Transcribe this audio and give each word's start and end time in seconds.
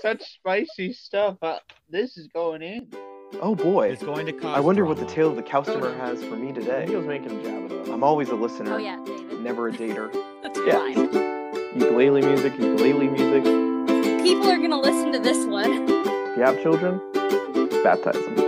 such 0.00 0.22
spicy 0.22 0.92
stuff. 0.92 1.36
Uh, 1.42 1.58
this 1.88 2.16
is 2.16 2.26
going 2.28 2.62
in. 2.62 2.88
Oh 3.40 3.54
boy. 3.54 3.88
It's 3.88 4.02
going 4.02 4.26
to 4.26 4.32
cost. 4.32 4.56
I 4.56 4.60
wonder 4.60 4.84
what 4.84 4.98
the 4.98 5.06
tale 5.06 5.28
of 5.30 5.36
the 5.36 5.42
customer 5.42 5.94
has 5.96 6.22
for 6.24 6.36
me 6.36 6.52
today. 6.52 6.86
Neil's 6.86 7.06
making 7.06 7.30
Jabba. 7.42 7.92
I'm 7.92 8.02
always 8.02 8.28
a 8.30 8.34
listener. 8.34 8.74
Oh 8.74 8.78
yeah, 8.78 9.02
David. 9.04 9.40
Never 9.40 9.68
a 9.68 9.72
dater. 9.72 10.12
That's 10.42 10.58
fine. 10.58 10.96
Ukulele 11.78 12.22
music, 12.22 12.52
ukulele 12.54 13.08
music. 13.08 13.44
People 14.24 14.50
are 14.50 14.58
gonna 14.58 14.80
listen 14.80 15.12
to 15.12 15.18
this 15.18 15.46
one. 15.46 15.88
If 15.88 16.36
you 16.36 16.42
have 16.42 16.60
children, 16.62 17.00
baptize 17.82 18.14
them. 18.14 18.38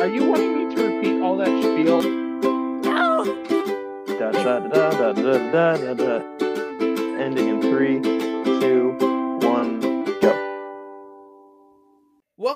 Are 0.00 0.06
you 0.06 0.24
wanting 0.24 0.68
me 0.68 0.74
to 0.74 0.86
repeat 0.86 1.20
all 1.20 1.36
that 1.36 1.48
spiel? 1.48 2.02
No. 2.02 3.24
Da 4.18 4.30
da 4.30 4.60
da 4.60 4.90
da 4.90 5.12
da 5.12 5.50
da 5.52 5.76
da. 5.76 5.94
da. 5.94 6.46
Ending 7.20 7.48
in 7.48 7.60
three. 7.60 8.19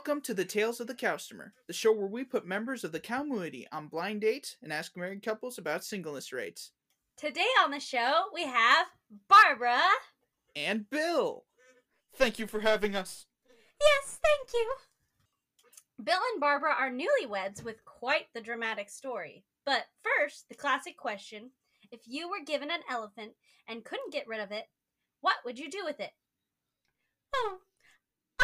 Welcome 0.06 0.20
to 0.24 0.34
the 0.34 0.44
Tales 0.44 0.80
of 0.80 0.86
the 0.86 0.94
Cowstomer, 0.94 1.52
the 1.66 1.72
show 1.72 1.90
where 1.90 2.06
we 2.06 2.24
put 2.24 2.44
members 2.44 2.84
of 2.84 2.92
the 2.92 3.00
cow 3.00 3.22
community 3.22 3.66
on 3.72 3.88
blind 3.88 4.20
dates 4.20 4.58
and 4.62 4.70
ask 4.70 4.94
married 4.98 5.22
couples 5.22 5.56
about 5.56 5.82
singleness 5.82 6.30
rates. 6.30 6.72
Today 7.16 7.46
on 7.64 7.70
the 7.70 7.80
show 7.80 8.24
we 8.34 8.42
have 8.42 8.88
Barbara. 9.30 9.80
And 10.54 10.90
Bill! 10.90 11.46
Thank 12.16 12.38
you 12.38 12.46
for 12.46 12.60
having 12.60 12.94
us. 12.94 13.24
Yes, 13.80 14.18
thank 14.22 14.52
you. 14.52 14.75
Bill 16.05 16.20
and 16.32 16.38
Barbara 16.38 16.75
are 16.78 16.91
newlyweds 16.91 17.64
with 17.64 17.82
quite 17.86 18.27
the 18.34 18.42
dramatic 18.42 18.91
story. 18.91 19.47
But 19.64 19.86
first, 20.02 20.50
the 20.50 20.55
classic 20.55 20.98
question 20.98 21.52
if 21.91 22.00
you 22.05 22.28
were 22.28 22.44
given 22.44 22.70
an 22.70 22.80
elephant 22.91 23.32
and 23.66 23.86
couldn't 23.86 24.12
get 24.12 24.28
rid 24.28 24.41
of 24.41 24.52
it, 24.52 24.64
what 25.22 25.36
would 25.47 25.58
you 25.58 25.70
do 25.70 25.82
with 25.82 25.98
it? 25.98 26.12
Oh, 27.34 27.60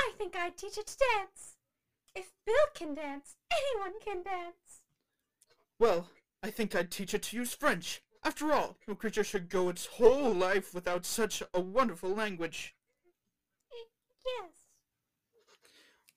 I 0.01 0.13
think 0.17 0.35
I'd 0.35 0.57
teach 0.57 0.79
it 0.79 0.87
to 0.87 0.97
dance. 1.15 1.57
If 2.15 2.33
Bill 2.47 2.55
can 2.75 2.95
dance, 2.95 3.37
anyone 3.53 4.01
can 4.01 4.23
dance. 4.23 4.83
Well, 5.79 6.09
I 6.43 6.51
think 6.51 6.75
I'd 6.75 6.91
teach 6.91 7.13
it 7.13 7.23
to 7.25 7.37
use 7.37 7.53
French. 7.55 8.03
After 8.25 8.53
all, 8.53 8.77
no 8.89 8.95
creature 8.95 9.25
should 9.25 9.49
go 9.49 9.69
its 9.69 9.87
whole 9.87 10.33
life 10.33 10.75
without 10.75 11.05
such 11.05 11.43
a 11.53 11.61
wonderful 11.61 12.11
language. 12.11 12.75
Yes. 14.25 14.51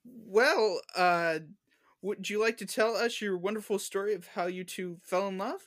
Well, 0.04 0.80
uh, 0.96 1.40
would 2.02 2.28
you 2.28 2.40
like 2.40 2.56
to 2.58 2.66
tell 2.66 2.96
us 2.96 3.20
your 3.20 3.36
wonderful 3.36 3.78
story 3.78 4.14
of 4.14 4.28
how 4.28 4.46
you 4.46 4.64
two 4.64 4.98
fell 5.02 5.28
in 5.28 5.38
love? 5.38 5.62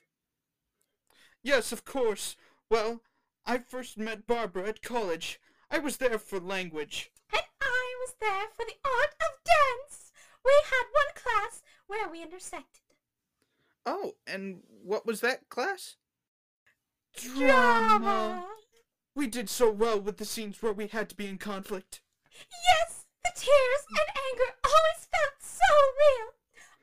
Yes, 1.44 1.72
of 1.72 1.86
course. 1.86 2.36
Well, 2.70 3.02
I 3.46 3.60
first 3.60 3.98
met 3.98 4.28
Barbara 4.28 4.68
at 4.68 4.82
college. 4.82 5.40
I 5.72 5.80
was 5.80 5.98
there 5.98 6.20
for 6.20 6.40
language. 6.40 7.12
And 7.34 7.42
I 7.62 7.77
was 8.08 8.16
there 8.22 8.48
for 8.56 8.66
the 8.66 8.78
art 8.86 9.16
of 9.20 9.44
dance. 9.46 10.12
We 10.44 10.52
had 10.66 10.86
one 10.92 11.14
class 11.16 11.62
where 11.88 12.10
we 12.10 12.24
intersected. 12.24 12.84
Oh, 13.86 14.14
and 14.26 14.62
what 14.84 15.06
was 15.06 15.22
that 15.22 15.50
class? 15.50 15.96
Drama. 17.16 18.46
We 19.16 19.28
did 19.28 19.50
so 19.50 19.72
well 19.72 20.00
with 20.00 20.18
the 20.18 20.26
scenes 20.26 20.62
where 20.62 20.74
we 20.74 20.88
had 20.88 21.10
to 21.10 21.16
be 21.16 21.28
in 21.28 21.38
conflict. 21.38 22.02
Yes, 22.32 23.06
the 23.24 23.32
tears 23.36 23.86
and 23.90 24.10
anger 24.32 24.54
always 24.64 25.08
felt 25.12 25.42
so 25.42 25.66
real. 25.98 26.34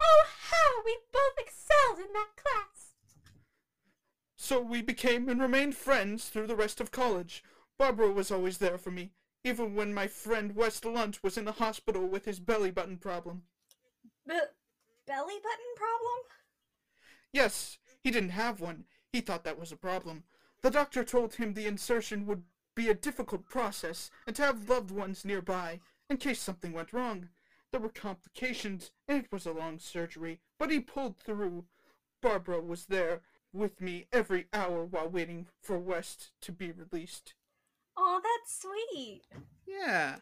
Oh, 0.01 0.25
how 0.51 0.83
we 0.85 0.99
both 1.13 1.39
excelled 1.39 1.99
in 1.99 2.13
that 2.13 2.37
class. 2.37 2.95
So 4.37 4.61
we 4.61 4.83
became 4.83 5.29
and 5.29 5.41
remained 5.41 5.77
friends 5.77 6.29
through 6.29 6.49
the 6.49 6.57
rest 6.57 6.81
of 6.81 6.91
college. 6.91 7.43
Barbara 7.79 8.11
was 8.11 8.31
always 8.31 8.59
there 8.59 8.79
for 8.79 8.91
me, 8.91 9.13
even 9.45 9.75
when 9.75 9.93
my 9.93 10.07
friend 10.07 10.57
West 10.57 10.85
Lunt 10.85 11.23
was 11.23 11.37
in 11.37 11.45
the 11.45 11.53
hospital 11.53 12.07
with 12.09 12.25
his 12.25 12.41
belly 12.41 12.71
button 12.71 12.97
problem. 12.97 13.43
B- 14.27 14.35
belly 15.07 15.35
button 15.43 15.75
problem? 15.77 16.25
Yes, 17.33 17.79
he 18.03 18.11
didn't 18.11 18.31
have 18.31 18.61
one. 18.61 18.85
He 19.13 19.21
thought 19.21 19.45
that 19.45 19.59
was 19.59 19.71
a 19.71 19.77
problem. 19.77 20.25
The 20.63 20.71
doctor 20.71 21.05
told 21.05 21.35
him 21.35 21.53
the 21.53 21.67
insertion 21.67 22.27
would 22.27 22.43
be 22.75 22.89
a 22.89 22.95
difficult 22.95 23.47
process 23.47 24.11
and 24.27 24.35
to 24.37 24.43
have 24.43 24.69
loved 24.69 24.91
ones 24.91 25.25
nearby 25.25 25.81
in 26.09 26.17
case 26.17 26.41
something 26.41 26.73
went 26.73 26.93
wrong. 26.93 27.29
There 27.71 27.81
were 27.81 27.91
complications 27.91 28.93
and 29.07 29.25
it 29.25 29.31
was 29.31 29.47
a 29.47 29.53
long 29.53 29.79
surgery, 29.79 30.41
but 30.59 30.71
he 30.71 30.81
pulled 30.81 31.19
through. 31.19 31.67
Barbara 32.23 32.61
was 32.61 32.87
there 32.87 33.21
with 33.53 33.81
me 33.81 34.07
every 34.13 34.47
hour 34.53 34.85
while 34.85 35.09
waiting 35.09 35.47
for 35.61 35.79
West 35.79 36.31
to 36.41 36.51
be 36.51 36.73
released. 36.73 37.35
Oh, 37.97 38.21
that's 38.23 38.51
sweet. 38.61 39.23
Yeah. 39.67 40.19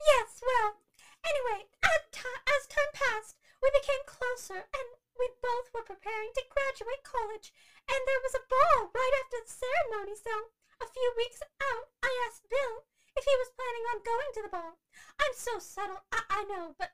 Yes, 0.00 0.40
well, 0.42 0.78
anyway, 1.24 1.66
as, 1.82 2.00
ti- 2.12 2.44
as 2.46 2.66
time 2.70 2.92
passed, 2.94 3.36
we 3.62 3.70
became 3.74 4.04
closer 4.06 4.66
and 4.66 4.88
we 5.18 5.26
both 5.42 5.70
were 5.74 5.86
preparing 5.86 6.30
to 6.34 6.50
graduate 6.50 7.02
college. 7.06 7.52
And 7.86 8.00
there 8.06 8.22
was 8.22 8.34
a 8.34 8.46
ball 8.50 8.90
right 8.94 9.14
after 9.22 9.38
the 9.42 9.50
ceremony, 9.50 10.14
so 10.18 10.54
a 10.82 10.86
few 10.90 11.10
weeks 11.16 11.42
out, 11.42 11.90
I 12.02 12.10
asked 12.28 12.50
Bill 12.50 12.86
if 13.16 13.24
he 13.24 13.34
was 13.38 13.54
planning 13.54 13.86
on 13.94 14.06
going 14.06 14.30
to 14.34 14.42
the 14.42 14.54
ball. 14.54 14.78
I'm 15.18 15.34
so 15.34 15.58
subtle, 15.58 16.02
I, 16.12 16.20
I 16.30 16.40
know, 16.44 16.74
but 16.78 16.92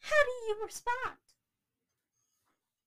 how 0.00 0.20
do 0.24 0.34
you 0.48 0.56
respond? 0.64 1.20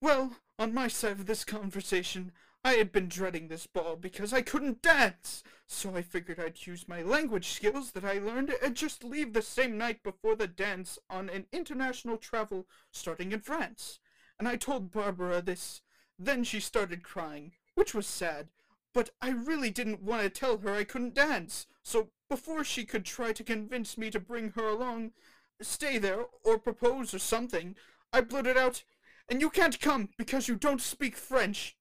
Well, 0.02 0.38
on 0.58 0.74
my 0.74 0.88
side 0.88 1.20
of 1.22 1.26
this 1.26 1.46
conversation, 1.46 2.32
I 2.64 2.74
had 2.74 2.92
been 2.92 3.08
dreading 3.08 3.48
this 3.48 3.66
ball 3.66 3.96
because 3.96 4.34
I 4.34 4.44
couldn't 4.44 4.84
dance, 4.84 5.44
so 5.68 5.96
I 5.96 6.04
figured 6.04 6.40
I'd 6.40 6.68
use 6.68 6.88
my 6.88 7.02
language 7.02 7.50
skills 7.50 7.92
that 7.92 8.06
I 8.06 8.20
learned 8.20 8.54
and 8.64 8.76
just 8.76 9.04
leave 9.04 9.34
the 9.34 9.42
same 9.42 9.80
night 9.80 10.04
before 10.04 10.36
the 10.36 10.48
dance 10.48 11.00
on 11.10 11.28
an 11.30 11.48
international 11.52 12.18
travel 12.18 12.68
starting 12.92 13.32
in 13.32 13.40
France. 13.40 14.00
And 14.38 14.48
I 14.48 14.58
told 14.58 14.92
Barbara 14.92 15.42
this. 15.42 15.82
Then 16.20 16.44
she 16.44 16.60
started 16.60 17.02
crying, 17.02 17.54
which 17.74 17.96
was 17.96 18.06
sad, 18.06 18.50
but 18.94 19.10
I 19.22 19.32
really 19.32 19.72
didn't 19.72 20.04
want 20.04 20.22
to 20.22 20.30
tell 20.30 20.60
her 20.60 20.74
I 20.76 20.84
couldn't 20.84 21.16
dance, 21.16 21.66
so 21.82 22.10
before 22.30 22.64
she 22.64 22.86
could 22.86 23.06
try 23.06 23.34
to 23.34 23.44
convince 23.44 23.98
me 23.98 24.12
to 24.12 24.20
bring 24.20 24.52
her 24.52 24.68
along, 24.68 25.14
stay 25.62 25.98
there, 25.98 26.26
or 26.44 26.60
propose 26.60 27.12
or 27.12 27.20
something, 27.20 27.76
I 28.14 28.22
blurted 28.22 28.56
out, 28.56 28.84
and 29.28 29.42
you 29.42 29.50
can't 29.50 29.80
come 29.80 30.10
because 30.16 30.48
you 30.48 30.56
don't 30.56 30.82
speak 30.82 31.16
French. 31.16 31.76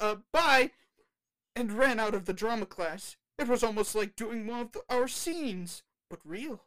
Uh, 0.00 0.16
bye! 0.32 0.70
And 1.54 1.72
ran 1.72 1.98
out 1.98 2.14
of 2.14 2.26
the 2.26 2.32
drama 2.32 2.66
class. 2.66 3.16
It 3.38 3.48
was 3.48 3.62
almost 3.62 3.94
like 3.94 4.16
doing 4.16 4.46
one 4.46 4.60
of 4.60 4.72
the, 4.72 4.82
our 4.88 5.08
scenes, 5.08 5.82
but 6.08 6.20
real. 6.24 6.62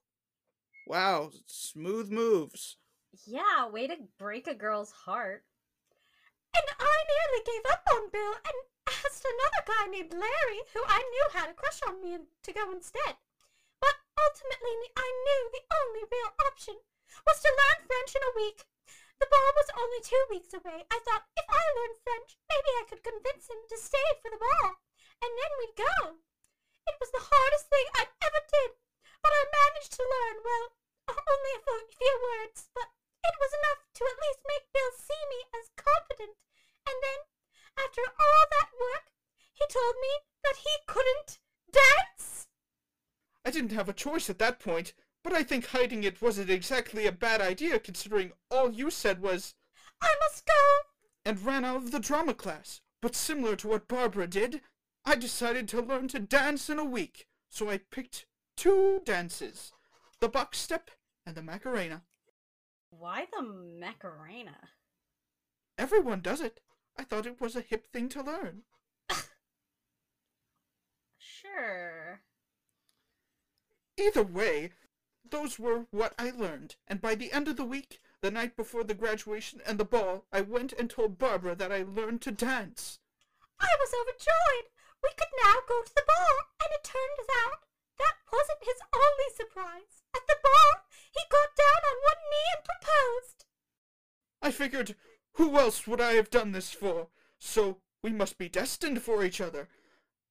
Wow, 0.88 1.32
smooth 1.46 2.10
moves. 2.10 2.78
Yeah, 3.26 3.68
way 3.68 3.88
to 3.88 3.98
break 4.18 4.48
a 4.48 4.54
girl's 4.54 4.92
heart. 4.92 5.44
And 6.56 6.66
I 6.80 6.96
nearly 7.06 7.44
gave 7.46 7.72
up 7.72 7.84
on 7.92 8.10
Bill 8.10 8.34
and 8.46 8.58
asked 8.88 9.26
another 9.26 9.64
guy 9.66 9.86
named 9.92 10.14
Larry, 10.14 10.62
who 10.74 10.82
I 10.88 10.98
knew 10.98 11.40
had 11.40 11.50
a 11.50 11.54
crush 11.54 11.80
on 11.88 12.02
me, 12.02 12.18
to 12.44 12.54
go 12.54 12.72
instead. 12.72 13.18
But 13.80 13.96
ultimately, 14.18 14.90
I 14.98 15.10
knew 15.26 15.50
the 15.54 15.66
only 15.74 16.04
real 16.10 16.34
option 16.50 16.76
was 17.26 17.42
to 17.42 17.50
learn 17.50 17.86
French 17.86 18.16
in 18.16 18.22
a 18.26 18.36
week. 18.36 18.66
The 19.20 19.28
ball 19.28 19.52
was 19.56 19.70
only 19.76 20.02
two 20.02 20.24
weeks 20.32 20.54
away. 20.56 20.88
I 20.88 21.00
thought 21.04 21.28
if 21.36 21.48
I 21.48 21.64
learned 21.76 22.00
French, 22.04 22.40
maybe 22.48 22.72
I 22.80 22.88
could 22.88 23.04
convince 23.04 23.52
him 23.52 23.60
to 23.68 23.78
stay 23.78 24.10
for 24.24 24.32
the 24.32 24.40
ball, 24.40 24.80
and 25.22 25.32
then 25.36 25.52
we'd 25.60 25.76
go. 25.76 26.24
It 26.88 26.96
was 27.00 27.12
the 27.12 27.28
hardest 27.28 27.68
thing 27.68 27.88
I 28.00 28.08
ever 28.24 28.42
did, 28.48 28.72
but 29.22 29.36
I 29.36 29.44
managed 29.52 29.94
to 30.00 30.08
learn, 30.08 30.38
well, 30.44 30.66
only 31.12 31.54
a 31.56 31.62
few- 31.62 32.22
words, 32.40 32.70
but 32.74 32.90
it 33.24 33.36
was 33.40 33.52
enough 33.54 33.84
to 33.94 34.04
at 34.06 34.20
least 34.24 34.40
make 34.48 34.72
Bill 34.74 34.92
see 34.96 35.24
me 35.30 35.46
as 35.60 35.72
competent. 35.76 36.38
And 36.88 36.98
then, 37.04 37.20
after 37.78 38.02
all 38.02 38.44
that 38.52 38.72
work, 38.80 39.12
he 39.54 39.66
told 39.68 39.96
me 40.02 40.14
that 40.44 40.58
he 40.58 40.74
couldn't 40.88 41.40
dance. 41.72 42.48
I 43.46 43.52
didn't 43.52 43.72
have 43.72 43.90
a 43.90 43.94
choice 43.94 44.30
at 44.30 44.40
that 44.40 44.60
point, 44.60 44.94
but 45.24 45.34
I 45.34 45.44
think 45.44 45.68
hiding 45.68 46.04
it 46.04 46.22
wasn't 46.22 46.50
exactly 46.50 47.06
a 47.06 47.12
bad 47.12 47.42
idea 47.42 47.80
considering 47.80 48.32
all 48.50 48.72
you 48.72 48.90
said 48.90 49.22
was, 49.22 49.54
I 50.02 50.14
must 50.22 50.46
go. 50.46 50.54
and 51.26 51.46
ran 51.46 51.66
out 51.66 51.78
of 51.78 51.92
the 51.92 52.00
drama 52.00 52.34
class. 52.34 52.82
But 53.02 53.16
similar 53.16 53.56
to 53.58 53.68
what 53.68 53.88
Barbara 53.88 54.28
did, 54.28 54.62
I 55.06 55.16
decided 55.16 55.68
to 55.70 55.82
learn 55.82 56.08
to 56.10 56.20
dance 56.20 56.70
in 56.70 56.80
a 56.80 56.84
week, 56.86 57.28
so 57.50 57.70
I 57.70 57.78
picked 57.78 58.26
two 58.58 59.02
dances 59.06 59.72
the 60.20 60.28
box 60.30 60.58
step 60.60 60.92
and 61.26 61.36
the 61.36 61.42
Macarena. 61.42 62.04
Why 62.90 63.26
the 63.32 63.42
Macarena? 63.42 64.58
Everyone 65.78 66.20
does 66.22 66.42
it. 66.42 66.60
I 66.98 67.04
thought 67.06 67.26
it 67.26 67.40
was 67.40 67.56
a 67.56 67.62
hip 67.62 67.88
thing 67.88 68.10
to 68.10 68.22
learn. 68.22 68.64
Sure. 71.18 72.22
Either 73.98 74.24
way, 74.24 74.72
those 75.32 75.58
were 75.58 75.86
what 75.92 76.14
I 76.20 76.32
learned, 76.32 76.76
and 76.88 77.02
by 77.02 77.16
the 77.16 77.32
end 77.32 77.48
of 77.48 77.56
the 77.56 77.66
week, 77.66 78.00
the 78.22 78.32
night 78.32 78.56
before 78.56 78.84
the 78.84 78.94
graduation 78.94 79.62
and 79.66 79.80
the 79.80 79.86
ball, 79.86 80.26
I 80.32 80.42
went 80.42 80.74
and 80.74 80.90
told 80.90 81.18
Barbara 81.18 81.56
that 81.56 81.72
I 81.72 81.84
learned 81.84 82.22
to 82.24 82.32
dance. 82.32 83.00
I 83.60 83.70
was 83.80 83.94
overjoyed. 83.94 84.72
We 85.04 85.10
could 85.18 85.32
now 85.44 85.56
go 85.68 85.82
to 85.82 85.96
the 85.96 86.04
ball, 86.06 86.36
and 86.62 86.70
it 86.74 86.84
turned 86.84 87.30
out 87.48 87.64
that 88.00 88.16
wasn't 88.32 88.50
wasn't 88.50 88.66
his 88.66 88.82
only 88.94 89.36
surprise. 89.36 90.04
At 90.16 90.28
the 90.28 90.38
ball, 90.42 90.84
he 91.12 91.22
got 91.30 91.56
down 91.56 91.82
on 91.90 91.98
one 92.04 92.24
knee 92.32 92.52
and 92.56 92.66
proposed. 92.66 93.46
I 94.42 94.52
figured, 94.52 94.96
who 95.34 95.58
else 95.58 95.88
would 95.88 96.02
I 96.02 96.14
have 96.14 96.30
done 96.30 96.52
this 96.52 96.72
for? 96.72 97.08
So 97.38 97.78
we 98.02 98.12
must 98.12 98.38
be 98.38 98.50
destined 98.50 99.02
for 99.02 99.24
each 99.24 99.42
other. 99.42 99.68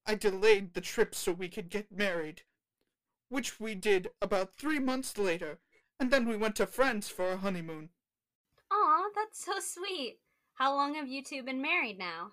I 0.07 0.15
delayed 0.15 0.75
the 0.75 0.81
trip 0.81 1.15
so 1.15 1.33
we 1.33 1.49
could 1.49 1.69
get 1.69 1.93
married, 1.93 2.43
which 3.29 3.61
we 3.61 3.75
did 3.75 4.09
about 4.21 4.55
three 4.55 4.79
months 4.79 5.19
later, 5.19 5.59
and 6.01 6.11
then 6.11 6.27
we 6.27 6.37
went 6.37 6.57
to 6.57 6.67
France 6.67 7.09
for 7.09 7.29
our 7.29 7.37
honeymoon. 7.37 7.91
Aw, 8.71 9.09
that's 9.15 9.45
so 9.45 9.55
sweet. 9.61 10.19
How 10.55 10.75
long 10.75 10.95
have 10.95 11.09
you 11.09 11.23
two 11.23 11.43
been 11.43 11.63
married 11.63 11.99
now? 11.99 12.33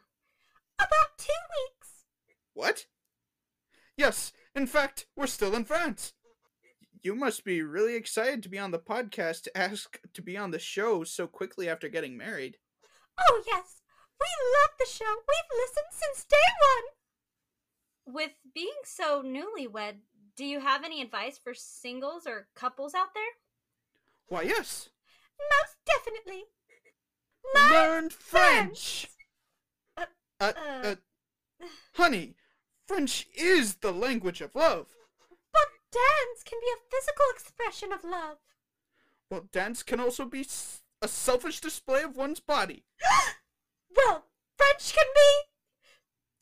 About 0.79 1.17
two 1.17 1.31
weeks. 1.59 2.05
What? 2.53 2.85
Yes, 3.97 4.33
in 4.55 4.67
fact, 4.67 5.07
we're 5.15 5.27
still 5.27 5.55
in 5.55 5.65
France. 5.65 6.13
You 7.01 7.15
must 7.15 7.45
be 7.45 7.61
really 7.61 7.95
excited 7.95 8.41
to 8.43 8.49
be 8.49 8.57
on 8.57 8.71
the 8.71 8.79
podcast 8.79 9.43
to 9.43 9.57
ask 9.57 9.99
to 10.13 10.21
be 10.21 10.35
on 10.35 10.51
the 10.51 10.59
show 10.59 11.03
so 11.03 11.27
quickly 11.27 11.69
after 11.69 11.87
getting 11.87 12.17
married. 12.17 12.57
Oh, 13.19 13.43
yes. 13.45 13.81
We 14.19 14.27
love 14.61 14.71
the 14.79 14.87
show. 14.89 15.05
We've 15.05 15.59
listened 15.59 15.91
since 15.91 16.25
day 16.25 16.35
one. 18.05 18.15
With 18.15 18.31
being 18.53 18.81
so 18.83 19.21
newlywed, 19.21 19.97
do 20.35 20.45
you 20.45 20.59
have 20.59 20.83
any 20.83 21.01
advice 21.01 21.37
for 21.37 21.53
singles 21.53 22.27
or 22.27 22.47
couples 22.55 22.93
out 22.93 23.13
there? 23.13 23.23
Why, 24.27 24.43
yes. 24.43 24.89
Most 25.39 25.75
definitely. 25.85 26.45
Learn 27.53 28.09
French. 28.09 29.07
Uh, 29.97 30.05
Uh, 30.39 30.51
uh. 30.57 30.95
uh, 31.61 31.65
honey, 31.93 32.35
French 32.87 33.27
is 33.35 33.75
the 33.75 33.91
language 33.91 34.41
of 34.41 34.55
love. 34.55 34.87
But 35.53 35.67
dance 35.91 36.43
can 36.43 36.59
be 36.59 36.67
a 36.73 36.89
physical 36.91 37.25
expression 37.33 37.93
of 37.93 38.03
love. 38.03 38.37
Well, 39.29 39.47
dance 39.51 39.83
can 39.83 39.99
also 39.99 40.25
be 40.25 40.45
a 41.01 41.07
selfish 41.07 41.61
display 41.61 42.03
of 42.03 42.15
one's 42.17 42.39
body. 42.39 42.83
Well, 43.95 44.25
French 44.57 44.93
can 44.93 45.05
be 45.15 45.29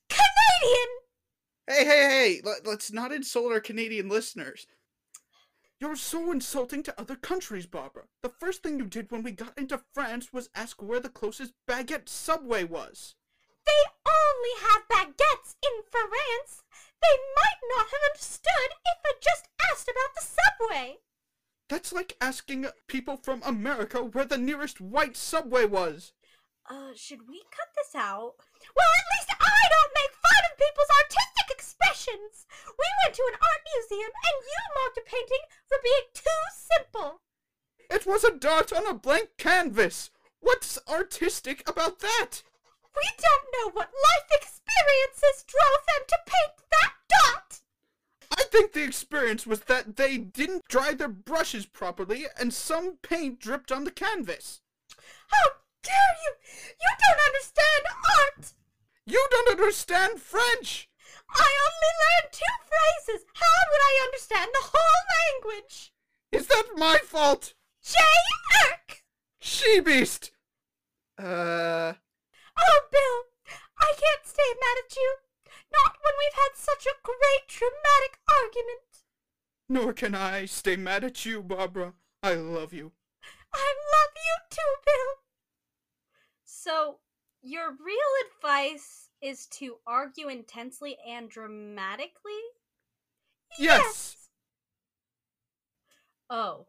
Canadian. 0.10 0.93
Hey, 1.66 1.86
hey, 1.86 2.10
hey! 2.10 2.42
Let, 2.44 2.68
let's 2.68 2.92
not 2.92 3.14
insult 3.14 3.54
our 3.54 3.62
Canadian 3.62 4.10
listeners. 4.10 4.68
You're 5.80 5.96
so 5.96 6.30
insulting 6.32 6.84
to 6.84 7.00
other 7.00 7.16
countries, 7.16 7.66
Barbara. 7.66 8.04
The 8.22 8.34
first 8.38 8.64
thing 8.64 8.80
you 8.80 8.86
did 8.86 9.12
when 9.12 9.24
we 9.24 9.32
got 9.32 9.58
into 9.58 9.82
France 9.94 10.34
was 10.34 10.50
ask 10.56 10.82
where 10.82 11.00
the 11.00 11.08
closest 11.08 11.54
baguette 11.66 12.10
subway 12.10 12.66
was. 12.66 13.16
They 13.66 13.72
only 14.06 14.62
have 14.62 14.90
baguettes 14.90 15.56
in 15.64 15.84
France. 15.90 16.64
They 17.02 17.18
might 17.36 17.62
not 17.76 17.86
have 17.86 18.12
understood 18.12 18.78
if 18.86 18.98
I 19.06 19.14
just 19.22 19.48
asked 19.72 19.90
about 19.90 20.16
the 20.16 20.26
subway. 20.26 20.98
That's 21.70 21.94
like 21.94 22.18
asking 22.20 22.68
people 22.88 23.16
from 23.16 23.42
America 23.46 24.04
where 24.04 24.26
the 24.26 24.38
nearest 24.38 24.82
white 24.82 25.16
subway 25.16 25.66
was. 25.66 26.12
Uh, 26.70 26.96
should 26.96 27.28
we 27.28 27.44
cut 27.52 27.68
this 27.76 27.94
out? 27.94 28.36
Well, 28.72 28.92
at 28.96 29.10
least 29.12 29.36
I 29.36 29.62
don't 29.68 29.98
make 30.00 30.16
fun 30.16 30.42
of 30.48 30.58
people's 30.58 30.94
artistic 31.04 31.48
expressions. 31.52 32.48
We 32.68 32.88
went 33.04 33.16
to 33.16 33.26
an 33.28 33.36
art 33.36 33.62
museum 33.76 34.12
and 34.12 34.38
you 34.48 34.60
marked 34.80 34.98
a 34.98 35.04
painting 35.04 35.44
for 35.68 35.78
being 35.84 36.08
too 36.14 36.44
simple. 36.56 37.22
It 37.90 38.06
was 38.06 38.24
a 38.24 38.38
dot 38.38 38.72
on 38.72 38.88
a 38.88 38.94
blank 38.94 39.32
canvas. 39.38 40.10
What's 40.40 40.80
artistic 40.88 41.68
about 41.70 42.00
that? 42.00 42.44
We 42.96 43.10
don't 43.20 43.48
know 43.54 43.72
what 43.72 43.92
life 43.92 44.30
experiences 44.32 45.44
drove 45.46 45.84
them 45.88 46.04
to 46.08 46.18
paint 46.26 46.54
that 46.72 46.94
dot. 47.10 47.60
I 48.38 48.44
think 48.52 48.72
the 48.72 48.84
experience 48.84 49.46
was 49.46 49.62
that 49.62 49.98
they 49.98 50.18
didn't 50.18 50.68
dry 50.70 50.94
their 50.94 51.08
brushes 51.08 51.66
properly 51.66 52.26
and 52.40 52.54
some 52.54 52.98
paint 53.02 53.40
dripped 53.40 53.72
on 53.72 53.84
the 53.84 53.92
canvas. 53.92 54.62
How 55.28 55.52
dare 55.82 56.16
you! 56.24 56.36
You 56.82 56.90
don't 57.00 57.26
understand 57.28 57.86
art! 58.20 58.54
You 59.06 59.28
don't 59.32 59.53
understand 59.64 60.20
French! 60.20 60.90
I 61.30 61.50
only 61.66 61.94
learned 62.04 62.34
two 62.34 62.56
phrases. 62.68 63.26
How 63.34 63.60
would 63.72 63.80
I 63.82 64.06
understand 64.06 64.52
the 64.54 64.70
whole 64.74 65.04
language? 65.24 65.94
Is 66.34 66.48
that 66.48 66.66
my 66.76 66.98
fault? 66.98 67.54
J. 67.82 67.96
Irk! 68.66 69.04
She 69.40 69.80
beast! 69.80 70.32
Uh, 71.18 71.94
Oh, 72.58 72.80
Bill, 72.92 73.56
I 73.80 73.94
can't 73.96 74.26
stay 74.26 74.52
mad 74.60 74.84
at 74.86 74.96
you. 74.98 75.16
Not 75.72 75.96
when 76.04 76.14
we've 76.20 76.34
had 76.44 76.56
such 76.56 76.86
a 76.86 77.02
great 77.02 77.48
dramatic 77.48 78.20
argument. 78.30 79.06
Nor 79.70 79.94
can 79.94 80.14
I 80.14 80.46
stay 80.46 80.76
mad 80.76 81.06
at 81.06 81.26
you, 81.26 81.42
Barbara. 81.42 81.94
I 82.22 82.34
love 82.34 82.74
you. 82.74 82.92
I 83.54 83.74
love 83.94 84.12
you 84.16 84.38
too, 84.50 84.74
Bill. 84.86 85.24
So, 86.44 87.00
your 87.42 87.72
real 87.72 88.12
advice 88.28 89.03
is 89.24 89.46
to 89.46 89.78
argue 89.88 90.28
intensely 90.28 90.98
and 91.08 91.30
dramatically? 91.30 92.34
Yes! 93.58 94.18
Oh. 96.30 96.66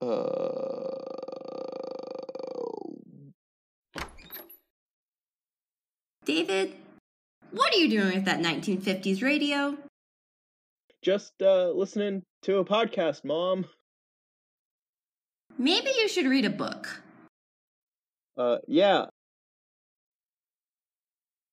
Uh, 0.00 0.76
David, 6.24 6.74
what 7.50 7.74
are 7.74 7.78
you 7.78 7.88
doing 7.88 8.14
with 8.14 8.24
that 8.26 8.40
1950s 8.40 9.22
radio? 9.22 9.76
Just 11.02 11.32
uh, 11.42 11.70
listening 11.70 12.22
to 12.42 12.58
a 12.58 12.64
podcast, 12.64 13.24
Mom. 13.24 13.64
Maybe 15.58 15.90
you 15.96 16.08
should 16.08 16.26
read 16.26 16.44
a 16.44 16.50
book. 16.50 17.02
Uh, 18.36 18.58
yeah. 18.68 19.06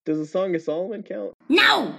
Does 0.05 0.17
the 0.17 0.25
Song 0.25 0.53
of 0.53 0.61
Solomon 0.61 1.01
count? 1.03 1.33
No! 1.47 1.95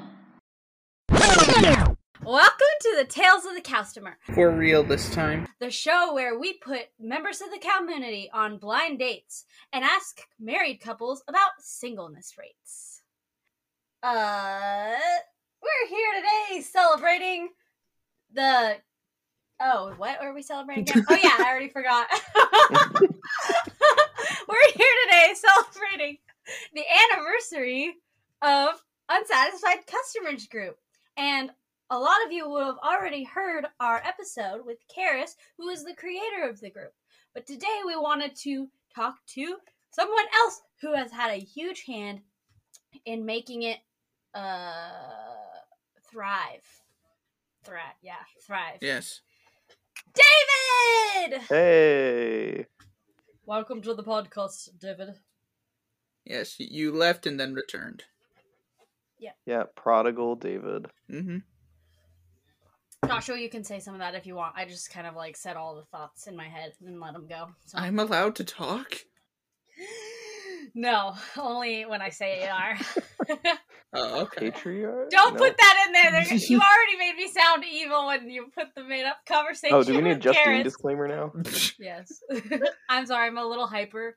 Welcome 2.22 2.74
to 2.80 2.96
the 2.96 3.04
Tales 3.08 3.46
of 3.46 3.54
the 3.54 3.62
Customer, 3.62 4.18
for 4.34 4.50
real 4.50 4.82
this 4.82 5.14
time. 5.14 5.46
the 5.58 5.70
show 5.70 6.12
where 6.14 6.38
we 6.38 6.54
put 6.58 6.86
members 7.00 7.40
of 7.40 7.50
the 7.50 7.58
community 7.58 8.30
on 8.32 8.58
blind 8.58 8.98
dates 8.98 9.44
and 9.72 9.84
ask 9.84 10.20
married 10.38 10.80
couples 10.80 11.22
about 11.28 11.50
singleness 11.60 12.34
rates. 12.38 13.02
Uh, 14.02 14.94
we're 15.62 15.88
here 15.88 16.12
today 16.16 16.60
celebrating 16.60 17.48
the. 18.32 18.76
Oh, 19.60 19.94
what 19.96 20.20
are 20.20 20.34
we 20.34 20.42
celebrating 20.42 20.82
again? 20.82 21.04
Oh, 21.08 21.14
yeah, 21.14 21.36
I 21.38 21.46
already 21.48 21.68
forgot. 21.68 22.06
we're 24.48 24.72
here 24.74 24.86
today 25.04 25.34
celebrating 25.34 26.18
the 26.74 26.84
anniversary 27.12 27.94
of 28.42 28.82
Unsatisfied 29.08 29.86
Customers 29.86 30.46
Group. 30.46 30.76
And 31.16 31.50
a 31.90 31.98
lot 31.98 32.16
of 32.26 32.32
you 32.32 32.48
will 32.48 32.64
have 32.64 32.78
already 32.78 33.24
heard 33.24 33.66
our 33.80 34.02
episode 34.04 34.64
with 34.64 34.78
Karis, 34.94 35.32
who 35.58 35.68
is 35.68 35.84
the 35.84 35.94
creator 35.94 36.48
of 36.48 36.60
the 36.60 36.70
group. 36.70 36.92
But 37.34 37.46
today 37.46 37.80
we 37.86 37.96
wanted 37.96 38.34
to 38.36 38.68
talk 38.94 39.16
to 39.34 39.56
someone 39.90 40.26
else 40.42 40.62
who 40.80 40.94
has 40.94 41.12
had 41.12 41.30
a 41.30 41.44
huge 41.44 41.84
hand 41.84 42.20
in 43.04 43.24
making 43.24 43.62
it 43.62 43.78
uh 44.34 44.90
thrive. 46.10 46.64
Thrive, 47.64 47.94
yeah, 48.02 48.14
thrive. 48.44 48.78
Yes. 48.80 49.20
David! 50.14 51.40
Hey. 51.48 52.66
Welcome 53.46 53.82
to 53.82 53.92
the 53.92 54.02
podcast, 54.02 54.70
David. 54.80 55.16
Yes, 56.24 56.58
you 56.58 56.92
left 56.92 57.26
and 57.26 57.38
then 57.38 57.52
returned. 57.52 58.04
Yeah, 59.18 59.32
Yeah, 59.44 59.64
prodigal 59.76 60.36
David. 60.36 60.86
Mm-hmm. 61.12 61.38
Joshua, 63.06 63.38
you 63.38 63.50
can 63.50 63.62
say 63.62 63.80
some 63.80 63.92
of 63.92 64.00
that 64.00 64.14
if 64.14 64.24
you 64.24 64.34
want. 64.34 64.54
I 64.56 64.64
just 64.64 64.90
kind 64.90 65.06
of 65.06 65.14
like 65.14 65.36
said 65.36 65.56
all 65.56 65.76
the 65.76 65.84
thoughts 65.84 66.26
in 66.26 66.34
my 66.34 66.48
head 66.48 66.72
and 66.86 66.98
let 66.98 67.12
them 67.12 67.26
go. 67.26 67.48
So. 67.66 67.76
I'm 67.76 67.98
allowed 67.98 68.36
to 68.36 68.44
talk? 68.44 68.94
no, 70.74 71.14
only 71.36 71.84
when 71.84 72.00
I 72.00 72.08
say 72.08 72.44
you 72.44 72.48
are. 72.50 72.78
Oh, 73.96 74.22
okay. 74.22 74.50
Patriarch? 74.50 75.10
Don't 75.10 75.34
No? 75.34 75.38
put 75.40 75.56
that 75.56 75.84
in 75.86 75.92
there. 75.92 76.10
There- 76.10 76.34
You 76.48 76.58
already 76.60 76.96
made 76.98 77.16
me 77.16 77.28
sound 77.28 77.64
evil 77.64 78.06
when 78.06 78.28
you 78.28 78.46
put 78.54 78.74
the 78.74 78.82
made 78.84 79.04
up 79.04 79.18
conversation. 79.26 79.76
Oh, 79.76 79.82
do 79.82 79.94
we 79.94 80.00
need 80.02 80.10
a 80.10 80.14
with 80.14 80.22
Justine 80.22 80.44
Karis. 80.60 80.64
disclaimer 80.64 81.08
now? 81.08 81.32
Yes. 81.78 82.20
I'm 82.88 83.06
sorry, 83.06 83.28
I'm 83.28 83.38
a 83.38 83.44
little 83.46 83.66
hyper 83.66 84.16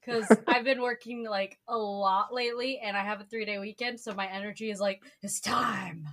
because 0.00 0.26
I've 0.46 0.64
been 0.64 0.80
working 0.80 1.24
like 1.28 1.58
a 1.68 1.76
lot 1.76 2.32
lately 2.32 2.78
and 2.82 2.96
I 2.96 3.00
have 3.02 3.20
a 3.20 3.24
three 3.24 3.44
day 3.44 3.58
weekend, 3.58 3.98
so 4.00 4.14
my 4.14 4.26
energy 4.28 4.70
is 4.70 4.80
like, 4.80 5.02
it's 5.22 5.40
time. 5.40 6.04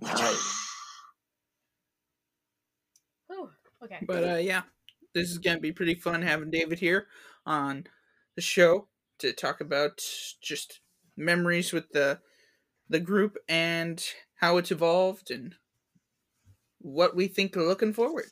Nice. 0.00 0.68
Okay. 3.84 3.98
But 4.06 4.22
uh, 4.22 4.36
yeah, 4.36 4.62
this 5.12 5.30
is 5.30 5.38
gonna 5.38 5.58
be 5.58 5.72
pretty 5.72 5.96
fun 5.96 6.22
having 6.22 6.50
David 6.52 6.78
here 6.78 7.08
on 7.44 7.84
the 8.36 8.40
show 8.42 8.86
to 9.18 9.32
talk 9.32 9.60
about 9.60 10.00
just 10.40 10.78
memories 11.16 11.72
with 11.72 11.90
the 11.90 12.20
the 12.92 13.00
group 13.00 13.36
and 13.48 14.04
how 14.36 14.58
it's 14.58 14.70
evolved 14.70 15.30
and 15.30 15.54
what 16.80 17.16
we 17.16 17.26
think 17.26 17.56
are 17.56 17.62
looking 17.62 17.92
forward. 17.92 18.26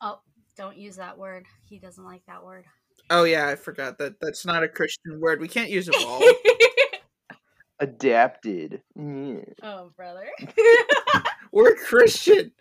Oh, 0.00 0.20
don't 0.56 0.76
use 0.76 0.96
that 0.96 1.18
word. 1.18 1.46
He 1.68 1.78
doesn't 1.78 2.04
like 2.04 2.22
that 2.26 2.44
word. 2.44 2.64
Oh 3.10 3.24
yeah, 3.24 3.46
I 3.46 3.54
forgot 3.54 3.98
that 3.98 4.20
that's 4.20 4.44
not 4.44 4.64
a 4.64 4.68
Christian 4.68 5.20
word. 5.20 5.40
We 5.40 5.48
can't 5.48 5.70
use 5.70 5.88
evolve. 5.92 6.22
Adapted. 7.78 8.82
Yeah. 8.96 9.40
oh, 9.62 9.90
brother. 9.96 10.26
We're 11.52 11.76
Christian. 11.76 12.52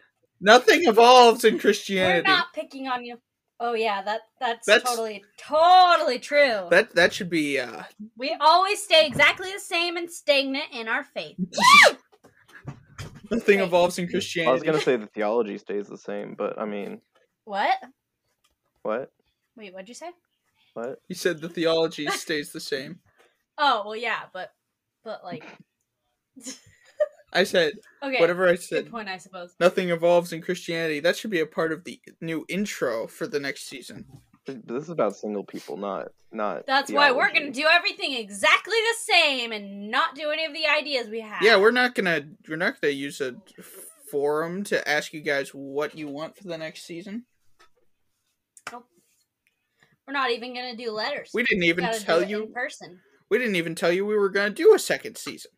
Nothing 0.41 0.81
evolves 0.83 1.45
in 1.45 1.57
Christianity. 1.57 2.17
We're 2.17 2.21
Christianity. 2.21 2.29
not 2.31 2.53
picking 2.53 2.88
on 2.88 3.05
you. 3.05 3.17
Oh 3.59 3.74
yeah, 3.74 4.01
that 4.01 4.21
that's, 4.39 4.65
That's- 4.65 4.89
totally 4.89 5.24
totally 5.38 6.19
true. 6.19 6.67
That 6.69 6.93
that 6.95 7.13
should 7.13 7.29
be 7.29 7.59
uh 7.59 7.83
we 8.17 8.35
always 8.39 8.83
stay 8.83 9.07
exactly 9.07 9.51
the 9.51 9.59
same 9.59 9.95
and 9.97 10.12
stagnant 10.12 10.65
in 10.74 10.88
our 10.89 11.03
faith. 11.05 11.38
nothing 13.31 13.59
Right. 13.59 13.65
evolves 13.67 13.97
in 13.97 14.07
Christianity. 14.07 14.50
I 14.50 14.53
was 14.53 14.63
gonna 14.63 14.81
say 14.81 14.97
the 14.97 15.07
theology 15.07 15.57
stays 15.57 15.88
the 15.88 15.97
same, 15.97 16.35
but 16.38 16.59
I 16.59 16.65
mean, 16.65 17.01
What? 17.45 17.75
what? 18.83 19.12
Wait, 19.55 19.74
what'd 19.74 19.88
you 19.88 19.95
say? 19.95 20.12
What? 20.74 21.01
He 21.07 21.13
said 21.13 21.39
the 21.39 21.50
theology 21.50 22.07
stays 22.07 22.51
the 22.51 22.59
same. 22.59 23.00
Oh 23.57 23.83
well, 23.85 23.95
yeah, 23.95 24.24
but 24.33 24.51
but 25.05 25.24
like 25.24 25.45
I 27.36 27.44
said 27.44 27.74
okay, 28.01 28.20
whatever 28.20 28.48
I 28.48 28.56
said. 28.56 28.70
good 28.70 28.86
said. 28.86 28.92
point, 28.92 29.10
I 29.10 29.18
suppose. 29.18 29.56
Nothing 29.60 29.89
evolves 29.89 30.34
in 30.34 30.42
Christianity. 30.42 31.01
That 31.01 31.18
should 31.18 31.32
be 31.32 31.42
a 31.42 31.46
part 31.46 31.72
of 31.72 31.84
the 31.84 32.00
new 32.22 32.46
intro 32.48 33.08
for 33.08 33.27
the 33.27 33.39
next 33.39 33.68
season. 33.68 34.06
This 34.46 34.84
is 34.84 34.89
about 34.89 35.15
single 35.15 35.44
people, 35.44 35.75
not 35.75 36.10
not. 36.32 36.65
That's 36.65 36.92
why 36.92 37.12
we're 37.12 37.34
gonna 37.34 37.51
do 37.51 37.65
everything 37.72 38.13
exactly 38.13 38.77
the 38.77 39.13
same 39.13 39.51
and 39.51 39.89
not 39.89 40.15
do 40.15 40.30
any 40.30 40.46
of 40.46 40.54
the 40.54 40.68
ideas 40.68 41.10
we 41.10 41.22
have. 41.22 41.42
Yeah, 41.42 41.58
we're 41.58 41.72
not 41.72 41.96
gonna 41.96 42.22
we're 42.48 42.56
not 42.58 42.80
gonna 42.80 42.94
use 42.94 43.22
a 43.22 43.36
forum 44.12 44.63
to 44.65 44.88
ask 44.88 45.13
you 45.13 45.22
guys 45.22 45.50
what 45.50 45.98
you 45.98 46.08
want 46.08 46.38
for 46.38 46.44
the 46.44 46.58
next 46.58 46.86
season. 46.86 47.25
Nope. 48.72 48.86
We're 50.08 50.13
not 50.13 50.32
even 50.32 50.54
gonna 50.54 50.75
do 50.75 50.92
letters. 50.92 51.32
We 51.34 51.44
didn't 51.44 51.63
even 51.63 51.86
Gotta 51.86 52.04
tell 52.04 52.24
you 52.24 52.44
in 52.44 52.54
person. 52.54 53.00
we 53.30 53.39
didn't 53.39 53.56
even 53.56 53.74
tell 53.74 53.92
you 53.92 54.06
we 54.06 54.15
were 54.15 54.30
gonna 54.30 54.51
do 54.51 54.75
a 54.75 54.80
second 54.80 55.18
season. 55.18 55.51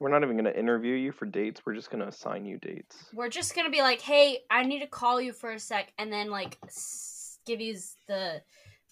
We're 0.00 0.10
not 0.10 0.22
even 0.22 0.36
gonna 0.36 0.50
interview 0.50 0.94
you 0.94 1.12
for 1.12 1.26
dates. 1.26 1.62
We're 1.64 1.74
just 1.74 1.90
gonna 1.90 2.06
assign 2.08 2.44
you 2.44 2.58
dates. 2.58 2.96
We're 3.14 3.28
just 3.30 3.54
gonna 3.54 3.70
be 3.70 3.80
like, 3.80 4.00
"Hey, 4.00 4.40
I 4.50 4.62
need 4.64 4.80
to 4.80 4.86
call 4.86 5.20
you 5.20 5.32
for 5.32 5.52
a 5.52 5.58
sec," 5.58 5.92
and 5.98 6.12
then 6.12 6.30
like 6.30 6.58
s- 6.66 7.38
give 7.46 7.60
you 7.60 7.78
the 8.06 8.42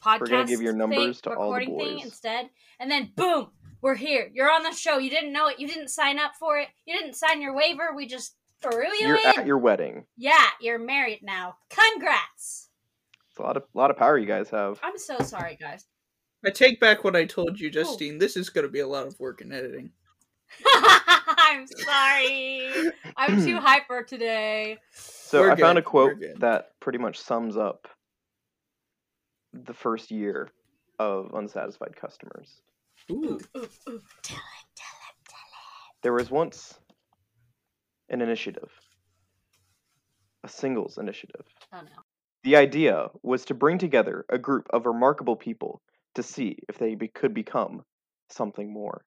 podcast. 0.03 0.21
We're 0.21 0.27
gonna 0.29 0.47
give 0.47 0.63
your 0.63 0.73
thing, 0.73 0.79
numbers 0.79 1.21
to 1.23 1.31
all 1.35 1.53
the 1.53 1.59
recording 1.59 1.79
thing 1.79 1.95
boys. 1.97 2.05
instead, 2.05 2.51
and 2.81 2.91
then 2.91 3.13
boom, 3.17 3.51
we're 3.83 3.95
here. 3.97 4.31
You're 4.33 4.51
on 4.51 4.63
the 4.63 4.73
show. 4.73 4.97
You 4.99 5.11
didn't 5.11 5.33
know 5.33 5.49
it. 5.49 5.59
You 5.59 5.69
didn't 5.69 5.89
sign 5.89 6.19
up 6.19 6.33
for 6.39 6.59
it. 6.59 6.69
You 6.87 6.99
didn't 6.99 7.15
sign 7.17 7.43
your 7.43 7.55
waiver. 7.55 7.93
We 7.95 8.07
just 8.07 8.37
threw 8.63 8.87
you 8.99 9.09
You're 9.09 9.17
in. 9.17 9.39
at 9.41 9.47
your 9.47 9.59
wedding. 9.59 10.07
Yeah, 10.17 10.47
you're 10.61 10.79
married 10.79 11.21
now. 11.23 11.57
Congrats. 11.69 12.71
It's 13.31 13.39
a 13.39 13.43
lot 13.43 13.57
of 13.59 13.65
lot 13.75 13.91
of 13.91 13.97
power 13.99 14.17
you 14.17 14.27
guys 14.27 14.49
have. 14.51 14.81
I'm 14.83 14.97
so 14.99 15.19
sorry, 15.19 15.57
guys. 15.61 15.87
I 16.47 16.51
take 16.51 16.81
back 16.81 17.05
what 17.05 17.17
I 17.17 17.25
told 17.25 17.59
you, 17.61 17.71
Justine. 17.71 18.19
This 18.19 18.37
is 18.37 18.49
gonna 18.51 18.69
be 18.69 18.81
a 18.81 18.87
lot 18.89 19.07
of 19.07 19.19
work 19.21 19.41
in 19.43 19.53
editing. 19.53 19.93
I'm 20.67 21.67
sorry. 21.67 22.73
I'm 23.17 23.45
too 23.45 23.59
hyper 23.61 24.03
today. 24.03 24.79
So 24.93 25.41
We're 25.41 25.53
I 25.53 25.57
found 25.57 25.79
a 25.79 25.83
quote 25.83 26.17
that 26.39 26.71
pretty 26.81 26.99
much 26.99 27.19
sums 27.19 27.57
up 27.57 27.89
the 29.53 29.75
first 29.75 30.11
year 30.11 30.49
of 30.99 31.33
unsatisfied 31.35 31.97
customers. 31.97 32.61
Ooh. 33.11 33.41
Ooh, 33.57 33.69
ooh. 33.89 34.03
There 36.03 36.13
was 36.13 36.31
once 36.31 36.79
an 38.11 38.21
initiative, 38.21 38.71
a 40.45 40.49
singles 40.49 40.99
initiative. 40.99 41.47
Oh 41.73 41.81
no. 41.81 42.03
The 42.43 42.57
idea 42.57 43.09
was 43.23 43.47
to 43.47 43.55
bring 43.55 43.79
together 43.79 44.27
a 44.29 44.39
group 44.39 44.67
of 44.71 44.85
remarkable 44.85 45.37
people 45.37 45.81
to 46.15 46.23
see 46.23 46.59
if 46.69 46.79
they 46.79 46.95
be- 46.95 47.09
could 47.09 47.33
become 47.33 47.83
something 48.31 48.71
more. 48.71 49.05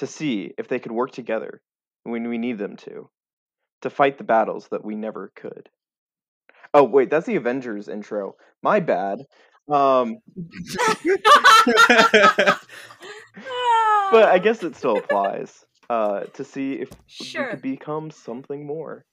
To 0.00 0.06
see 0.06 0.52
if 0.58 0.66
they 0.68 0.78
could 0.78 0.92
work 0.92 1.12
together 1.12 1.60
when 2.04 2.28
we 2.28 2.36
need 2.38 2.58
them 2.58 2.76
to. 2.78 3.08
To 3.82 3.90
fight 3.90 4.18
the 4.18 4.24
battles 4.24 4.68
that 4.70 4.84
we 4.84 4.94
never 4.94 5.30
could. 5.34 5.68
Oh, 6.74 6.84
wait, 6.84 7.08
that's 7.10 7.26
the 7.26 7.36
Avengers 7.36 7.88
intro. 7.88 8.34
My 8.62 8.80
bad. 8.80 9.18
Um, 9.70 10.18
but 14.10 14.28
I 14.28 14.38
guess 14.42 14.62
it 14.62 14.76
still 14.76 14.96
applies. 14.98 15.64
Uh, 15.88 16.20
to 16.34 16.44
see 16.44 16.74
if 16.74 16.88
we 17.20 17.32
could 17.32 17.62
become 17.62 18.10
something 18.12 18.64
more. 18.66 19.04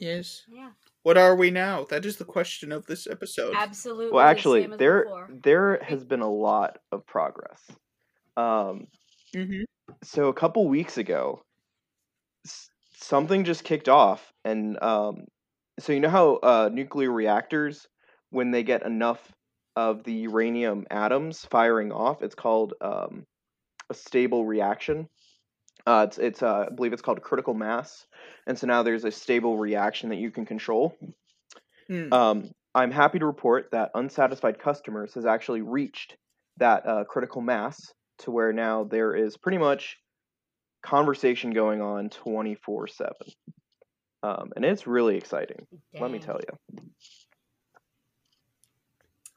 yes. 0.00 0.42
Yeah. 0.48 0.70
What 1.04 1.16
are 1.18 1.36
we 1.36 1.50
now? 1.52 1.84
That 1.88 2.04
is 2.04 2.16
the 2.16 2.24
question 2.24 2.72
of 2.72 2.86
this 2.86 3.06
episode. 3.06 3.54
Absolutely. 3.56 4.10
Well, 4.12 4.24
actually, 4.26 4.62
same 4.62 4.76
there 4.76 5.04
before. 5.04 5.28
there 5.44 5.82
has 5.84 6.04
been 6.04 6.20
a 6.20 6.30
lot 6.30 6.78
of 6.90 7.06
progress. 7.06 7.60
Um, 8.36 8.88
hmm 9.34 9.64
so 10.04 10.28
a 10.28 10.34
couple 10.34 10.68
weeks 10.68 10.96
ago, 10.96 11.42
s- 12.46 12.70
something 12.94 13.44
just 13.44 13.64
kicked 13.64 13.88
off, 13.88 14.32
and 14.44 14.80
um, 14.82 15.24
so 15.78 15.92
you 15.92 16.00
know 16.00 16.08
how 16.08 16.36
uh, 16.36 16.70
nuclear 16.72 17.10
reactors, 17.10 17.88
when 18.30 18.50
they 18.50 18.62
get 18.62 18.82
enough 18.84 19.32
of 19.76 20.04
the 20.04 20.12
uranium 20.12 20.86
atoms 20.90 21.44
firing 21.46 21.92
off, 21.92 22.22
it's 22.22 22.34
called 22.34 22.74
um, 22.80 23.26
a 23.90 23.94
stable 23.94 24.44
reaction. 24.46 25.08
Uh, 25.86 26.06
it's 26.08 26.18
it's 26.18 26.42
uh, 26.42 26.66
I 26.70 26.74
believe 26.74 26.92
it's 26.92 27.02
called 27.02 27.22
critical 27.22 27.54
mass, 27.54 28.06
and 28.46 28.58
so 28.58 28.66
now 28.66 28.82
there's 28.82 29.04
a 29.04 29.10
stable 29.12 29.58
reaction 29.58 30.10
that 30.10 30.16
you 30.18 30.30
can 30.30 30.46
control. 30.46 30.96
Hmm. 31.88 32.12
Um, 32.12 32.50
I'm 32.74 32.90
happy 32.90 33.18
to 33.18 33.26
report 33.26 33.70
that 33.72 33.90
unsatisfied 33.94 34.58
customers 34.58 35.14
has 35.14 35.26
actually 35.26 35.62
reached 35.62 36.16
that 36.58 36.86
uh, 36.86 37.04
critical 37.04 37.40
mass 37.42 37.92
to 38.22 38.30
where 38.30 38.52
now 38.52 38.84
there 38.84 39.14
is 39.14 39.36
pretty 39.36 39.58
much 39.58 39.98
conversation 40.82 41.50
going 41.50 41.80
on 41.80 42.08
24 42.10 42.88
7. 42.88 43.12
Um, 44.24 44.52
and 44.54 44.64
it's 44.64 44.86
really 44.86 45.16
exciting, 45.16 45.66
let 45.98 46.10
me 46.10 46.18
tell 46.18 46.40
you. 46.40 46.82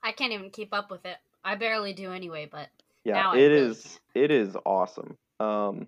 I 0.03 0.11
can't 0.11 0.33
even 0.33 0.51
keep 0.51 0.73
up 0.73 0.91
with 0.91 1.05
it. 1.05 1.17
I 1.43 1.55
barely 1.55 1.93
do 1.93 2.11
anyway, 2.11 2.47
but 2.51 2.69
Yeah, 3.03 3.31
it 3.33 3.37
really 3.37 3.71
is. 3.71 3.81
can't. 3.83 4.25
It 4.25 4.31
is 4.31 4.55
awesome. 4.65 5.17
Um, 5.39 5.87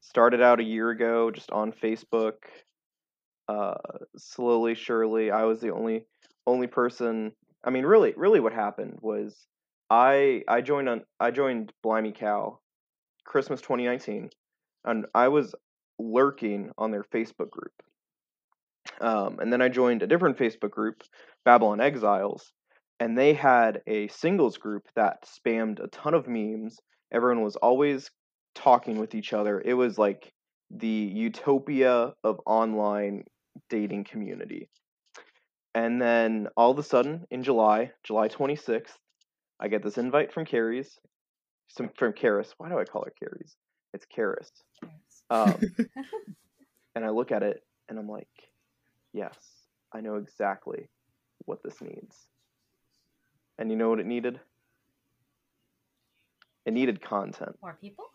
started 0.00 0.42
out 0.42 0.58
a 0.58 0.64
year 0.64 0.90
ago, 0.90 1.30
just 1.30 1.52
on 1.52 1.72
Facebook. 1.72 2.34
Uh, 3.48 3.74
slowly, 4.16 4.74
surely, 4.74 5.30
I 5.30 5.44
was 5.44 5.60
the 5.60 5.70
only 5.72 6.06
only 6.46 6.66
person. 6.66 7.32
I 7.64 7.70
mean, 7.70 7.84
really, 7.84 8.14
really, 8.16 8.40
what 8.40 8.52
happened 8.52 8.98
was 9.00 9.36
I 9.90 10.44
I 10.46 10.60
joined 10.60 10.88
on 10.88 11.02
I 11.18 11.32
joined 11.32 11.72
Blimey 11.82 12.12
Cow, 12.12 12.60
Christmas 13.24 13.60
2019, 13.60 14.30
and 14.84 15.06
I 15.14 15.28
was 15.28 15.54
lurking 15.98 16.70
on 16.78 16.92
their 16.92 17.04
Facebook 17.04 17.50
group. 17.50 17.72
Um, 19.00 19.38
and 19.40 19.52
then 19.52 19.60
I 19.60 19.68
joined 19.68 20.02
a 20.02 20.06
different 20.06 20.38
Facebook 20.38 20.70
group, 20.70 21.02
Babylon 21.44 21.80
Exiles, 21.80 22.52
and 23.00 23.18
they 23.18 23.34
had 23.34 23.82
a 23.86 24.08
singles 24.08 24.58
group 24.58 24.84
that 24.94 25.24
spammed 25.24 25.82
a 25.82 25.88
ton 25.88 26.14
of 26.14 26.28
memes. 26.28 26.78
Everyone 27.12 27.42
was 27.42 27.56
always 27.56 28.10
talking 28.54 28.98
with 28.98 29.14
each 29.14 29.32
other. 29.32 29.60
It 29.64 29.74
was 29.74 29.98
like 29.98 30.32
the 30.70 30.86
utopia 30.86 32.12
of 32.22 32.40
online 32.46 33.24
dating 33.68 34.04
community. 34.04 34.68
And 35.74 36.00
then 36.00 36.48
all 36.56 36.70
of 36.70 36.78
a 36.78 36.82
sudden, 36.82 37.24
in 37.30 37.42
July, 37.42 37.92
July 38.04 38.28
26th, 38.28 38.96
I 39.60 39.68
get 39.68 39.82
this 39.82 39.98
invite 39.98 40.32
from 40.32 40.44
Carrie's, 40.46 40.98
some 41.68 41.90
from 41.96 42.12
Karis. 42.14 42.54
Why 42.58 42.68
do 42.70 42.78
I 42.78 42.84
call 42.84 43.04
her 43.04 43.12
Carrie's? 43.22 43.54
It's 43.92 44.06
Karis. 44.06 44.50
Um, 45.28 45.60
and 46.94 47.04
I 47.04 47.10
look 47.10 47.30
at 47.30 47.42
it 47.42 47.62
and 47.88 47.98
I'm 47.98 48.08
like, 48.08 48.28
yes, 49.12 49.36
I 49.92 50.00
know 50.00 50.16
exactly 50.16 50.88
what 51.44 51.62
this 51.62 51.80
needs. 51.82 52.16
And 53.58 53.70
you 53.70 53.76
know 53.76 53.90
what 53.90 54.00
it 54.00 54.06
needed? 54.06 54.40
It 56.64 56.72
needed 56.72 57.02
content. 57.02 57.56
more 57.62 57.76
people. 57.80 58.06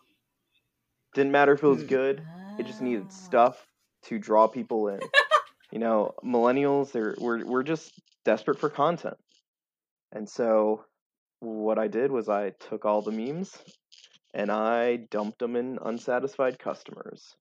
Didn't 1.14 1.32
matter 1.32 1.52
if 1.52 1.62
it 1.62 1.66
was 1.66 1.82
Hmm. 1.82 1.86
good. 1.88 2.22
It 2.58 2.64
just 2.66 2.80
Ah. 2.80 2.84
needed 2.84 3.12
stuff 3.12 3.66
to 4.04 4.18
draw 4.18 4.48
people 4.48 4.88
in. 4.88 4.98
you 5.72 5.78
know, 5.78 6.14
millennials, 6.24 6.92
they're 6.92 7.14
we're 7.18 7.44
we're 7.44 7.62
just 7.62 7.92
desperate 8.24 8.58
for 8.58 8.70
content. 8.70 9.16
And 10.12 10.28
so 10.28 10.84
what 11.40 11.78
I 11.78 11.88
did 11.88 12.10
was 12.12 12.28
I 12.28 12.50
took 12.50 12.84
all 12.84 13.02
the 13.02 13.12
memes 13.12 13.62
and 14.34 14.50
I 14.50 14.96
dumped 14.96 15.38
them 15.38 15.56
in 15.56 15.78
unsatisfied 15.82 16.58
customers. 16.58 17.36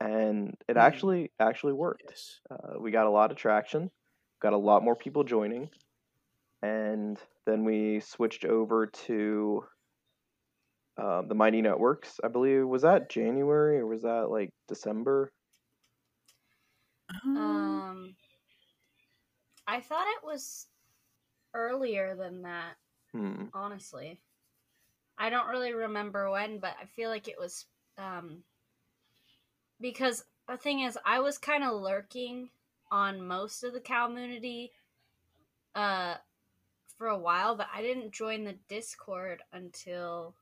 And 0.00 0.54
it 0.68 0.76
Hmm. 0.76 0.78
actually 0.78 1.32
actually 1.40 1.72
worked. 1.72 2.02
yes. 2.10 2.40
Uh, 2.50 2.78
we 2.80 2.90
got 2.90 3.06
a 3.06 3.10
lot 3.10 3.30
of 3.30 3.36
traction, 3.36 3.90
got 4.40 4.52
a 4.52 4.58
lot 4.58 4.82
more 4.84 4.96
people 4.96 5.24
joining, 5.24 5.70
and 6.62 7.18
then 7.46 7.64
we 7.64 8.00
switched 8.00 8.44
over 8.44 8.86
to 8.86 9.64
uh, 10.98 11.22
the 11.22 11.34
Mighty 11.34 11.62
Networks. 11.62 12.20
I 12.24 12.28
believe 12.28 12.66
was 12.66 12.82
that 12.82 13.10
January 13.10 13.78
or 13.78 13.86
was 13.86 14.02
that 14.02 14.30
like 14.30 14.50
December? 14.68 15.32
Um, 17.24 18.16
I 19.66 19.80
thought 19.80 20.06
it 20.08 20.24
was 20.24 20.68
earlier 21.56 22.14
than 22.14 22.42
that. 22.42 22.74
Hmm. 23.12 23.46
Honestly, 23.54 24.20
I 25.18 25.30
don't 25.30 25.48
really 25.48 25.72
remember 25.72 26.30
when, 26.30 26.58
but 26.58 26.74
I 26.80 26.84
feel 26.84 27.08
like 27.08 27.28
it 27.28 27.38
was 27.38 27.64
um 27.98 28.42
because 29.80 30.24
the 30.48 30.56
thing 30.56 30.80
is, 30.80 30.98
I 31.04 31.20
was 31.20 31.38
kind 31.38 31.64
of 31.64 31.80
lurking 31.80 32.50
on 32.90 33.26
most 33.26 33.64
of 33.64 33.72
the 33.72 33.80
community 33.80 34.72
uh 35.74 36.16
for 36.98 37.08
a 37.08 37.18
while, 37.18 37.56
but 37.56 37.68
I 37.74 37.82
didn't 37.82 38.12
join 38.12 38.44
the 38.44 38.56
Discord 38.68 39.42
until 39.52 40.34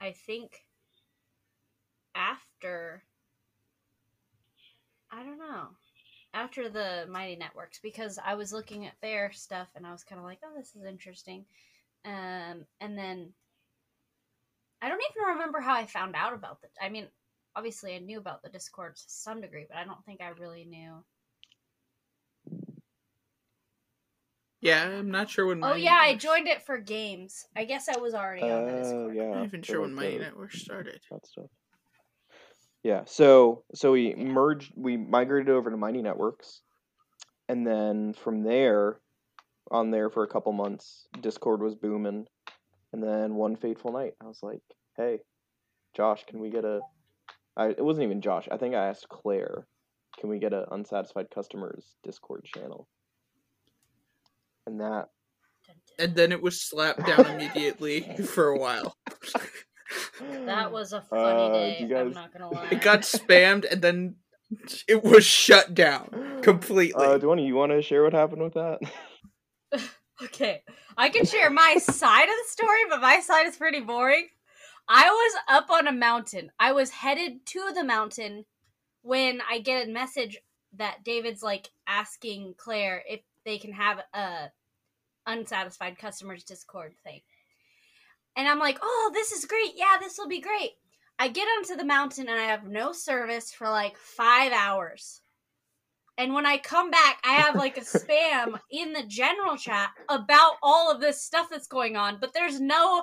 I 0.00 0.12
think 0.12 0.62
after 2.14 3.04
I 5.10 5.22
don't 5.22 5.38
know. 5.38 5.68
After 6.36 6.68
the 6.68 7.06
Mighty 7.10 7.34
Networks 7.36 7.78
because 7.82 8.18
I 8.22 8.34
was 8.34 8.52
looking 8.52 8.84
at 8.86 8.92
their 9.00 9.32
stuff 9.32 9.68
and 9.74 9.86
I 9.86 9.90
was 9.92 10.04
kind 10.04 10.18
of 10.18 10.24
like, 10.26 10.38
"Oh, 10.44 10.52
this 10.56 10.76
is 10.76 10.84
interesting." 10.84 11.46
Um 12.04 12.66
and 12.80 12.96
then 12.98 13.32
I 14.82 14.88
don't 14.90 15.02
even 15.10 15.34
remember 15.34 15.60
how 15.60 15.74
I 15.74 15.86
found 15.86 16.14
out 16.14 16.34
about 16.34 16.60
the 16.60 16.68
I 16.80 16.90
mean, 16.90 17.06
obviously 17.56 17.94
I 17.94 17.98
knew 18.00 18.18
about 18.18 18.42
the 18.42 18.50
Discord 18.50 18.96
to 18.96 19.02
some 19.06 19.40
degree, 19.40 19.64
but 19.66 19.78
I 19.78 19.84
don't 19.84 20.04
think 20.04 20.20
I 20.20 20.28
really 20.38 20.64
knew. 20.66 21.02
Yeah, 24.60 24.84
I'm 24.88 25.10
not 25.10 25.30
sure 25.30 25.46
when. 25.46 25.58
Oh 25.64 25.68
Mighty 25.70 25.82
yeah, 25.82 25.98
I 26.00 26.16
joined 26.16 26.48
it 26.48 26.62
for 26.62 26.78
games. 26.78 27.46
I 27.54 27.64
guess 27.64 27.88
I 27.88 27.98
was 27.98 28.14
already 28.14 28.42
on 28.42 28.66
the 28.66 28.72
Oh 28.72 28.82
Discord. 28.82 29.16
yeah. 29.16 29.22
I'm 29.24 29.30
not 29.32 29.44
even 29.44 29.62
sure 29.62 29.80
when 29.82 29.96
like, 29.96 30.04
Mighty 30.04 30.18
the- 30.18 30.24
Network 30.24 30.52
started. 30.52 31.00
that 31.10 31.26
stuff. 31.26 31.46
Yeah, 32.86 33.02
so 33.04 33.64
so 33.74 33.90
we 33.90 34.14
Yeah. 34.14 34.22
merged, 34.22 34.72
we 34.76 34.96
migrated 34.96 35.48
over 35.48 35.70
to 35.70 35.76
Mighty 35.76 36.02
Networks, 36.02 36.62
and 37.48 37.66
then 37.66 38.12
from 38.12 38.44
there, 38.44 39.00
on 39.72 39.90
there 39.90 40.08
for 40.08 40.22
a 40.22 40.28
couple 40.28 40.52
months, 40.52 41.08
Discord 41.20 41.60
was 41.60 41.74
booming, 41.74 42.28
and 42.92 43.02
then 43.02 43.34
one 43.34 43.56
fateful 43.56 43.90
night, 43.90 44.14
I 44.20 44.26
was 44.26 44.40
like, 44.40 44.62
"Hey, 44.96 45.18
Josh, 45.94 46.26
can 46.26 46.38
we 46.38 46.48
get 46.48 46.64
a?" 46.64 46.80
I 47.56 47.70
it 47.70 47.84
wasn't 47.84 48.04
even 48.04 48.20
Josh. 48.20 48.46
I 48.52 48.56
think 48.56 48.76
I 48.76 48.86
asked 48.86 49.08
Claire, 49.08 49.66
"Can 50.18 50.28
we 50.30 50.38
get 50.38 50.52
a 50.52 50.72
unsatisfied 50.72 51.28
customers 51.28 51.96
Discord 52.04 52.44
channel?" 52.44 52.86
And 54.64 54.80
that 54.80 55.10
And 55.98 56.14
then 56.14 56.30
it 56.30 56.40
was 56.40 56.62
slapped 56.62 57.04
down 57.04 57.26
immediately 57.26 58.02
for 58.26 58.46
a 58.46 58.56
while. 58.56 58.96
That 60.46 60.72
was 60.76 60.92
a 60.92 61.00
funny 61.02 61.22
Uh, 61.22 61.52
day. 61.52 61.76
do 61.80 61.86
you 61.86 61.96
I'm 61.96 62.12
not 62.12 62.32
gonna 62.32 62.50
lie. 62.52 62.68
It 62.70 62.80
got 62.80 63.00
spammed 63.00 63.70
and 63.70 63.80
then 63.82 64.16
it 64.88 65.02
was 65.02 65.24
shut 65.24 65.74
down 65.74 66.40
completely. 66.42 67.04
Uh, 67.04 67.18
do 67.18 67.34
you 67.42 67.54
want 67.54 67.72
to 67.72 67.82
share 67.82 68.02
what 68.04 68.12
happened 68.12 68.42
with 68.42 68.54
that? 68.54 68.78
Okay, 70.22 70.62
I 70.96 71.10
can 71.10 71.26
share 71.26 71.50
my 71.50 71.76
side 71.76 72.22
of 72.24 72.28
the 72.30 72.48
story, 72.48 72.78
but 72.88 73.02
my 73.02 73.20
side 73.20 73.46
is 73.48 73.56
pretty 73.56 73.80
boring. 73.80 74.28
I 74.88 75.10
was 75.10 75.40
up 75.46 75.68
on 75.68 75.86
a 75.86 75.92
mountain. 75.92 76.50
I 76.58 76.72
was 76.72 76.88
headed 76.88 77.44
to 77.44 77.72
the 77.74 77.84
mountain 77.84 78.46
when 79.02 79.42
I 79.46 79.58
get 79.58 79.86
a 79.86 79.90
message 79.92 80.38
that 80.78 81.04
David's 81.04 81.42
like 81.42 81.68
asking 81.86 82.54
Claire 82.56 83.02
if 83.06 83.20
they 83.44 83.58
can 83.58 83.72
have 83.72 83.98
a 84.14 84.50
unsatisfied 85.26 85.98
customers 85.98 86.44
Discord 86.44 86.94
thing. 87.04 87.20
And 88.36 88.46
I'm 88.48 88.58
like, 88.58 88.78
"Oh, 88.82 89.10
this 89.14 89.32
is 89.32 89.44
great. 89.44 89.72
Yeah, 89.76 89.96
this 90.00 90.18
will 90.18 90.28
be 90.28 90.40
great." 90.40 90.72
I 91.18 91.28
get 91.28 91.48
onto 91.48 91.76
the 91.76 91.84
mountain 91.84 92.28
and 92.28 92.38
I 92.38 92.44
have 92.44 92.64
no 92.64 92.92
service 92.92 93.50
for 93.50 93.70
like 93.70 93.96
5 93.96 94.52
hours. 94.52 95.22
And 96.18 96.32
when 96.34 96.46
I 96.46 96.58
come 96.58 96.90
back, 96.90 97.18
I 97.24 97.34
have 97.34 97.56
like 97.56 97.76
a 97.76 97.80
spam 97.82 98.58
in 98.70 98.92
the 98.92 99.04
general 99.06 99.56
chat 99.56 99.90
about 100.08 100.54
all 100.62 100.90
of 100.90 101.00
this 101.00 101.22
stuff 101.22 101.48
that's 101.50 101.66
going 101.66 101.96
on, 101.96 102.18
but 102.20 102.32
there's 102.34 102.60
no 102.60 103.02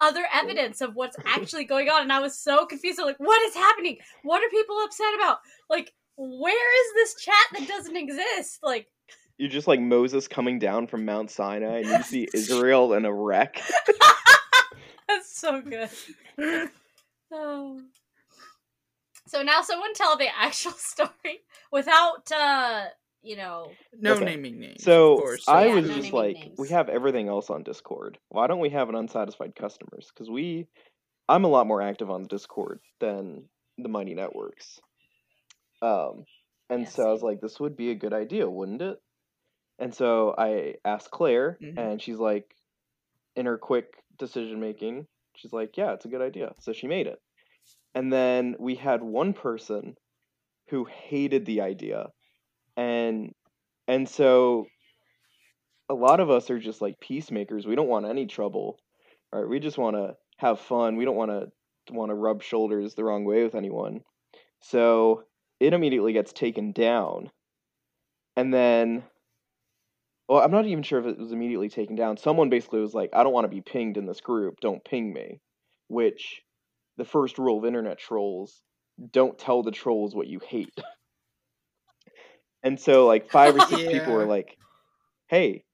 other 0.00 0.24
evidence 0.32 0.80
of 0.80 0.94
what's 0.94 1.16
actually 1.26 1.64
going 1.64 1.88
on. 1.88 2.02
And 2.02 2.12
I 2.12 2.20
was 2.20 2.38
so 2.38 2.66
confused. 2.66 2.98
I'm 3.00 3.06
like, 3.06 3.18
what 3.18 3.42
is 3.42 3.54
happening? 3.54 3.98
What 4.22 4.42
are 4.42 4.50
people 4.50 4.76
upset 4.84 5.14
about? 5.14 5.38
Like, 5.70 5.92
where 6.16 6.86
is 6.86 6.94
this 6.94 7.22
chat 7.22 7.34
that 7.58 7.68
doesn't 7.68 7.96
exist? 7.96 8.60
Like, 8.62 8.88
You're 9.38 9.50
just 9.50 9.66
like 9.66 9.80
Moses 9.80 10.28
coming 10.28 10.58
down 10.58 10.86
from 10.86 11.04
Mount 11.04 11.30
Sinai, 11.30 11.78
and 11.80 11.88
you 11.88 12.02
see 12.02 12.28
Israel 12.34 12.94
in 12.94 13.04
a 13.04 13.12
wreck. 13.12 13.60
that's 15.40 15.98
so 16.38 16.38
good. 16.38 16.70
Oh. 17.32 17.80
So 19.26 19.42
now 19.42 19.62
someone 19.62 19.94
tell 19.94 20.16
the 20.16 20.28
actual 20.36 20.72
story 20.78 21.44
without, 21.72 22.30
uh, 22.30 22.88
you 23.22 23.36
know, 23.36 23.78
no 23.92 24.18
Okay. 24.18 24.20
naming 24.20 24.58
names. 24.60 24.84
So 24.84 25.14
of 25.14 25.14
course. 25.14 25.46
I 25.46 25.66
Yeah, 25.66 25.74
was 25.74 25.86
no 25.86 25.94
just 25.94 26.12
like, 26.12 26.34
names. 26.34 26.58
we 26.58 26.68
have 26.70 26.88
everything 26.88 27.28
else 27.28 27.50
on 27.50 27.62
Discord. 27.62 28.18
Why 28.28 28.46
don't 28.46 28.60
we 28.60 28.70
have 28.70 28.88
an 28.88 28.94
unsatisfied 28.94 29.54
customers? 29.56 30.10
Because 30.12 30.30
we, 30.30 30.68
I'm 31.28 31.44
a 31.44 31.48
lot 31.48 31.66
more 31.66 31.82
active 31.82 32.10
on 32.10 32.22
the 32.22 32.28
Discord 32.28 32.80
than 33.00 33.48
the 33.78 33.88
Mighty 33.90 34.14
Networks. 34.14 34.80
Um, 35.82 36.24
and 36.70 36.86
Yeah, 36.86 36.88
so 36.88 37.06
I 37.08 37.12
was 37.12 37.22
like, 37.22 37.40
this 37.40 37.60
would 37.60 37.76
be 37.76 37.90
a 37.90 37.94
good 37.94 38.12
idea, 38.12 38.48
wouldn't 38.48 38.82
it? 38.82 38.98
And 39.78 39.94
so 39.94 40.34
I 40.38 40.76
asked 40.84 41.10
Claire, 41.10 41.60
Mhm. 41.60 41.76
and 41.76 42.00
she's 42.02 42.18
like, 42.18 42.54
in 43.36 43.46
her 43.46 43.58
quick 43.58 44.02
decision 44.18 44.60
making, 44.60 45.08
she's 45.36 45.52
like, 45.52 45.76
yeah, 45.76 45.92
it's 45.92 46.04
a 46.04 46.08
good 46.08 46.22
idea. 46.22 46.52
So 46.60 46.72
she 46.72 46.86
made 46.86 47.06
it. 47.06 47.18
And 47.94 48.12
then 48.12 48.56
we 48.58 48.74
had 48.74 49.02
one 49.02 49.32
person 49.32 49.94
who 50.68 50.84
hated 50.84 51.46
the 51.46 51.60
idea. 51.60 52.06
And 52.76 53.32
and 53.86 54.08
so 54.08 54.66
a 55.88 55.94
lot 55.94 56.20
of 56.20 56.30
us 56.30 56.50
are 56.50 56.58
just 56.58 56.80
like 56.80 56.98
peacemakers. 57.00 57.66
We 57.66 57.76
don't 57.76 57.88
want 57.88 58.06
any 58.06 58.26
trouble. 58.26 58.78
Right? 59.32 59.48
We 59.48 59.60
just 59.60 59.78
want 59.78 59.96
to 59.96 60.14
have 60.38 60.60
fun. 60.60 60.96
We 60.96 61.04
don't 61.04 61.16
want 61.16 61.30
to 61.30 61.48
want 61.92 62.10
to 62.10 62.14
rub 62.14 62.42
shoulders 62.42 62.94
the 62.94 63.04
wrong 63.04 63.24
way 63.24 63.44
with 63.44 63.54
anyone. 63.54 64.00
So 64.60 65.24
it 65.60 65.74
immediately 65.74 66.12
gets 66.12 66.32
taken 66.32 66.72
down. 66.72 67.30
And 68.36 68.52
then 68.52 69.04
well, 70.28 70.40
I'm 70.42 70.50
not 70.50 70.66
even 70.66 70.82
sure 70.82 71.00
if 71.00 71.06
it 71.06 71.18
was 71.18 71.32
immediately 71.32 71.68
taken 71.68 71.96
down. 71.96 72.16
Someone 72.16 72.48
basically 72.48 72.80
was 72.80 72.94
like, 72.94 73.10
I 73.12 73.22
don't 73.22 73.32
want 73.32 73.44
to 73.44 73.54
be 73.54 73.60
pinged 73.60 73.96
in 73.96 74.06
this 74.06 74.20
group. 74.20 74.60
Don't 74.60 74.84
ping 74.84 75.12
me. 75.12 75.40
Which 75.88 76.42
the 76.96 77.04
first 77.04 77.38
rule 77.38 77.58
of 77.58 77.64
internet 77.64 77.98
trolls 77.98 78.62
don't 79.12 79.38
tell 79.38 79.62
the 79.62 79.70
trolls 79.70 80.14
what 80.14 80.28
you 80.28 80.40
hate. 80.46 80.78
and 82.62 82.80
so 82.80 83.06
like 83.06 83.30
five 83.30 83.54
or 83.56 83.60
six 83.60 83.82
people 83.92 84.14
were 84.14 84.26
like, 84.26 84.56
Hey, 85.28 85.64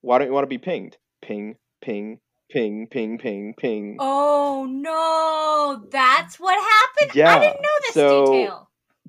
why 0.00 0.18
don't 0.18 0.28
you 0.28 0.32
want 0.34 0.44
to 0.44 0.48
be 0.48 0.58
pinged? 0.58 0.96
Ping, 1.22 1.56
ping, 1.82 2.18
ping, 2.50 2.88
ping, 2.90 3.18
ping, 3.18 3.54
ping. 3.56 3.96
oh 4.00 4.66
no, 4.68 5.86
that's 5.90 6.40
what 6.40 6.54
happened? 6.58 7.14
Yeah. 7.14 7.36
I 7.36 7.40
didn't 7.40 7.62
know 7.62 7.68
this 7.82 7.94
so- 7.94 8.26
detail. 8.26 8.66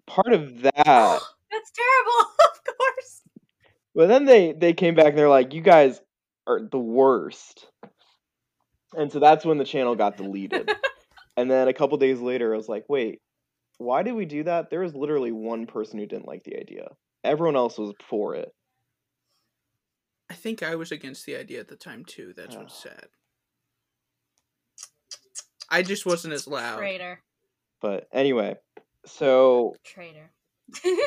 Part 0.08 0.34
of 0.34 0.62
that 0.62 0.74
That's 1.52 1.72
terrible, 1.72 2.32
of 2.40 2.76
course. 2.78 3.21
But 3.94 4.08
then 4.08 4.26
they 4.26 4.54
they 4.54 4.74
came 4.74 4.96
back 4.96 5.08
and 5.08 5.18
they're 5.18 5.30
like, 5.30 5.54
"You 5.54 5.62
guys 5.62 6.00
are 6.48 6.62
the 6.62 6.80
worst," 6.80 7.68
and 8.96 9.12
so 9.12 9.20
that's 9.20 9.46
when 9.46 9.58
the 9.58 9.66
channel 9.66 9.96
got 9.96 10.18
deleted. 10.18 10.72
and 11.38 11.52
then 11.52 11.68
a 11.68 11.74
couple 11.74 11.98
days 11.98 12.20
later, 12.20 12.54
I 12.54 12.58
was 12.58 12.70
like, 12.70 12.86
"Wait, 12.88 13.20
why 13.78 14.04
did 14.04 14.14
we 14.14 14.26
do 14.26 14.44
that?" 14.44 14.70
There 14.70 14.80
was 14.80 14.96
literally 14.96 15.32
one 15.32 15.66
person 15.68 16.00
who 16.00 16.06
didn't 16.06 16.28
like 16.28 16.44
the 16.44 16.58
idea. 16.58 16.88
Everyone 17.24 17.56
else 17.56 17.78
was 17.78 17.94
for 18.10 18.36
it. 18.36 18.50
I 20.30 20.34
think 20.34 20.64
I 20.64 20.76
was 20.76 20.94
against 20.94 21.26
the 21.26 21.36
idea 21.36 21.60
at 21.60 21.68
the 21.68 21.76
time 21.76 22.06
too. 22.06 22.34
That's 22.36 22.56
what's 22.56 22.76
sad. 22.84 23.08
I 25.70 25.84
just 25.84 26.06
wasn't 26.06 26.34
as 26.34 26.48
loud. 26.48 26.78
Traitor. 26.78 27.22
But 27.82 28.08
anyway, 28.14 28.56
so 29.06 29.76
Traitor. 29.84 30.32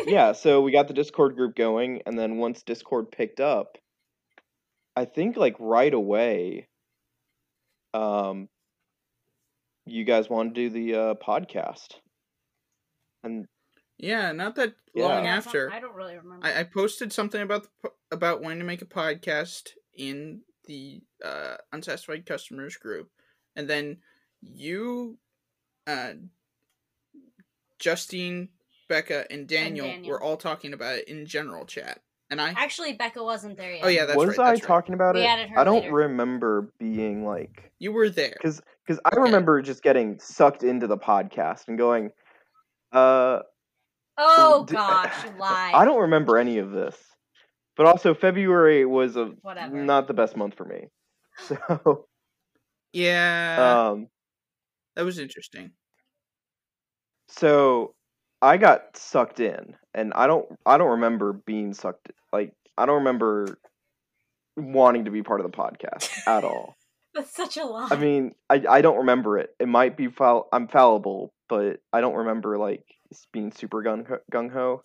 Yeah, 0.06 0.32
so 0.32 0.60
we 0.60 0.72
got 0.72 0.88
the 0.88 0.94
Discord 0.94 1.36
group 1.36 1.54
going, 1.56 2.02
and 2.06 2.18
then 2.18 2.36
once 2.38 2.62
Discord 2.62 3.10
picked 3.10 3.40
up, 3.40 3.78
I 4.96 5.04
think 5.04 5.36
like 5.36 5.56
right 5.58 5.92
away, 5.92 6.68
um, 7.92 8.48
you 9.86 10.04
guys 10.04 10.28
want 10.30 10.54
to 10.54 10.60
do 10.60 10.70
the 10.70 10.94
uh, 10.94 11.14
podcast, 11.14 11.94
and 13.22 13.46
Yeah, 13.98 14.32
not 14.32 14.56
that 14.56 14.74
Yeah. 14.94 15.04
long 15.06 15.24
Yeah, 15.24 15.36
it's 15.38 15.46
not- 15.46 15.54
after. 15.54 15.72
I 15.72 15.80
don't 15.80 15.94
really 15.94 16.16
remember. 16.16 16.46
I, 16.46 16.60
I 16.60 16.64
posted 16.64 17.12
something 17.12 17.40
about 17.42 17.66
the, 17.82 17.90
about 18.10 18.42
wanting 18.42 18.58
to 18.60 18.64
make 18.64 18.82
a 18.82 18.86
podcast 18.86 19.70
in 19.94 20.40
the 20.66 21.00
uh, 21.24 21.56
unsatisfied 21.72 22.24
customers 22.26 22.76
group, 22.76 23.10
and 23.56 23.68
then 23.68 23.98
you, 24.40 25.18
uh, 25.86 26.14
Justine, 27.78 28.48
Becca, 28.88 29.30
and 29.30 29.46
Daniel, 29.48 29.86
Daniel. 29.86 30.12
were 30.12 30.22
all 30.22 30.36
talking 30.36 30.72
about 30.72 30.98
it 30.98 31.08
in 31.08 31.26
general 31.26 31.64
chat, 31.66 32.00
And 32.30 32.40
I. 32.40 32.50
Actually, 32.50 32.94
Becca 32.94 33.22
wasn't 33.22 33.56
there 33.56 33.72
yet. 33.72 33.84
Oh 33.84 33.88
yeah, 33.88 34.04
that's 34.06 34.18
was 34.18 34.28
right. 34.28 34.38
I 34.38 34.50
right. 34.52 34.62
talking 34.62 34.94
about 34.94 35.16
We 35.16 35.22
it? 35.22 35.26
added 35.26 35.48
her 35.50 35.60
I 35.60 35.64
don't 35.64 35.82
later. 35.82 35.92
remember 35.92 36.72
being 36.78 37.24
like 37.24 37.72
You 37.78 37.92
were 37.92 38.10
there. 38.10 38.34
because 38.34 38.60
because 38.86 39.00
I 39.04 39.10
Okay. 39.14 39.22
remember 39.22 39.62
just 39.62 39.82
getting 39.82 40.18
sucked 40.20 40.62
into 40.62 40.86
the 40.86 40.98
podcast 40.98 41.68
and 41.68 41.78
going, 41.78 42.10
uh, 42.92 43.40
Oh 44.16 44.64
d- 44.66 44.74
gosh, 44.74 45.24
you 45.24 45.30
lied. 45.38 45.74
I 45.74 45.84
don't 45.84 46.02
remember 46.02 46.38
any 46.38 46.58
of 46.58 46.70
this. 46.70 46.96
But 47.76 47.86
also 47.86 48.14
February 48.14 48.84
was 48.86 49.16
a 49.16 49.32
Whatever. 49.42 49.74
not 49.76 50.06
the 50.06 50.14
best 50.14 50.36
month 50.36 50.54
for 50.56 50.64
me. 50.64 50.88
So 51.36 52.06
Yeah, 52.92 53.90
um 53.92 54.08
that 54.96 55.04
was 55.04 55.18
interesting. 55.18 55.72
so 57.28 57.93
I 58.44 58.58
got 58.58 58.94
sucked 58.96 59.40
in 59.40 59.74
and 59.94 60.12
I 60.12 60.26
don't 60.26 60.46
I 60.66 60.76
don't 60.76 60.90
remember 60.92 61.32
being 61.32 61.72
sucked 61.72 62.12
like 62.32 62.52
I 62.76 62.84
don't 62.84 62.98
remember 62.98 63.58
wanting 64.56 65.06
to 65.06 65.10
be 65.10 65.22
part 65.22 65.40
of 65.40 65.50
the 65.50 65.56
podcast 65.56 66.10
at 66.26 66.44
all. 66.50 66.76
That's 67.14 67.34
such 67.34 67.56
a 67.56 67.64
lie. 67.64 67.88
I 67.90 67.96
mean, 67.96 68.34
I 68.50 68.62
I 68.68 68.80
don't 68.82 68.98
remember 68.98 69.38
it. 69.38 69.50
It 69.58 69.68
might 69.68 69.96
be 69.96 70.08
foul. 70.08 70.48
I'm 70.52 70.68
fallible, 70.68 71.32
but 71.48 71.80
I 71.92 72.02
don't 72.02 72.16
remember 72.16 72.58
like 72.58 72.84
being 73.32 73.50
super 73.50 73.82
gung 73.82 74.06
gung 74.30 74.52
ho. 74.52 74.82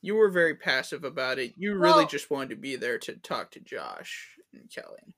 You 0.00 0.14
were 0.14 0.30
very 0.30 0.54
passive 0.54 1.02
about 1.02 1.40
it. 1.40 1.54
You 1.56 1.74
really 1.74 2.04
Well- 2.04 2.06
just 2.06 2.30
wanted 2.30 2.50
to 2.50 2.56
be 2.56 2.76
there 2.76 2.98
to 2.98 3.16
talk 3.16 3.50
to 3.52 3.60
Josh 3.60 4.36
and 4.54 4.70
Kelly. 4.70 5.16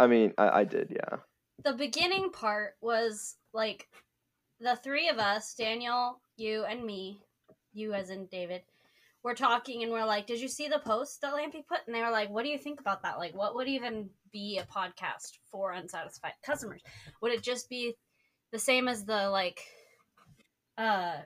I 0.00 0.08
mean, 0.08 0.32
I, 0.36 0.48
I 0.60 0.64
did, 0.64 0.88
yeah. 0.90 1.18
the 1.62 1.74
beginning 1.74 2.32
part 2.32 2.72
was 2.80 3.36
like 3.52 3.86
the 4.62 4.76
three 4.76 5.08
of 5.08 5.18
us, 5.18 5.54
Daniel, 5.54 6.20
you, 6.36 6.64
and 6.64 6.84
me, 6.84 7.20
you 7.72 7.92
as 7.94 8.10
in 8.10 8.26
David, 8.26 8.62
were 9.24 9.34
talking 9.34 9.82
and 9.82 9.92
we're 9.92 10.04
like, 10.04 10.26
Did 10.26 10.40
you 10.40 10.48
see 10.48 10.68
the 10.68 10.78
post 10.78 11.20
that 11.20 11.34
Lampy 11.34 11.66
put? 11.66 11.80
And 11.86 11.94
they 11.94 12.00
were 12.00 12.10
like, 12.10 12.30
What 12.30 12.44
do 12.44 12.48
you 12.48 12.58
think 12.58 12.80
about 12.80 13.02
that? 13.02 13.18
Like, 13.18 13.34
what 13.34 13.54
would 13.54 13.68
even 13.68 14.08
be 14.32 14.58
a 14.58 14.64
podcast 14.64 15.38
for 15.50 15.72
unsatisfied 15.72 16.32
customers? 16.44 16.82
Would 17.20 17.32
it 17.32 17.42
just 17.42 17.68
be 17.68 17.94
the 18.52 18.58
same 18.58 18.88
as 18.88 19.04
the 19.04 19.28
like 19.30 19.60
uh 20.78 21.16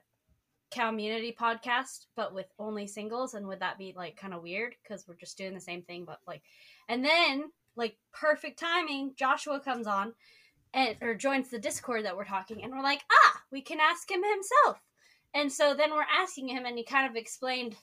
community 0.71 1.35
podcast, 1.39 2.07
but 2.17 2.35
with 2.35 2.47
only 2.59 2.87
singles? 2.87 3.35
And 3.35 3.47
would 3.49 3.61
that 3.61 3.79
be 3.79 3.95
like 3.97 4.17
kind 4.17 4.35
of 4.35 4.43
weird? 4.43 4.75
Because 4.83 5.07
we're 5.07 5.15
just 5.15 5.39
doing 5.39 5.55
the 5.55 5.61
same 5.61 5.83
thing, 5.83 6.05
but 6.05 6.21
like 6.27 6.43
and 6.89 7.05
then 7.05 7.45
like 7.77 7.97
perfect 8.13 8.59
timing, 8.59 9.13
Joshua 9.17 9.61
comes 9.61 9.87
on 9.87 10.15
and 10.77 10.95
or 11.01 11.15
joins 11.15 11.49
the 11.49 11.59
Discord 11.59 12.05
that 12.05 12.17
we're 12.17 12.25
talking, 12.25 12.63
and 12.63 12.71
we're 12.71 12.83
like, 12.83 13.01
ah, 13.11 13.41
we 13.51 13.63
can 13.63 13.81
ask 13.81 14.09
him 14.09 14.23
himself. 14.23 14.81
And 15.35 15.51
so 15.51 15.75
then 15.75 15.91
we're 15.91 16.05
asking 16.21 16.49
him, 16.49 16.67
and 16.67 16.79
he 16.79 16.85
kind 16.85 17.11
of 17.11 17.17
explained 17.17 17.75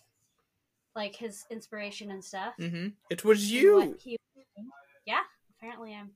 like 0.95 1.15
his 1.15 1.43
inspiration 1.49 2.11
and 2.11 2.23
stuff. 2.23 2.53
Mm-hmm. 2.59 2.89
It 3.09 3.25
was 3.25 3.51
you. 3.51 3.97
he- 3.99 4.19
yeah, 5.05 5.21
apparently 5.57 5.93
I'm 5.93 6.11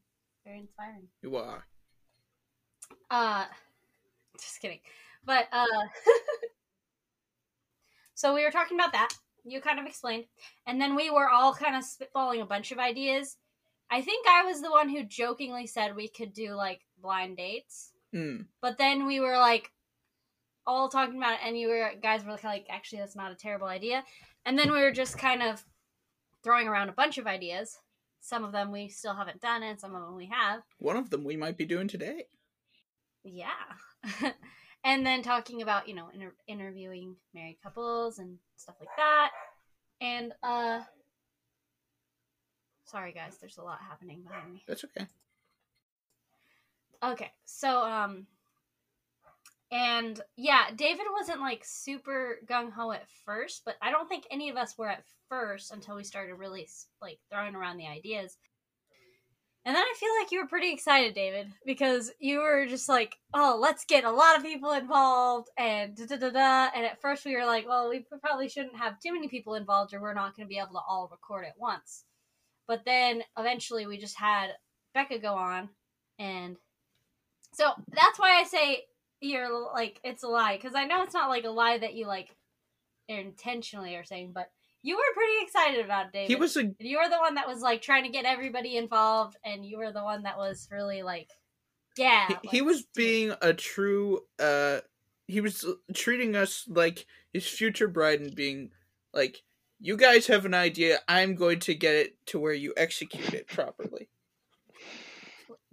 very 0.45 0.59
inspiring. 0.59 1.07
You 1.21 1.35
are. 1.35 1.65
Uh, 3.09 3.45
just 4.39 4.61
kidding. 4.61 4.79
But 5.25 5.47
uh, 5.51 5.65
so 8.13 8.33
we 8.33 8.43
were 8.43 8.51
talking 8.51 8.79
about 8.79 8.93
that. 8.93 9.09
You 9.43 9.61
kind 9.61 9.79
of 9.79 9.85
explained, 9.85 10.25
and 10.67 10.79
then 10.79 10.95
we 10.95 11.09
were 11.09 11.29
all 11.29 11.53
kind 11.53 11.75
of 11.75 11.83
spitballing 11.83 12.41
a 12.41 12.45
bunch 12.45 12.71
of 12.71 12.77
ideas. 12.77 13.37
I 13.89 14.01
think 14.01 14.27
I 14.27 14.43
was 14.43 14.61
the 14.61 14.69
one 14.71 14.89
who 14.89 15.03
jokingly 15.03 15.67
said 15.67 15.95
we 15.95 16.07
could 16.09 16.33
do 16.33 16.53
like 16.55 16.81
blind 17.01 17.37
dates, 17.37 17.91
Mm. 18.13 18.45
but 18.61 18.77
then 18.77 19.05
we 19.05 19.19
were 19.19 19.37
like 19.37 19.69
all 20.65 20.89
talking 20.89 21.17
about 21.17 21.33
it, 21.33 21.39
and 21.43 21.57
you 21.57 21.67
were 21.69 21.91
guys 22.01 22.23
were 22.25 22.37
like, 22.43 22.65
actually, 22.69 22.99
that's 22.99 23.15
not 23.15 23.31
a 23.31 23.35
terrible 23.35 23.67
idea. 23.67 24.03
And 24.45 24.57
then 24.57 24.71
we 24.71 24.79
were 24.81 24.91
just 24.91 25.17
kind 25.17 25.41
of 25.43 25.63
throwing 26.43 26.67
around 26.67 26.89
a 26.89 26.93
bunch 26.93 27.17
of 27.17 27.27
ideas. 27.27 27.77
Some 28.19 28.43
of 28.43 28.51
them 28.51 28.71
we 28.71 28.89
still 28.89 29.13
haven't 29.13 29.41
done, 29.41 29.63
and 29.63 29.79
some 29.79 29.95
of 29.95 30.01
them 30.01 30.15
we 30.15 30.27
have. 30.27 30.61
One 30.79 30.97
of 30.97 31.09
them 31.09 31.23
we 31.23 31.37
might 31.37 31.57
be 31.57 31.65
doing 31.65 31.87
today. 31.87 32.25
Yeah. 33.23 33.47
and 34.83 35.05
then 35.05 35.21
talking 35.21 35.61
about, 35.61 35.87
you 35.87 35.95
know, 35.95 36.09
inter- 36.13 36.35
interviewing 36.47 37.15
married 37.33 37.57
couples 37.63 38.19
and 38.19 38.37
stuff 38.55 38.75
like 38.79 38.89
that. 38.97 39.31
And, 40.01 40.33
uh, 40.43 40.81
sorry 42.89 43.11
guys, 43.11 43.37
there's 43.39 43.57
a 43.57 43.63
lot 43.63 43.79
happening 43.87 44.21
behind 44.21 44.53
me. 44.53 44.63
That's 44.67 44.83
okay. 44.85 45.07
Okay, 47.03 47.31
so, 47.45 47.81
um, 47.81 48.25
and 49.71 50.19
yeah, 50.35 50.65
David 50.75 51.05
wasn't 51.11 51.41
like 51.41 51.63
super 51.63 52.39
gung 52.49 52.71
ho 52.71 52.91
at 52.91 53.07
first, 53.25 53.63
but 53.65 53.75
I 53.81 53.91
don't 53.91 54.07
think 54.07 54.25
any 54.31 54.49
of 54.49 54.57
us 54.57 54.77
were 54.77 54.89
at 54.89 55.03
first 55.29 55.71
until 55.71 55.95
we 55.95 56.03
started 56.03 56.35
really 56.35 56.67
like 57.01 57.19
throwing 57.29 57.55
around 57.55 57.77
the 57.77 57.87
ideas. 57.87 58.37
And 59.65 59.75
then 59.75 59.83
I 59.83 59.93
feel 59.99 60.09
like 60.21 60.31
you 60.31 60.39
were 60.39 60.47
pretty 60.47 60.71
excited, 60.71 61.13
David, 61.13 61.51
because 61.65 62.09
you 62.19 62.39
were 62.39 62.65
just 62.67 62.87
like, 62.87 63.17
"Oh, 63.33 63.57
let's 63.59 63.83
get 63.83 64.05
a 64.05 64.11
lot 64.11 64.37
of 64.37 64.43
people 64.43 64.71
involved," 64.71 65.49
and 65.57 65.93
da 65.97 66.05
da 66.05 66.15
da 66.15 66.29
da. 66.29 66.69
And 66.73 66.85
at 66.85 67.01
first 67.01 67.25
we 67.25 67.35
were 67.35 67.45
like, 67.45 67.67
"Well, 67.67 67.89
we 67.89 68.05
probably 68.21 68.47
shouldn't 68.47 68.77
have 68.77 69.01
too 69.01 69.11
many 69.11 69.27
people 69.27 69.55
involved, 69.55 69.93
or 69.93 69.99
we're 69.99 70.13
not 70.13 70.37
going 70.37 70.47
to 70.47 70.49
be 70.49 70.57
able 70.57 70.71
to 70.71 70.81
all 70.87 71.09
record 71.11 71.43
at 71.45 71.59
once." 71.59 72.05
But 72.67 72.83
then 72.85 73.23
eventually 73.37 73.87
we 73.87 73.97
just 73.97 74.17
had 74.17 74.49
Becca 74.93 75.19
go 75.19 75.33
on, 75.33 75.69
and 76.19 76.57
so 77.53 77.71
that's 77.93 78.19
why 78.19 78.39
I 78.39 78.43
say 78.43 78.83
you're 79.21 79.49
like 79.73 79.99
it's 80.03 80.23
a 80.23 80.27
lie 80.27 80.57
because 80.57 80.75
I 80.75 80.85
know 80.85 81.03
it's 81.03 81.13
not 81.13 81.29
like 81.29 81.45
a 81.45 81.49
lie 81.49 81.77
that 81.77 81.95
you 81.95 82.05
like 82.05 82.35
intentionally 83.07 83.95
are 83.95 84.03
saying, 84.03 84.31
but 84.33 84.49
you 84.83 84.95
were 84.95 85.13
pretty 85.15 85.33
excited 85.41 85.83
about 85.83 86.07
it, 86.07 86.13
David. 86.13 86.29
He 86.29 86.35
was 86.35 86.55
a 86.57 86.71
You 86.79 86.97
were 86.97 87.09
the 87.09 87.17
one 87.17 87.35
that 87.35 87.47
was 87.47 87.61
like 87.61 87.81
trying 87.81 88.03
to 88.03 88.09
get 88.09 88.25
everybody 88.25 88.77
involved, 88.77 89.37
and 89.43 89.65
you 89.65 89.77
were 89.77 89.91
the 89.91 90.03
one 90.03 90.23
that 90.23 90.37
was 90.37 90.67
really 90.71 91.03
like, 91.03 91.29
yeah. 91.97 92.27
he, 92.27 92.57
he 92.57 92.61
was 92.61 92.85
being 92.95 93.33
a 93.41 93.53
true 93.53 94.21
uh 94.39 94.79
he 95.27 95.41
was 95.41 95.65
treating 95.93 96.35
us 96.35 96.65
like 96.67 97.05
his 97.33 97.47
future 97.47 97.87
bride 97.87 98.21
and 98.21 98.35
being 98.35 98.71
like 99.13 99.43
you 99.79 99.95
guys 99.97 100.27
have 100.27 100.45
an 100.45 100.53
idea 100.53 100.99
i'm 101.07 101.35
going 101.35 101.59
to 101.59 101.73
get 101.75 101.93
it 101.95 102.15
to 102.25 102.39
where 102.39 102.53
you 102.53 102.73
execute 102.77 103.33
it 103.33 103.47
properly 103.47 104.09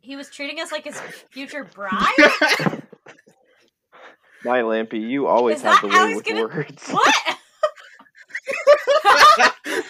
He 0.00 0.16
was 0.16 0.28
treating 0.30 0.60
us 0.60 0.70
like 0.70 0.84
his 0.84 1.00
future 1.30 1.64
bride. 1.74 2.82
My 4.44 4.60
Lampy, 4.60 5.00
you 5.00 5.26
always 5.26 5.56
Is 5.56 5.62
have 5.62 5.80
that 5.80 5.88
the 5.88 5.88
way 6.06 6.14
with 6.14 6.24
gonna- 6.26 6.42
words. 6.42 6.88
what? 6.90 7.14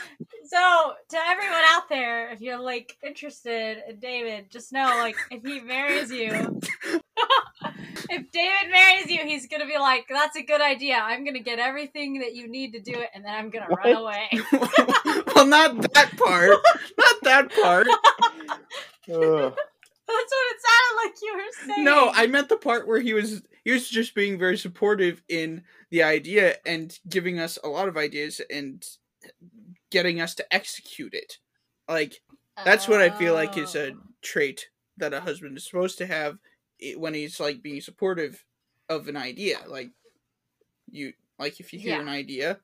so 0.46 0.92
to 1.09 1.16
everyone 1.27 1.62
out 1.66 1.88
there, 1.88 2.31
if 2.31 2.40
you're 2.40 2.61
like 2.61 2.96
interested 3.05 3.79
in 3.88 3.98
David, 3.98 4.50
just 4.50 4.72
know 4.72 4.85
like 5.00 5.16
if 5.33 5.42
he 5.44 5.59
marries 5.61 6.12
you, 6.12 6.61
if 8.14 8.31
David 8.33 8.70
marries 8.70 9.11
you, 9.11 9.18
he's 9.24 9.46
gonna 9.46 9.66
be 9.66 9.79
like, 9.79 10.07
"That's 10.09 10.37
a 10.37 10.42
good 10.42 10.61
idea. 10.61 10.94
I'm 10.96 11.24
gonna 11.24 11.40
get 11.40 11.59
everything 11.59 12.18
that 12.20 12.35
you 12.35 12.48
need 12.48 12.72
to 12.72 12.81
do 12.81 12.92
it, 12.92 13.11
and 13.14 13.24
then 13.24 13.35
I'm 13.35 13.50
gonna 13.50 13.68
run 13.68 13.96
away." 13.96 14.29
well 15.35 15.46
not 15.46 15.92
that 15.94 16.12
part 16.16 16.50
not 16.98 17.16
that 17.22 17.53
part 17.62 17.87
Ugh. 19.12 19.55
That's 20.07 20.33
what 20.33 20.55
it 20.55 20.61
sounded 20.61 21.05
like 21.05 21.14
you 21.22 21.35
were 21.35 21.66
saying. 21.74 21.85
no 21.85 22.11
i 22.14 22.27
meant 22.27 22.48
the 22.48 22.57
part 22.57 22.87
where 22.87 23.00
he 23.00 23.14
was 23.14 23.42
he 23.64 23.72
was 23.72 23.88
just 23.88 24.14
being 24.14 24.38
very 24.38 24.57
supportive 24.59 25.22
in 25.29 25.64
the 25.90 26.03
idea 26.03 26.57
and 26.66 26.98
giving 27.09 27.38
us 27.40 27.59
a 27.64 27.68
lot 27.68 27.88
of 27.88 27.96
ideas 27.96 28.40
and 28.50 28.85
getting 29.90 30.20
us 30.20 30.35
to 30.37 30.55
execute 30.55 31.14
it 31.14 31.38
like 31.88 32.20
that's 32.64 32.87
what 32.87 33.00
I 33.00 33.11
feel 33.11 33.35
like 33.35 33.59
is 33.59 33.74
a 33.74 33.90
Oh. 33.92 33.98
trait 34.22 34.68
that 34.98 35.12
a 35.12 35.20
husband 35.20 35.57
is 35.57 35.64
supposed 35.66 35.98
to 35.98 36.07
have 36.07 36.38
i- 36.85 36.97
when 36.97 37.14
he's 37.14 37.40
like 37.40 37.62
being 37.62 37.81
supportive 37.81 38.44
of 38.88 39.09
an 39.09 39.16
idea. 39.16 39.61
Like 39.66 39.92
you, 40.88 41.14
like 41.38 41.61
if 41.61 41.73
you 41.73 41.79
hear 41.79 41.94
Yeah. 41.94 42.03
an 42.03 42.09
idea 42.09 42.61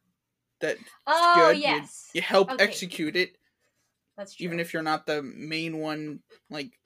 that 0.60 0.78
Oh 1.06 1.50
good, 1.52 1.58
you- 1.64 1.64
yes, 1.64 2.10
you 2.14 2.22
help 2.22 2.48
Okay. 2.50 2.60
execute 2.60 3.16
it, 3.16 3.38
that's 4.16 4.34
true. 4.34 4.46
even 4.46 4.60
if 4.60 4.72
you're 4.72 4.82
not 4.82 5.06
the 5.06 5.22
main 5.22 5.78
one, 5.78 6.22
like 6.50 6.78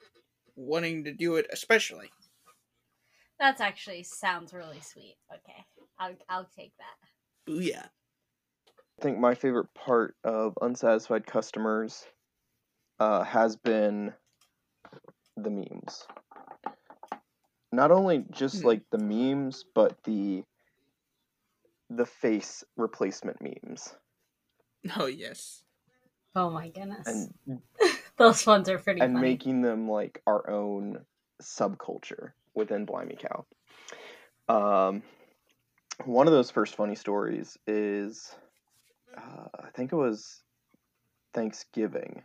wanting 0.55 1.05
to 1.05 1.13
do 1.13 1.35
it, 1.37 1.47
especially. 1.51 2.11
that's 3.39 3.61
actually 3.61 4.03
sounds 4.03 4.53
really 4.53 4.81
sweet. 4.81 5.17
Okay, 5.33 5.65
I'll 5.99 6.15
I'll 6.29 6.45
take 6.55 6.73
that. 6.77 6.95
Booyah! 7.47 7.89
I 8.99 9.01
think 9.01 9.19
my 9.19 9.35
favorite 9.35 9.73
part 9.73 10.17
of 10.25 10.57
unsatisfied 10.61 11.25
customers 11.25 12.07
uh, 12.99 13.23
has 13.23 13.55
been 13.57 14.15
the 15.37 15.49
memes. 15.49 16.07
Not 17.75 17.91
only 17.91 18.25
just 18.31 18.63
Hmm. 18.63 18.65
like 18.65 18.83
the 18.91 18.97
memes, 18.97 19.65
but 19.75 20.01
the 20.03 20.43
the 21.89 22.05
face 22.05 22.63
replacement 22.77 23.41
memes 23.41 23.95
Oh 24.97 25.05
yes, 25.07 25.63
Oh 26.35 26.49
my 26.49 26.69
goodness, 26.69 27.29
and 27.45 27.59
those 28.17 28.45
ones 28.45 28.69
are 28.69 28.79
pretty 28.79 29.05
and 29.05 29.13
funny. 29.13 29.21
making 29.21 29.61
them 29.61 29.89
like 29.89 30.21
our 30.27 30.49
own 30.49 31.05
subculture 31.41 32.33
within 32.53 32.85
Blimey 32.85 33.17
Cow. 33.17 33.45
Um, 34.47 35.03
one 36.05 36.27
of 36.27 36.33
those 36.33 36.51
first 36.51 36.75
funny 36.75 36.95
stories 36.95 37.57
is 37.67 38.35
uh, 39.17 39.47
I 39.59 39.69
think 39.75 39.93
it 39.93 39.97
was 39.97 40.43
Thanksgiving, 41.33 42.23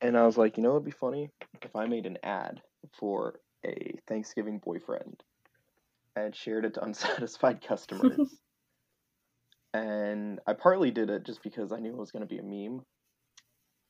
and 0.00 0.16
I 0.16 0.26
was 0.26 0.36
like, 0.36 0.56
you 0.56 0.62
know, 0.62 0.72
it'd 0.72 0.84
be 0.84 0.90
funny 0.90 1.30
if 1.62 1.74
I 1.76 1.86
made 1.86 2.06
an 2.06 2.18
ad 2.22 2.62
for 2.92 3.40
a 3.64 3.98
Thanksgiving 4.06 4.58
boyfriend 4.58 5.22
and 6.16 6.34
shared 6.34 6.64
it 6.64 6.74
to 6.74 6.84
unsatisfied 6.84 7.62
customers. 7.66 8.40
and 9.74 10.40
I 10.46 10.54
partly 10.54 10.90
did 10.90 11.10
it 11.10 11.24
just 11.24 11.42
because 11.42 11.72
I 11.72 11.78
knew 11.78 11.90
it 11.92 11.96
was 11.98 12.10
going 12.12 12.26
to 12.26 12.34
be 12.34 12.38
a 12.38 12.42
meme, 12.42 12.84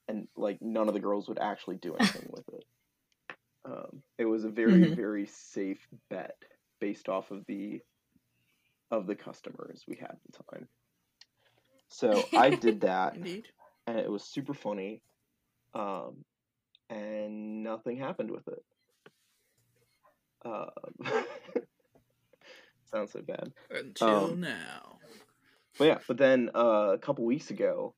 and 0.09 0.29
like 0.37 0.59
none 0.61 0.89
of 0.89 0.95
the 0.95 1.01
girls 1.01 1.29
would 1.29 1.39
actually 1.39 1.77
do 1.77 1.95
anything 1.97 2.27
with 2.31 2.49
it. 2.51 2.65
Um, 3.65 4.03
it 4.19 4.25
was 4.25 4.45
a 4.45 4.49
very 4.51 4.85
Mhm. 4.85 4.97
very 4.97 5.27
safe 5.27 5.87
bet 6.11 6.37
based 6.81 7.09
off 7.09 7.31
of 7.31 7.45
the 7.47 7.81
of 8.91 9.07
the 9.07 9.15
customers 9.17 9.85
we 9.87 9.97
had 9.97 10.11
at 10.11 10.19
the 10.27 10.43
time. 10.53 10.69
So 11.89 12.29
I 12.35 12.51
did 12.51 12.81
that, 12.83 13.15
Indeed. 13.17 13.47
and 13.87 13.99
it 13.99 14.11
was 14.11 14.25
super 14.25 14.55
funny, 14.55 15.03
um, 15.75 16.25
and 16.91 17.63
nothing 17.63 17.97
happened 17.99 18.31
with 18.31 18.47
it. 18.49 18.65
Um, 20.45 20.69
sounds 22.91 23.13
so 23.13 23.23
bad. 23.23 23.53
Until 23.71 24.09
Um, 24.09 24.41
now. 24.41 24.99
But 25.79 25.85
yeah, 25.85 25.99
but 26.09 26.17
then 26.17 26.51
uh, 26.55 26.91
a 26.95 26.99
couple 26.99 27.25
weeks 27.25 27.51
ago, 27.51 27.95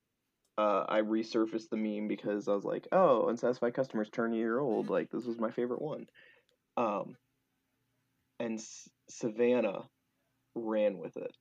uh, 0.59 0.85
I 0.88 1.00
resurfaced 1.00 1.70
the 1.70 1.76
meme 1.76 2.09
because 2.09 2.46
I 2.48 2.55
was 2.55 2.64
like, 2.64 2.87
"Oh, 2.92 3.29
unsatisfied 3.29 3.74
customers 3.74 4.11
turn 4.11 4.33
a 4.35 4.37
year 4.37 4.59
old. 4.59 4.90
Like 4.90 5.11
this 5.11 5.24
was 5.24 5.38
my 5.38 5.50
favorite 5.50 5.81
one." 5.81 6.07
Um, 6.76 7.16
and 8.38 8.59
S- 8.59 8.88
Savannah 9.09 9.88
ran 10.55 10.98
with 10.98 11.16
it, 11.16 11.35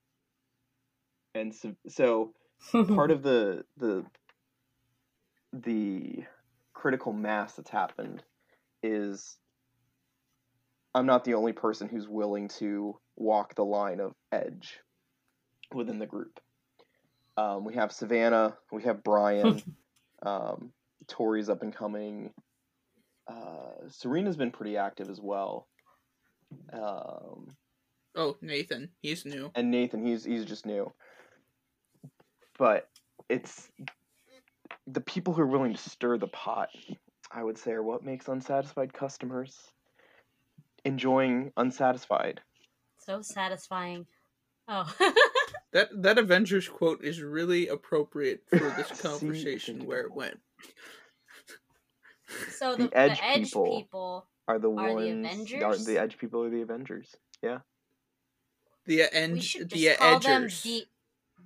and 1.35 1.53
so, 1.53 1.75
so 1.89 2.33
part 2.87 3.11
of 3.11 3.21
the 3.23 3.65
the 3.77 4.05
the 5.51 6.23
critical 6.73 7.11
mass 7.11 7.53
that's 7.55 7.69
happened 7.69 8.23
is 8.83 9.37
I'm 10.99 11.05
not 11.05 11.23
the 11.23 11.35
only 11.35 11.53
person 11.53 11.87
who's 11.87 12.09
willing 12.09 12.49
to 12.59 12.99
walk 13.15 13.55
the 13.55 13.63
line 13.63 14.01
of 14.01 14.13
edge 14.33 14.81
within 15.73 15.97
the 15.97 16.05
group. 16.05 16.41
Um, 17.37 17.63
we 17.63 17.75
have 17.75 17.93
Savannah, 17.93 18.57
we 18.69 18.83
have 18.83 19.01
Brian, 19.01 19.61
um, 20.23 20.73
Tori's 21.07 21.47
up 21.47 21.61
and 21.63 21.73
coming. 21.73 22.33
Uh, 23.29 23.87
Serena's 23.87 24.35
been 24.35 24.51
pretty 24.51 24.75
active 24.75 25.09
as 25.09 25.21
well. 25.21 25.69
Um, 26.73 27.47
Oh, 28.15 28.35
Nathan. 28.41 28.89
He's 29.01 29.23
new. 29.25 29.51
and 29.55 29.71
Nathan, 29.71 30.05
he's 30.05 30.25
he's 30.25 30.43
just 30.43 30.65
new. 30.65 30.91
But 32.57 32.89
it's 33.29 33.69
the 34.85 34.99
people 34.99 35.33
who 35.33 35.43
are 35.43 35.47
willing 35.47 35.75
to 35.75 35.89
stir 35.89 36.17
the 36.17 36.27
pot, 36.27 36.67
I 37.31 37.41
would 37.41 37.57
say, 37.57 37.71
are 37.71 37.83
what 37.83 38.03
makes 38.03 38.27
unsatisfied 38.27 38.91
customers 38.91 39.57
enjoying 40.85 41.51
unsatisfied. 41.57 42.41
so 42.97 43.21
satisfying. 43.21 44.05
Oh. 44.67 44.91
That 45.71 45.89
that 46.01 46.17
Avengers 46.17 46.67
quote 46.67 47.03
is 47.03 47.21
really 47.21 47.67
appropriate 47.67 48.41
for 48.49 48.57
this 48.77 48.87
See, 48.87 49.07
conversation 49.07 49.85
where 49.85 50.01
it 50.01 50.11
went. 50.11 50.39
so 52.51 52.75
The 52.75 52.83
the, 52.83 52.89
the 52.89 52.97
edge 52.97 53.19
edge, 53.21 53.43
people. 53.45 53.77
people. 53.77 54.27
Are 54.47 54.57
the 54.57 54.69
Are 54.71 54.87
the 54.89 54.93
ones 54.95 55.25
Avengers? 55.25 55.85
the 55.85 55.99
edge 55.99 56.17
people 56.17 56.43
are 56.43 56.49
the 56.49 56.61
Avengers? 56.63 57.15
Yeah, 57.43 57.59
The 58.87 59.03
end. 59.13 59.33
we 59.33 59.41
should 59.41 59.69
just 59.69 59.79
the 59.81 59.95
call 59.95 60.19
them 60.19 60.43
edgers. 60.45 60.63
the, 60.63 60.85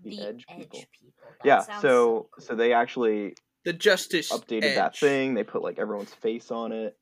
The 0.04 0.10
the 0.10 0.22
edge 0.22 0.46
edge, 0.50 0.58
people. 0.60 0.80
people. 1.02 1.24
Yeah. 1.43 1.60
sounds 1.62 1.82
So 1.82 2.30
so 2.39 2.56
they 2.56 2.72
actually 2.72 3.36
the 3.65 3.74
justice 3.74 4.32
updated 4.32 4.76
that 4.76 4.98
thing. 4.98 5.34
They 5.34 5.43
put 5.43 5.62
like 5.63 5.80
everyone's 5.80 6.13
face 6.13 6.50
on 6.50 6.72
it. 6.72 6.98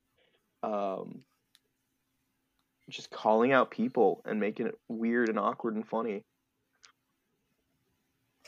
Um, 0.63 1.23
just 2.91 3.09
calling 3.09 3.51
out 3.51 3.71
people 3.71 4.21
and 4.25 4.39
making 4.39 4.67
it 4.67 4.77
weird 4.87 5.29
and 5.29 5.39
awkward 5.39 5.75
and 5.75 5.87
funny. 5.87 6.23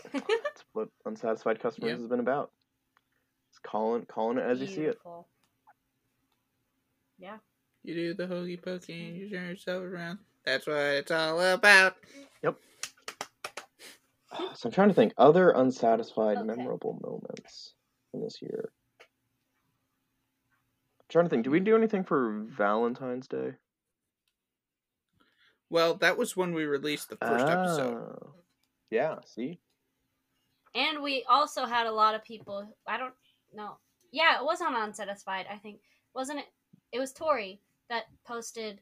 That's 0.12 0.64
what 0.74 0.90
unsatisfied 1.06 1.60
customers 1.62 1.90
Yeah. 1.92 1.98
has 1.98 2.08
been 2.08 2.20
about. 2.20 2.52
Just 3.52 3.64
calling 3.64 4.06
calling 4.06 4.38
it 4.38 4.44
as 4.44 4.60
you 4.60 4.68
see 4.68 4.74
it. 4.82 4.98
Beautiful. 5.04 5.28
Yeah. 7.20 7.38
You 7.84 7.94
do 7.96 8.14
the 8.14 8.28
hokey 8.28 8.58
pokey 8.58 9.08
and 9.08 9.18
you 9.18 9.30
turn 9.30 9.48
yourself 9.50 9.84
around. 9.84 10.20
That's 10.46 10.68
what 10.68 10.76
it's 10.76 11.12
all 11.12 11.40
about. 11.40 11.96
Yep. 12.44 12.58
So 14.56 14.68
I'm 14.68 14.72
trying 14.72 14.88
to 14.90 14.94
think 14.96 15.14
other 15.18 15.52
unsatisfied 15.52 16.38
Okay. 16.40 16.48
memorable 16.48 17.00
moments 17.04 17.76
in 18.14 18.22
this 18.22 18.42
year. 18.42 18.72
I'm 21.00 21.06
trying 21.10 21.26
to 21.26 21.30
think. 21.30 21.44
Did 21.44 21.52
we 21.52 21.60
do 21.60 21.76
anything 21.76 22.04
for 22.04 22.46
Valentine's 22.50 23.28
Day? 23.28 23.54
Well, 25.74 25.96
that 25.96 26.20
was 26.20 26.38
when 26.38 26.54
we 26.54 26.66
released 26.66 27.10
the 27.10 27.16
first 27.16 27.48
episode. 27.48 27.96
Oh. 27.96 28.34
Yeah. 28.92 29.16
See. 29.26 29.60
And 30.76 31.02
we 31.02 31.26
also 31.28 31.66
had 31.66 31.88
a 31.88 31.92
lot 31.92 32.14
of 32.14 32.24
people. 32.24 32.78
I 32.88 33.00
don't 33.00 33.16
know. 33.52 33.78
Yeah, 34.12 34.38
it 34.38 34.46
was 34.46 34.62
on 34.62 34.76
Unsatisfied. 34.76 35.48
I 35.52 35.58
think 35.58 35.80
wasn't 36.14 36.42
it? 36.42 36.46
It 36.92 37.00
was 37.00 37.12
Tori 37.12 37.60
that 37.90 38.04
posted, 38.24 38.82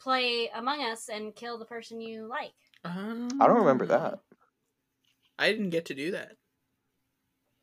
"Play 0.00 0.48
Among 0.54 0.80
Us 0.80 1.08
and 1.08 1.34
kill 1.34 1.58
the 1.58 1.64
person 1.64 2.00
you 2.00 2.24
like." 2.28 2.54
Ah. 2.84 3.26
I 3.40 3.46
don't 3.48 3.56
remember 3.58 3.86
that. 3.86 4.20
I 5.40 5.50
didn't 5.50 5.70
get 5.70 5.86
to 5.86 5.94
do 5.94 6.12
that. 6.12 6.36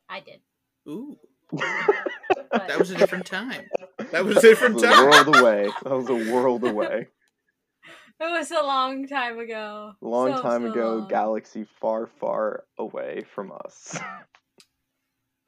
I 0.09 0.19
did. 0.19 0.41
Ooh, 0.85 1.17
that 2.51 2.77
was 2.77 2.91
a 2.91 2.97
different 2.97 3.25
time. 3.25 3.69
That 4.11 4.25
was 4.25 4.35
a 4.35 4.41
different 4.41 4.81
That 4.81 5.05
was 5.07 5.15
a 5.15 5.21
time. 5.21 5.25
world 5.25 5.37
away. 5.37 5.69
That 5.83 5.95
was 5.95 6.09
a 6.09 6.33
world 6.33 6.65
away. 6.65 7.07
it 8.19 8.31
was 8.31 8.51
a 8.51 8.61
long 8.61 9.07
time 9.07 9.39
ago. 9.39 9.93
Long 10.01 10.35
So, 10.35 10.41
time 10.41 10.63
so 10.63 10.71
ago, 10.71 10.95
long. 10.97 11.07
galaxy 11.07 11.65
far, 11.79 12.07
far 12.19 12.63
away 12.77 13.23
from 13.33 13.51
us. 13.51 13.97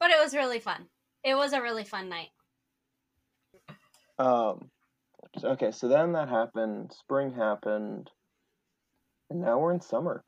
But 0.00 0.10
it 0.10 0.18
was 0.18 0.34
really 0.34 0.60
fun. 0.60 0.86
It 1.22 1.34
was 1.34 1.52
a 1.52 1.60
really 1.60 1.84
fun 1.84 2.08
night. 2.08 2.30
Um. 4.18 4.70
so- 5.38 5.50
Okay, 5.50 5.70
so 5.72 5.88
then 5.88 6.12
that 6.12 6.30
happened. 6.30 6.90
Spring 6.92 7.30
happened, 7.34 8.10
and 9.28 9.42
now 9.42 9.58
we're 9.58 9.74
in 9.74 9.80
summer. 9.82 10.24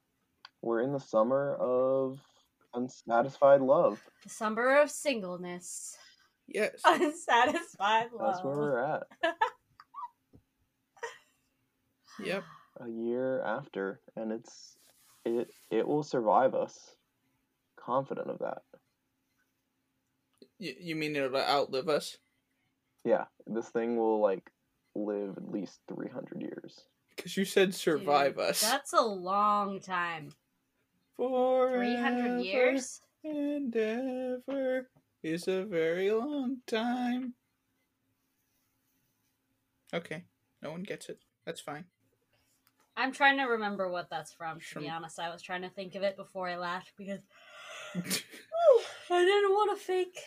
We're 0.61 0.83
in 0.83 0.93
the 0.93 1.01
summer 1.01 1.55
of 1.55 2.21
unsatisfied 2.75 3.63
love. 3.63 4.03
The 4.25 4.29
summer 4.29 4.77
of 4.81 4.91
singleness. 4.91 5.97
Yes. 6.47 6.81
Unsatisfied 6.85 8.09
love. 8.13 8.35
That's 8.35 8.45
where 8.45 8.55
we're 8.57 8.79
at. 8.85 9.03
Yep. 12.21 12.45
A 12.81 12.89
year 12.89 13.43
after, 13.43 14.01
and 14.17 14.33
it's 14.33 14.77
it 15.25 15.51
it 15.71 15.87
will 15.87 16.03
survive 16.03 16.55
us. 16.55 16.97
Confident 17.77 18.31
of 18.31 18.39
that. 18.39 18.63
You, 20.59 20.75
you 20.81 20.97
mean 20.97 21.17
it'll 21.17 21.37
outlive 21.37 21.89
us? 21.89 22.19
Yeah, 23.05 23.25
this 23.47 23.69
thing 23.69 23.97
will 23.97 24.21
like 24.21 24.51
live 24.95 25.37
at 25.37 25.51
least 25.51 25.81
three 25.89 26.09
hundred 26.09 26.41
years. 26.41 26.87
Because 27.15 27.37
you 27.37 27.45
said 27.45 27.75
survive 27.75 28.37
Dude, 28.37 28.45
us. 28.45 28.61
That's 28.61 28.93
a 28.93 29.03
long 29.03 29.81
time. 29.81 30.31
For 31.17 31.77
300 31.77 32.43
years? 32.43 33.01
and 33.25 33.75
ever 33.77 34.89
is 35.23 35.47
a 35.47 35.65
very 35.65 36.11
long 36.11 36.59
time. 36.67 37.35
Okay, 39.95 40.25
no 40.63 40.73
one 40.73 40.83
gets 40.83 41.09
it. 41.09 41.19
That's 41.45 41.61
fine. 41.61 41.85
I'm 42.97 43.13
trying 43.13 43.39
to 43.39 43.45
remember 43.45 43.89
what 43.91 44.11
that's 44.11 44.33
from, 44.33 44.59
to 44.73 44.81
be 44.81 44.89
honest. 44.89 45.19
I 45.19 45.31
was 45.31 45.43
trying 45.43 45.63
to 45.63 45.71
think 45.71 45.95
of 45.95 46.03
it 46.03 46.17
before 46.17 46.49
I 46.49 46.57
laughed 46.57 46.93
because 46.97 47.21
I 47.95 48.01
didn't 49.25 49.51
want 49.51 49.79
to 49.79 49.85
fake. 49.85 50.19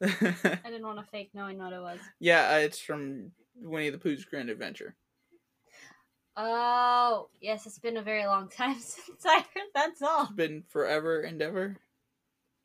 I 0.02 0.68
didn't 0.70 0.86
want 0.86 0.98
to 0.98 1.04
fake 1.10 1.30
knowing 1.32 1.58
what 1.58 1.72
it 1.72 1.80
was. 1.80 2.00
yeah, 2.18 2.54
uh, 2.54 2.58
it's 2.58 2.80
from 2.80 3.30
Winnie 3.56 3.90
the 3.90 3.98
Pooh's 3.98 4.24
Grand 4.24 4.50
Adventure. 4.50 4.96
Oh, 6.36 7.28
yes, 7.40 7.66
it's 7.66 7.78
been 7.78 7.98
a 7.98 8.02
very 8.02 8.26
long 8.26 8.48
time 8.48 8.74
since 8.80 9.24
I 9.24 9.38
heard 9.38 9.70
that 9.74 9.98
song. 9.98 10.24
It's 10.24 10.32
been 10.32 10.64
forever 10.68 11.20
and 11.20 11.40
ever. 11.40 11.76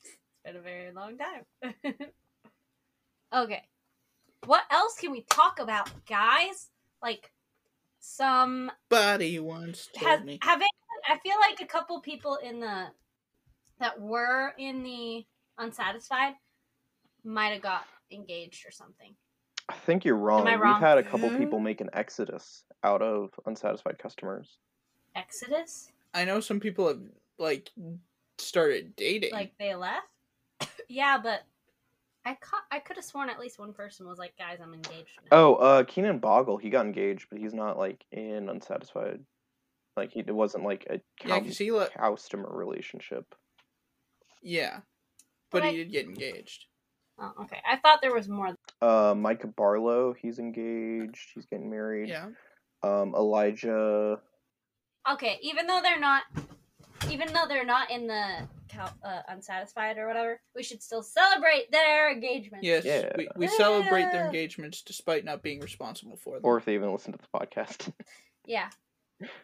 It's 0.04 0.17
been 0.45 0.56
a 0.56 0.62
very 0.62 0.91
long 0.91 1.17
time. 1.17 1.93
okay. 3.36 3.63
What 4.45 4.63
else 4.71 4.95
can 5.00 5.12
we 5.12 5.26
talk 5.30 5.60
about, 5.60 5.89
guys? 6.08 6.69
Like 7.04 7.32
some 8.08 8.72
Buddy 8.89 9.38
once 9.39 9.89
told 9.93 10.08
has 10.20 10.24
me. 10.24 10.39
have 10.41 10.62
it, 10.62 10.67
I 11.08 11.17
feel 11.20 11.36
like 11.39 11.60
a 11.62 11.65
couple 11.65 12.00
people 12.02 12.38
in 12.38 12.60
the 12.60 12.86
that 13.80 14.00
were 14.00 14.54
in 14.58 14.84
the 14.84 15.26
unsatisfied 15.58 16.34
might 17.24 17.50
have 17.50 17.62
got 17.62 17.86
engaged 18.12 18.65
or 18.65 18.72
something. 18.72 19.13
I 19.70 19.74
think 19.74 20.06
you're 20.06 20.15
wrong. 20.15 20.48
I 20.48 20.56
We've 20.56 20.76
had 20.78 20.98
a 20.98 21.04
couple 21.04 21.30
Yeah. 21.30 21.38
people 21.38 21.60
make 21.60 21.82
an 21.82 21.89
exodus 21.93 22.63
out 22.84 23.02
of 23.02 23.32
unsatisfied 23.46 24.00
customers. 24.00 24.58
Exodus? 25.15 25.91
I 26.13 26.24
know 26.24 26.39
some 26.39 26.60
people 26.60 26.88
have 26.88 27.02
like 27.38 27.70
started 28.38 28.96
dating. 28.96 29.34
Like 29.34 29.54
they 29.60 29.76
left. 29.76 30.08
yeah, 30.88 31.17
but 31.22 31.43
I 32.28 32.36
caught. 32.42 32.63
I 32.72 32.80
could 32.80 32.98
have 32.98 33.06
sworn 33.06 33.30
at 33.30 33.40
least 33.40 33.58
one 33.58 33.74
person 33.74 34.06
was 34.08 34.18
like, 34.20 34.34
"Guys, 34.38 34.60
I'm 34.62 34.74
engaged." 34.74 35.18
Now. 35.32 35.38
Oh, 35.38 35.56
uh, 35.56 35.84
Keenan 35.86 36.20
Boggle, 36.20 36.58
he 36.58 36.70
got 36.70 36.86
engaged, 36.86 37.28
but 37.30 37.40
he's 37.40 37.54
not 37.54 37.78
like 37.78 38.04
in 38.12 38.50
unsatisfied. 38.50 39.22
Like 39.96 40.12
he, 40.12 40.20
it 40.20 40.36
wasn't 40.36 40.66
like 40.66 40.86
a 40.90 41.00
yeah, 41.26 41.36
cou- 41.36 41.42
because 41.42 41.58
he 41.58 41.72
let. 41.72 41.94
customer 41.94 42.50
relationship. 42.52 43.34
Yeah, 44.42 44.82
but 45.52 45.62
But 45.62 45.63
I- 45.63 45.72
he 45.72 45.78
did 45.78 45.92
get 45.92 46.06
engaged. 46.06 46.66
Oh, 47.20 47.32
okay. 47.42 47.60
I 47.68 47.78
thought 47.78 48.02
there 48.02 48.13
was 48.13 48.30
more. 48.30 48.54
Uh, 48.80 49.16
Micah 49.18 49.48
Barlow, 49.48 50.13
he's 50.13 50.38
engaged. 50.38 51.30
He's 51.34 51.48
getting 51.48 51.70
married. 51.70 52.10
Yeah. 52.10 52.28
Um, 52.84 53.16
Elijah. 53.16 54.20
Okay, 55.12 55.40
even 55.42 55.66
though 55.66 55.80
they're 55.82 56.00
not, 56.00 56.24
even 57.10 57.34
though 57.34 57.46
they're 57.48 57.66
not 57.66 57.90
in 57.90 58.06
the 58.06 58.48
cal- 58.78 58.98
uh, 59.04 59.22
unsatisfied 59.28 59.98
or 59.98 60.08
whatever, 60.08 60.40
we 60.56 60.63
should 60.63 60.82
still 60.84 61.02
celebrate 61.04 61.72
their 61.72 62.12
engagement. 62.12 62.63
Yes, 62.63 62.86
Yeah. 62.86 63.12
we, 63.18 63.28
we 63.36 63.48
celebrate 63.48 64.12
their 64.12 64.26
engagements 64.26 64.82
despite 64.82 65.26
not 65.26 65.42
being 65.44 65.60
responsible 65.60 66.18
for 66.18 66.36
them. 66.36 66.42
Or 66.44 66.58
if 66.58 66.66
they 66.66 66.76
even 66.76 66.92
listen 66.92 67.13
to 67.13 67.20
the 67.20 67.40
podcast. 67.40 67.92
Yeah. 68.46 68.70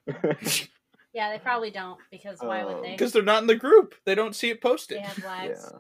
Yeah, 1.16 1.32
they 1.32 1.38
probably 1.38 1.70
don't 1.70 2.00
because 2.10 2.40
why 2.42 2.64
would 2.64 2.78
Um, 2.78 2.82
they? 2.82 2.92
Because 2.94 3.12
they're 3.14 3.22
not 3.22 3.44
in 3.44 3.48
the 3.48 3.56
group. 3.56 3.94
They 4.04 4.16
don't 4.16 4.36
see 4.36 4.50
it 4.50 4.62
posted. 4.64 4.98
They 4.98 5.02
have 5.02 5.18
yeah. 5.22 5.28
lives. 5.28 5.72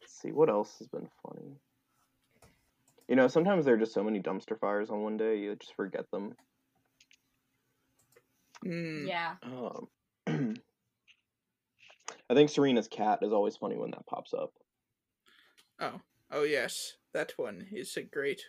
Let's 0.00 0.20
see 0.20 0.32
what 0.32 0.48
else 0.50 0.76
has 0.78 0.88
been 0.88 1.08
funny. 1.22 1.52
You 3.08 3.14
know, 3.14 3.28
sometimes 3.28 3.64
there 3.64 3.74
are 3.74 3.78
just 3.78 3.92
so 3.94 4.02
many 4.02 4.18
dumpster 4.20 4.58
fires 4.58 4.90
on 4.90 5.02
one 5.02 5.16
day, 5.16 5.38
you 5.38 5.54
just 5.54 5.76
forget 5.76 6.10
them. 6.10 6.34
Mm, 8.64 9.06
Yeah. 9.06 9.34
Um, 9.44 9.86
I 12.28 12.34
think 12.34 12.50
Serena's 12.50 12.88
cat 12.88 13.20
is 13.22 13.32
always 13.32 13.56
funny 13.56 13.76
when 13.76 13.92
that 13.92 14.06
pops 14.06 14.34
up. 14.34 14.52
Oh, 15.78 16.00
oh 16.30 16.42
yes, 16.42 16.96
that 17.12 17.32
one 17.36 17.66
is 17.70 17.96
a 17.96 18.02
great 18.02 18.42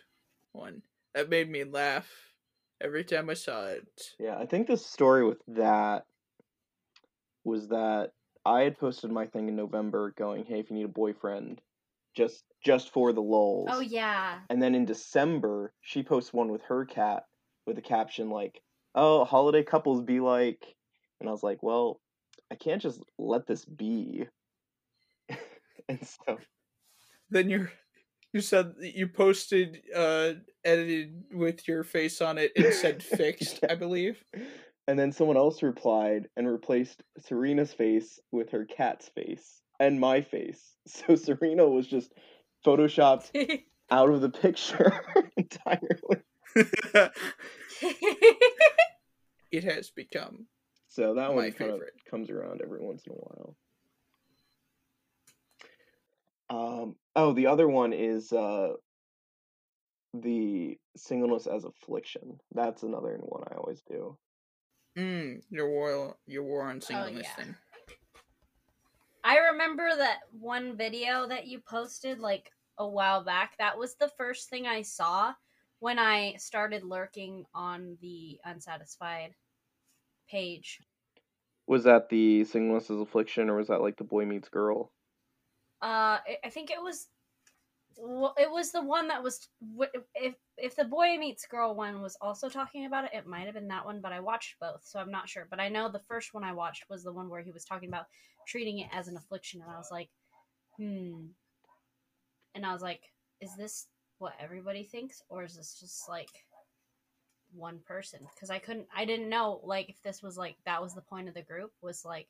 one. 0.52 0.82
That 1.14 1.28
made 1.28 1.48
me 1.48 1.64
laugh 1.64 2.34
every 2.80 3.04
time 3.04 3.30
I 3.30 3.34
saw 3.34 3.66
it. 3.66 4.14
Yeah, 4.18 4.36
I 4.36 4.46
think 4.46 4.66
the 4.66 4.76
story 4.76 5.24
with 5.24 5.42
that 5.48 6.06
was 7.44 7.68
that 7.68 8.12
I 8.44 8.62
had 8.62 8.78
posted 8.78 9.10
my 9.12 9.26
thing 9.26 9.48
in 9.48 9.56
November 9.56 10.12
going, 10.16 10.44
"Hey, 10.44 10.60
if 10.60 10.70
you 10.70 10.76
need 10.76 10.84
a 10.84 10.88
boyfriend, 10.88 11.60
just 12.14 12.44
just 12.64 12.90
for 12.92 13.12
the 13.12 13.22
lulz." 13.22 13.68
Oh 13.70 13.80
yeah. 13.80 14.40
And 14.50 14.60
then 14.60 14.74
in 14.74 14.84
December, 14.84 15.72
she 15.80 16.02
posts 16.02 16.32
one 16.32 16.50
with 16.50 16.62
her 16.62 16.84
cat 16.84 17.26
with 17.66 17.78
a 17.78 17.82
caption 17.82 18.30
like, 18.30 18.62
"Oh, 18.94 19.24
holiday 19.24 19.62
couples 19.62 20.02
be 20.02 20.18
like," 20.20 20.74
and 21.20 21.28
I 21.28 21.32
was 21.32 21.42
like, 21.42 21.62
"Well, 21.62 22.00
I 22.50 22.54
can't 22.56 22.82
just 22.82 23.00
let 23.18 23.46
this 23.46 23.64
be." 23.64 24.26
and 25.88 26.06
so, 26.06 26.38
Then 27.30 27.50
you 27.50 27.68
you 28.32 28.40
said 28.40 28.74
you 28.80 29.08
posted 29.08 29.78
uh 29.94 30.32
edited 30.64 31.24
with 31.32 31.66
your 31.68 31.82
face 31.84 32.20
on 32.20 32.38
it 32.38 32.52
and 32.56 32.72
said 32.74 33.02
fixed, 33.18 33.60
I 33.68 33.74
believe. 33.74 34.22
and 34.86 34.98
then 34.98 35.12
someone 35.12 35.36
else 35.36 35.62
replied 35.62 36.28
and 36.36 36.50
replaced 36.50 37.02
Serena's 37.18 37.72
face 37.72 38.18
with 38.32 38.50
her 38.50 38.64
cat's 38.64 39.08
face 39.10 39.60
and 39.80 40.00
my 40.00 40.20
face. 40.22 40.62
So 40.88 41.16
Serena 41.16 41.68
was 41.68 41.86
just 41.86 42.12
photoshopped 42.64 43.30
out 43.90 44.08
of 44.10 44.22
the 44.22 44.30
picture 44.30 44.90
entirely. 45.36 46.22
it 49.52 49.64
has 49.64 49.90
become 49.90 50.46
So 50.88 51.14
that 51.14 51.28
My 51.28 51.34
one 51.34 51.52
kind 51.52 51.70
of 51.70 51.82
comes 52.10 52.30
around 52.30 52.62
every 52.62 52.80
once 52.80 53.04
in 53.06 53.12
a 53.12 53.16
while. 53.16 53.56
Um, 56.50 56.96
oh, 57.14 57.34
the 57.34 57.46
other 57.46 57.68
one 57.68 57.92
is 57.92 58.32
uh, 58.32 58.72
the 60.14 60.78
singleness 60.96 61.46
as 61.46 61.64
affliction. 61.64 62.40
That's 62.54 62.82
another 62.82 63.18
one 63.20 63.44
I 63.50 63.56
always 63.56 63.82
do. 63.82 64.16
mm, 64.96 65.42
your 65.50 65.68
war 65.68 66.16
your 66.26 66.44
war 66.44 66.62
on 66.62 66.80
singleness 66.80 67.26
yeah. 67.26 67.44
thing. 67.44 67.54
I 69.24 69.38
remember 69.38 69.90
that 69.94 70.20
one 70.32 70.74
video 70.74 71.28
that 71.28 71.46
you 71.46 71.60
posted 71.60 72.18
like 72.18 72.50
a 72.78 72.88
while 72.88 73.22
back. 73.22 73.58
That 73.58 73.76
was 73.76 73.94
the 73.96 74.10
first 74.16 74.48
thing 74.48 74.66
I 74.66 74.80
saw 74.80 75.34
when 75.80 75.98
I 75.98 76.34
started 76.38 76.82
lurking 76.82 77.44
on 77.54 77.98
the 78.00 78.38
unsatisfied 78.44 79.34
page. 80.30 80.80
Was 81.66 81.84
that 81.84 82.08
the 82.08 82.44
singleness 82.44 82.90
as 82.90 83.00
affliction, 83.00 83.50
or 83.50 83.56
was 83.56 83.68
that 83.68 83.80
like 83.82 83.96
the 83.96 84.04
boy 84.04 84.24
meets 84.24 84.48
girl? 84.48 84.92
Uh, 85.82 86.18
I- 86.26 86.38
I 86.44 86.50
think 86.50 86.70
it 86.70 86.82
was. 86.82 87.08
well, 87.96 88.34
It 88.38 88.50
was 88.50 88.72
the 88.72 88.82
one 88.82 89.08
that 89.08 89.22
was 89.22 89.48
if 90.14 90.34
if 90.56 90.76
the 90.76 90.84
boy 90.84 91.16
meets 91.18 91.46
girl 91.46 91.74
one 91.74 92.00
was 92.00 92.16
also 92.20 92.48
talking 92.48 92.86
about 92.86 93.04
it, 93.04 93.10
it 93.14 93.26
might 93.26 93.44
have 93.46 93.54
been 93.54 93.68
that 93.68 93.84
one, 93.84 94.00
but 94.00 94.12
I 94.12 94.20
watched 94.20 94.56
both, 94.60 94.84
so 94.84 94.98
I'm 94.98 95.10
not 95.10 95.28
sure. 95.28 95.46
But 95.50 95.60
I 95.60 95.68
know 95.68 95.88
the 95.88 96.00
first 96.08 96.32
one 96.34 96.44
I 96.44 96.52
watched 96.52 96.84
was 96.88 97.04
the 97.04 97.12
one 97.12 97.28
where 97.28 97.42
he 97.42 97.50
was 97.52 97.64
talking 97.64 97.88
about 97.88 98.06
treating 98.46 98.78
it 98.78 98.88
as 98.92 99.08
an 99.08 99.16
affliction, 99.16 99.60
and 99.62 99.70
I 99.70 99.76
was 99.76 99.90
like, 99.90 100.10
hmm. 100.76 101.26
And 102.54 102.64
I 102.66 102.72
was 102.72 102.82
like, 102.82 103.02
is 103.40 103.54
this 103.56 103.86
what 104.18 104.34
everybody 104.40 104.84
thinks, 104.84 105.22
or 105.28 105.44
is 105.44 105.54
this 105.56 105.78
just 105.78 106.08
like 106.08 106.30
one 107.54 107.80
person? 107.86 108.20
Because 108.34 108.50
I 108.50 108.58
couldn't, 108.58 108.86
I 108.94 109.04
didn't 109.04 109.28
know 109.28 109.60
like 109.64 109.88
if 109.88 110.00
this 110.02 110.22
was 110.22 110.36
like 110.36 110.56
that 110.66 110.82
was 110.82 110.94
the 110.94 111.02
point 111.02 111.28
of 111.28 111.34
the 111.34 111.42
group 111.42 111.72
was 111.82 112.04
like 112.04 112.28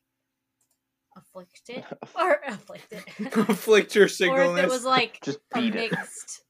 afflicted 1.16 1.84
or 2.18 2.40
afflicted. 2.46 3.02
Afflict 3.48 3.94
your 3.94 4.04
or 4.06 4.08
singleness. 4.08 4.58
if 4.58 4.64
it 4.64 4.70
was 4.70 4.84
like 4.84 5.18
Just 5.22 5.38
a 5.54 5.58
it. 5.60 5.74
mixed 5.74 6.42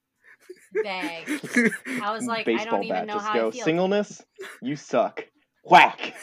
bag. 0.83 1.29
I 2.03 2.13
was 2.13 2.25
like, 2.27 2.47
I 2.49 2.65
don't 2.65 2.85
even 2.85 2.97
bat, 2.97 3.07
know 3.07 3.15
just 3.15 3.27
how 3.27 3.35
go 3.35 3.49
I 3.49 3.51
feel. 3.51 3.65
singleness. 3.65 4.23
You 4.63 4.77
suck. 4.77 5.25
Whack. 5.65 6.15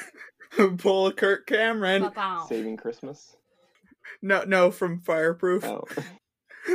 Pull 0.78 1.08
a 1.08 1.14
Kirk 1.14 1.48
Cameron. 1.48 2.04
Ba-bow. 2.04 2.46
Saving 2.48 2.78
Christmas. 2.78 3.36
No, 4.22 4.44
no, 4.44 4.72
from 4.72 5.02
Fireproof. 5.02 5.64
Oh, 5.66 5.84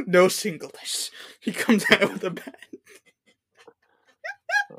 No 0.06 0.28
singleness. 0.28 1.10
He 1.40 1.52
comes 1.52 1.84
out 1.90 2.12
with 2.12 2.22
a 2.24 2.30
bat. 2.30 2.54
Oh, 4.72 4.76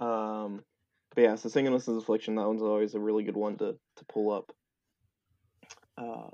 man. 0.00 0.08
um, 0.08 0.64
but 1.14 1.22
yeah, 1.22 1.34
so 1.36 1.48
singleness 1.48 1.88
as 1.88 1.96
affliction. 1.96 2.34
That 2.34 2.46
one's 2.46 2.62
always 2.62 2.94
a 2.94 3.00
really 3.00 3.24
good 3.24 3.36
one 3.36 3.56
to 3.58 3.76
to 3.96 4.04
pull 4.08 4.32
up. 4.32 4.52
Uh, 5.96 6.30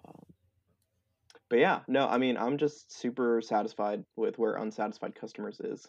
but 1.49 1.59
yeah, 1.59 1.81
no, 1.89 2.07
I 2.07 2.19
mean, 2.19 2.37
I'm 2.37 2.57
just 2.57 2.97
super 2.97 3.43
satisfied 3.43 4.05
with 4.17 4.39
where 4.39 4.55
unsatisfied 4.55 5.15
customers 5.15 5.61
is, 5.61 5.89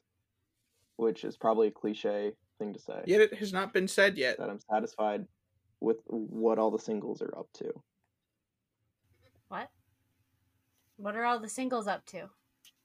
which 0.97 1.23
is 1.23 1.37
probably 1.37 1.67
a 1.67 1.71
cliche 1.71 2.33
thing 2.59 2.73
to 2.73 2.79
say. 2.79 3.01
Yet 3.05 3.21
it 3.21 3.35
has 3.35 3.53
not 3.53 3.71
been 3.71 3.87
said 3.87 4.17
yet. 4.17 4.37
That 4.39 4.49
I'm 4.49 4.59
satisfied 4.71 5.25
with 5.79 5.97
what 6.07 6.59
all 6.59 6.71
the 6.71 6.79
singles 6.79 7.21
are 7.21 7.33
up 7.37 7.47
to. 7.55 7.71
What? 9.47 9.69
What 10.97 11.15
are 11.15 11.25
all 11.25 11.39
the 11.39 11.49
singles 11.49 11.87
up 11.87 12.05
to? 12.07 12.29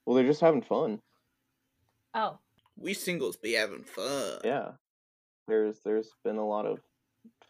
Well, 0.04 0.14
they're 0.14 0.26
just 0.26 0.40
having 0.40 0.62
fun. 0.62 1.00
Oh, 2.14 2.38
We 2.78 2.94
singles 2.94 3.36
be 3.36 3.54
having 3.54 3.84
fun. 3.84 4.40
Yeah, 4.44 4.72
there's 5.48 5.80
there's 5.80 6.10
been 6.24 6.36
a 6.36 6.46
lot 6.46 6.66
of 6.66 6.80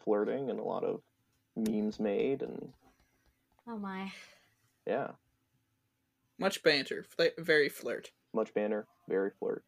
flirting 0.03 0.49
and 0.49 0.59
a 0.59 0.63
lot 0.63 0.83
of 0.83 1.01
memes 1.55 1.99
made, 1.99 2.41
and 2.41 2.71
oh 3.67 3.77
my. 3.77 4.11
yeah, 4.85 5.11
Much 6.39 6.63
banter. 6.63 7.03
Fl- 7.03 7.33
very 7.39 7.69
flirt. 7.69 8.11
much 8.33 8.53
banter, 8.53 8.85
very 9.09 9.31
flirt. 9.39 9.63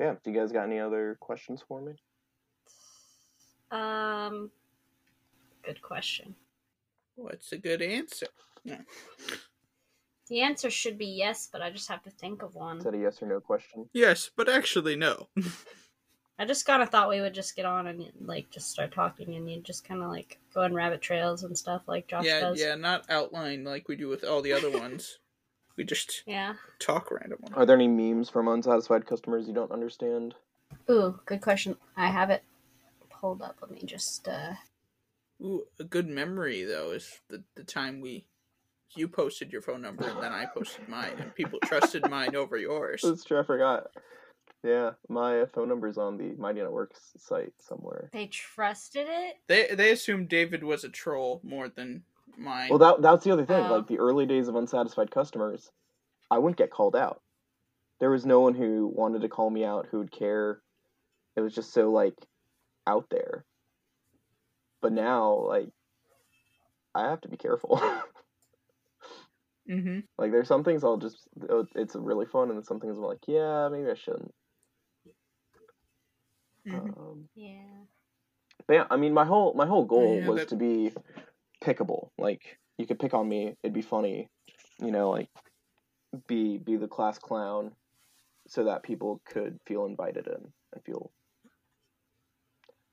Yeah, 0.00 0.14
do 0.24 0.30
you 0.32 0.36
guys 0.38 0.50
got 0.50 0.64
any 0.64 0.80
other 0.80 1.16
questions 1.20 1.62
for 1.68 1.80
me? 1.80 1.92
Um, 3.70 4.50
good 5.64 5.80
question. 5.80 6.34
What's 7.14 7.52
a 7.52 7.58
good 7.58 7.80
answer? 7.80 8.26
The 10.28 10.40
answer 10.40 10.70
should 10.70 10.96
be 10.96 11.06
yes, 11.06 11.48
but 11.52 11.60
I 11.62 11.70
just 11.70 11.88
have 11.88 12.02
to 12.04 12.10
think 12.10 12.42
of 12.42 12.54
one. 12.54 12.78
Is 12.78 12.84
one. 12.84 12.92
that 12.94 12.98
a 12.98 13.02
yes 13.02 13.22
or 13.22 13.26
no 13.26 13.40
question? 13.40 13.88
Yes, 13.92 14.30
but 14.34 14.48
actually 14.48 14.96
no. 14.96 15.28
I 16.38 16.44
just 16.46 16.66
kind 16.66 16.82
of 16.82 16.88
thought 16.90 17.08
we 17.10 17.20
would 17.20 17.34
just 17.34 17.54
get 17.54 17.64
on 17.66 17.86
and 17.86 18.10
like 18.20 18.50
just 18.50 18.70
start 18.70 18.92
talking, 18.92 19.34
and 19.36 19.48
you 19.50 19.60
just 19.60 19.86
kind 19.86 20.02
of 20.02 20.08
like 20.10 20.38
go 20.52 20.62
on 20.62 20.74
rabbit 20.74 21.00
trails 21.00 21.44
and 21.44 21.56
stuff 21.56 21.82
like 21.86 22.08
Josh 22.08 22.24
yeah, 22.24 22.40
does. 22.40 22.58
yeah, 22.60 22.74
not 22.74 23.04
outline 23.08 23.62
like 23.64 23.86
we 23.88 23.96
do 23.96 24.08
with 24.08 24.24
all 24.24 24.42
the 24.42 24.52
other 24.52 24.70
ones. 24.80 25.18
We 25.76 25.84
just 25.84 26.22
Yeah. 26.26 26.54
talk 26.78 27.10
randomly. 27.10 27.52
Are 27.54 27.66
there 27.66 27.76
any 27.76 27.88
memes 27.88 28.30
from 28.30 28.48
unsatisfied 28.48 29.06
customers 29.06 29.46
you 29.46 29.54
don't 29.54 29.72
understand? 29.72 30.34
Ooh, 30.90 31.20
good 31.26 31.40
question. 31.40 31.76
I 31.96 32.06
have 32.08 32.30
it 32.30 32.42
pulled 33.10 33.42
up. 33.42 33.56
Let 33.60 33.70
me 33.70 33.82
just. 33.84 34.26
uh 34.26 34.54
Ooh, 35.42 35.66
a 35.78 35.84
good 35.84 36.08
memory 36.08 36.64
though 36.64 36.92
is 36.92 37.20
the 37.28 37.44
the 37.54 37.64
time 37.64 38.00
we 38.00 38.24
you 38.96 39.08
posted 39.08 39.52
your 39.52 39.62
phone 39.62 39.82
number 39.82 40.08
and 40.08 40.22
then 40.22 40.32
I 40.32 40.46
posted 40.46 40.88
mine 40.88 41.14
and 41.18 41.34
people 41.34 41.58
trusted 41.64 42.08
mine 42.08 42.36
over 42.36 42.56
yours. 42.56 43.02
That's 43.02 43.24
true. 43.24 43.40
I 43.40 43.44
forgot. 43.44 43.88
Yeah, 44.64 44.92
my 45.10 45.44
phone 45.54 45.68
number's 45.68 45.98
on 45.98 46.16
the 46.16 46.34
Mighty 46.38 46.60
Networks 46.60 47.12
site 47.18 47.52
somewhere. 47.58 48.08
They 48.14 48.26
trusted 48.28 49.06
it. 49.08 49.36
They 49.46 49.74
they 49.74 49.92
assumed 49.92 50.30
David 50.30 50.64
was 50.64 50.84
a 50.84 50.88
troll 50.88 51.42
more 51.44 51.68
than 51.68 52.02
mine. 52.38 52.70
Well, 52.70 52.78
that 52.78 53.02
that's 53.02 53.24
the 53.24 53.30
other 53.30 53.44
thing. 53.44 53.62
Oh. 53.62 53.76
Like 53.76 53.88
the 53.88 53.98
early 53.98 54.24
days 54.24 54.48
of 54.48 54.56
unsatisfied 54.56 55.10
customers, 55.10 55.70
I 56.30 56.38
wouldn't 56.38 56.56
get 56.56 56.70
called 56.70 56.96
out. 56.96 57.20
There 58.00 58.10
was 58.10 58.24
no 58.24 58.40
one 58.40 58.54
who 58.54 58.90
wanted 58.94 59.20
to 59.22 59.28
call 59.28 59.50
me 59.50 59.64
out 59.64 59.86
who 59.90 59.98
would 59.98 60.10
care. 60.10 60.60
It 61.36 61.42
was 61.42 61.54
just 61.54 61.74
so 61.74 61.90
like 61.90 62.14
out 62.86 63.06
there. 63.10 63.44
But 64.80 64.92
now, 64.92 65.44
like, 65.46 65.68
I 66.94 67.08
have 67.08 67.20
to 67.22 67.28
be 67.28 67.36
careful. 67.36 67.80
mm-hmm. 69.68 70.00
like, 70.18 70.30
there's 70.32 70.48
some 70.48 70.64
things 70.64 70.84
I'll 70.84 70.96
just 70.98 71.18
oh, 71.48 71.66
it's 71.74 71.94
really 71.96 72.26
fun, 72.26 72.48
and 72.48 72.58
then 72.58 72.64
some 72.64 72.80
things 72.80 72.96
I'm 72.96 73.02
like, 73.02 73.26
yeah, 73.26 73.68
maybe 73.70 73.90
I 73.90 73.94
shouldn't. 73.94 74.32
Mhm. 76.66 76.96
Um, 76.98 77.28
Yeah. 77.34 77.84
But 78.66 78.74
yeah, 78.74 78.86
I 78.90 78.96
mean, 78.96 79.12
my 79.12 79.24
whole 79.24 79.52
my 79.54 79.66
whole 79.66 79.84
goal 79.84 80.20
Yeah, 80.20 80.28
was 80.28 80.40
that- 80.40 80.48
to 80.50 80.56
be 80.56 80.92
pickable. 81.62 82.10
Like 82.18 82.58
you 82.78 82.86
could 82.86 82.98
pick 82.98 83.14
on 83.14 83.28
me, 83.28 83.56
it'd 83.62 83.74
be 83.74 83.82
funny, 83.82 84.28
you 84.80 84.90
know, 84.90 85.10
like 85.10 85.28
be 86.26 86.58
be 86.58 86.76
the 86.76 86.88
class 86.88 87.18
clown, 87.18 87.72
so 88.46 88.64
that 88.64 88.82
people 88.82 89.20
could 89.26 89.58
feel 89.66 89.84
invited 89.86 90.26
in 90.26 90.52
and 90.72 90.84
feel 90.84 91.10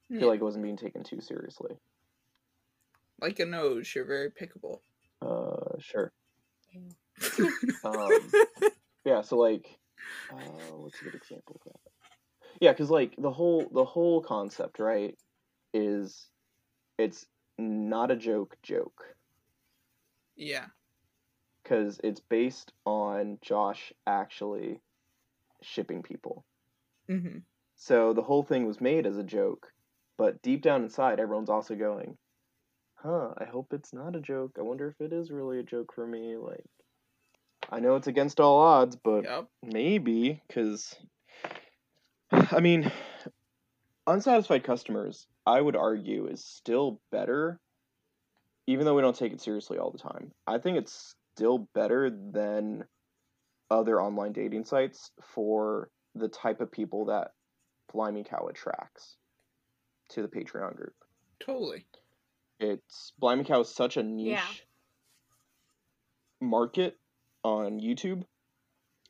Yeah. 0.09 0.19
feel 0.19 0.27
like 0.27 0.41
it 0.41 0.43
wasn't 0.43 0.63
being 0.63 0.77
taken 0.77 1.03
too 1.03 1.21
seriously. 1.21 1.77
like 3.19 3.39
a 3.39 3.45
nose, 3.45 3.93
you're 3.93 4.03
very 4.05 4.31
pickable. 4.31 4.81
Uh, 5.21 5.77
sure. 5.79 6.11
Um, 7.83 8.09
yeah. 9.05 9.21
So 9.21 9.37
like, 9.37 9.67
uh, 10.31 10.35
what's 10.77 10.99
a 11.01 11.05
good 11.05 11.15
example 11.15 11.57
of 11.65 11.71
that? 11.73 11.91
Yeah, 12.61 12.71
because 12.71 12.89
like 12.89 13.15
the 13.17 13.31
whole 13.31 13.69
the 13.73 13.85
whole 13.85 14.21
concept, 14.21 14.79
right, 14.79 15.17
is 15.73 16.27
it's 16.97 17.25
not 17.57 18.11
a 18.11 18.15
joke 18.15 18.57
joke. 18.63 19.03
yeah. 20.35 20.65
because 21.63 21.99
it's 22.03 22.19
based 22.19 22.71
on 22.85 23.37
Josh 23.41 23.93
actually 24.07 24.81
shipping 25.61 26.03
people. 26.03 26.45
Mm-hmm. 27.09 27.39
So 27.75 28.13
the 28.13 28.21
whole 28.23 28.43
thing 28.43 28.65
was 28.65 28.81
made 28.81 29.05
as 29.07 29.17
a 29.17 29.23
joke, 29.23 29.71
but 30.17 30.41
deep 30.41 30.61
down 30.61 30.83
inside, 30.83 31.19
everyone's 31.19 31.49
also 31.49 31.75
going, 31.75 32.17
"Huh? 33.03 33.33
I 33.37 33.45
hope 33.45 33.73
it's 33.73 33.93
not 33.93 34.15
a 34.15 34.21
joke. 34.21 34.57
I 34.57 34.61
wonder 34.61 34.87
if 34.87 35.01
it 35.01 35.11
is 35.11 35.31
really 35.31 35.59
a 35.59 35.63
joke 35.63 35.93
for 35.93 36.05
me." 36.05 36.37
Like, 36.37 36.65
I 37.69 37.79
know 37.79 37.95
it's 37.95 38.07
against 38.07 38.39
all 38.39 38.59
odds, 38.59 38.95
but 38.95 39.23
Yep. 39.23 39.47
maybe 39.63 40.41
because, 40.47 40.95
I 42.31 42.59
mean, 42.59 42.91
unsatisfied 44.07 44.63
customers, 44.63 45.27
I 45.45 45.59
would 45.61 45.75
argue, 45.75 46.27
is 46.27 46.43
still 46.43 47.01
better, 47.11 47.59
even 48.67 48.85
though 48.85 48.95
we 48.95 49.01
don't 49.01 49.15
take 49.15 49.33
it 49.33 49.41
seriously 49.41 49.77
all 49.77 49.91
the 49.91 49.97
time. 49.97 50.31
I 50.45 50.59
think 50.59 50.77
it's 50.77 51.15
still 51.33 51.67
better 51.73 52.09
than 52.09 52.85
other 53.69 54.01
online 54.01 54.33
dating 54.33 54.65
sites 54.65 55.11
for 55.21 55.89
the 56.13 56.27
type 56.27 56.61
of 56.61 56.71
people 56.71 57.05
that 57.05 57.31
Blimey 57.91 58.23
Cow 58.23 58.47
attracts 58.47 59.17
to 60.09 60.21
the 60.21 60.27
Patreon 60.27 60.75
group. 60.75 60.93
Totally. 61.39 61.85
It's 62.61 63.11
Blimey 63.19 63.43
Cow 63.43 63.61
is 63.61 63.73
such 63.73 63.97
a 63.97 64.03
niche 64.03 64.27
Yeah. 64.29 64.47
market 66.39 66.97
on 67.43 67.79
YouTube 67.79 68.23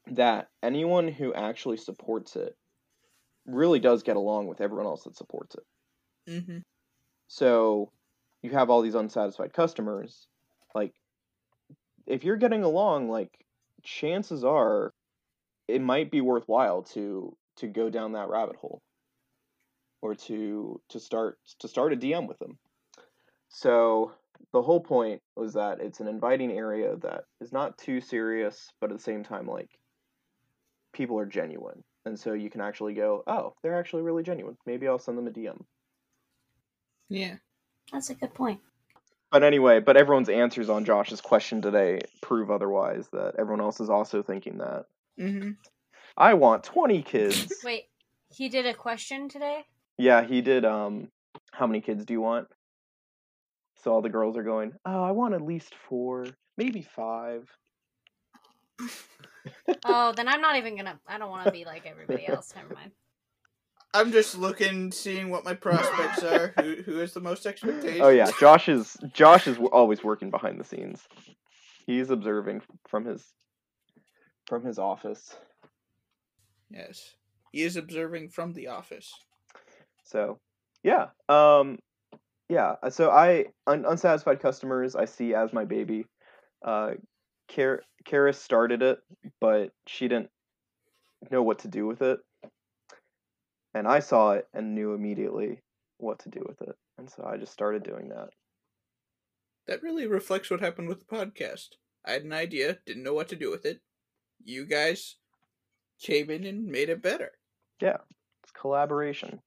that 0.07 0.49
anyone 0.63 1.09
who 1.09 1.33
actually 1.33 1.77
supports 1.77 2.35
it 2.37 2.57
really 3.45 3.79
does 3.79 4.03
get 4.03 4.15
along 4.15 4.47
with 4.47 4.61
everyone 4.61 4.85
else 4.85 5.03
that 5.03 5.17
supports 5.17 5.55
it. 5.55 5.65
Mm-hmm. 6.31 6.57
So 7.27 7.91
you 8.41 8.51
have 8.51 8.69
all 8.69 8.81
these 8.81 8.95
unsatisfied 8.95 9.53
customers. 9.53 10.27
Like, 10.73 10.93
if 12.07 12.23
you're 12.23 12.37
getting 12.37 12.63
along, 12.63 13.09
like, 13.09 13.45
chances 13.83 14.43
are 14.43 14.93
it 15.67 15.81
might 15.81 16.09
be 16.09 16.21
worthwhile 16.21 16.83
to 16.83 17.35
to 17.57 17.67
go 17.67 17.89
down 17.89 18.13
that 18.13 18.29
rabbit 18.29 18.55
hole 18.55 18.81
or 20.01 20.15
to 20.15 20.81
to 20.89 20.99
start 20.99 21.37
to 21.59 21.67
start 21.67 21.93
a 21.93 21.97
DM 21.97 22.27
with 22.27 22.39
them. 22.39 22.57
So 23.51 24.13
the 24.53 24.61
whole 24.61 24.79
point 24.79 25.21
was 25.35 25.53
that 25.53 25.79
it's 25.81 25.99
an 25.99 26.07
inviting 26.07 26.51
area 26.51 26.95
that 26.97 27.25
is 27.39 27.51
not 27.51 27.77
too 27.77 28.01
serious, 28.01 28.71
but 28.79 28.91
at 28.91 28.97
the 28.97 29.03
same 29.03 29.23
time, 29.23 29.47
like 29.47 29.69
people 30.93 31.19
are 31.19 31.25
genuine, 31.25 31.83
and 32.05 32.19
so 32.19 32.33
you 32.33 32.49
can 32.49 32.61
actually 32.61 32.93
go, 32.93 33.23
oh, 33.27 33.53
they're 33.61 33.77
actually 33.77 34.01
really 34.01 34.23
genuine. 34.23 34.57
Maybe 34.65 34.87
I'll 34.87 34.99
send 34.99 35.17
them 35.17 35.27
a 35.27 35.31
DM. 35.31 35.61
Yeah. 37.09 37.35
That's 37.91 38.09
a 38.09 38.15
good 38.15 38.33
point. 38.33 38.61
But 39.31 39.43
anyway, 39.43 39.79
but 39.79 39.97
everyone's 39.97 40.29
answers 40.29 40.69
on 40.69 40.85
Josh's 40.85 41.21
question 41.21 41.61
today 41.61 42.01
prove 42.21 42.49
otherwise. 42.51 43.07
That 43.11 43.35
everyone 43.37 43.61
else 43.61 43.79
is 43.79 43.89
also 43.89 44.23
thinking 44.23 44.57
that. 44.57 44.85
Mm-hmm. 45.19 45.51
I 46.17 46.33
want 46.33 46.63
twenty 46.63 47.01
kids. 47.01 47.53
Wait, 47.63 47.85
he 48.29 48.49
did 48.49 48.65
a 48.65 48.73
question 48.73 49.29
today? 49.29 49.65
yeah, 49.97 50.23
he 50.23 50.41
did. 50.41 50.65
Um, 50.65 51.09
how 51.51 51.67
many 51.67 51.81
kids 51.81 52.05
do 52.05 52.13
you 52.13 52.21
want? 52.21 52.47
So 53.83 53.91
all 53.91 54.01
the 54.01 54.09
girls 54.09 54.37
are 54.37 54.43
going. 54.43 54.73
Oh, 54.85 55.03
I 55.03 55.11
want 55.11 55.33
at 55.33 55.41
least 55.41 55.73
four, 55.89 56.27
maybe 56.57 56.81
five. 56.95 57.49
Oh, 59.85 60.13
then 60.15 60.27
I'm 60.27 60.41
not 60.41 60.57
even 60.57 60.75
gonna. 60.75 60.99
I 61.07 61.17
don't 61.17 61.29
want 61.29 61.45
to 61.45 61.51
be 61.51 61.65
like 61.65 61.85
everybody 61.85 62.27
else. 62.27 62.53
Never 62.55 62.73
mind. 62.73 62.91
I'm 63.93 64.11
just 64.11 64.37
looking, 64.37 64.91
seeing 64.91 65.29
what 65.29 65.43
my 65.43 65.53
prospects 65.53 66.23
are. 66.23 66.53
Who 66.61 66.75
who 66.83 66.97
has 66.97 67.13
the 67.13 67.19
most 67.19 67.45
expectations? 67.45 68.01
Oh 68.01 68.09
yeah, 68.09 68.29
Josh 68.39 68.69
is 68.69 68.97
Josh 69.13 69.47
is 69.47 69.57
always 69.71 70.03
working 70.03 70.29
behind 70.29 70.59
the 70.59 70.63
scenes. 70.63 71.01
He's 71.85 72.09
observing 72.09 72.61
from 72.87 73.05
his 73.05 73.25
from 74.47 74.63
his 74.63 74.79
office. 74.79 75.35
Yes. 76.69 77.15
He 77.51 77.63
is 77.63 77.75
observing 77.75 78.29
from 78.29 78.53
the 78.53 78.67
office. 78.67 79.13
So, 80.03 80.39
yeah, 80.83 81.07
um, 81.27 81.79
yeah. 82.51 82.75
uh, 82.83 82.89
So 82.89 83.09
I 83.09 83.45
un- 83.65 83.85
unsatisfied 83.87 84.41
customers 84.41 84.95
I 84.95 85.05
see 85.05 85.33
as 85.33 85.53
my 85.53 85.63
baby. 85.63 86.05
Uh, 86.63 86.91
Kar- 87.47 87.83
Karis 88.05 88.35
started 88.35 88.81
it, 88.81 88.99
but 89.39 89.71
she 89.87 90.07
didn't 90.07 90.29
know 91.31 91.43
what 91.43 91.59
to 91.59 91.69
do 91.69 91.87
with 91.87 92.01
it, 92.01 92.19
and 93.73 93.87
I 93.87 93.99
saw 93.99 94.33
it 94.33 94.47
and 94.53 94.75
knew 94.75 94.93
immediately 94.93 95.59
what 95.97 96.19
to 96.19 96.29
do 96.29 96.43
with 96.45 96.61
it, 96.61 96.75
and 96.97 97.09
so 97.09 97.23
I 97.25 97.37
just 97.37 97.53
started 97.53 97.83
doing 97.83 98.09
that. 98.09 98.29
That 99.67 99.81
really 99.81 100.07
reflects 100.07 100.49
what 100.49 100.59
happened 100.59 100.89
with 100.89 100.99
the 100.99 101.05
podcast. 101.05 101.69
I 102.05 102.11
had 102.11 102.23
an 102.23 102.33
idea, 102.33 102.79
didn't 102.85 103.03
know 103.03 103.13
what 103.13 103.29
to 103.29 103.35
do 103.35 103.49
with 103.49 103.65
it. 103.65 103.79
You 104.43 104.65
guys 104.65 105.15
came 106.01 106.29
in 106.29 106.45
and 106.45 106.65
made 106.65 106.89
it 106.89 107.01
better. 107.01 107.31
Yeah, 107.81 107.97
it's 108.43 108.51
collaboration. 108.51 109.39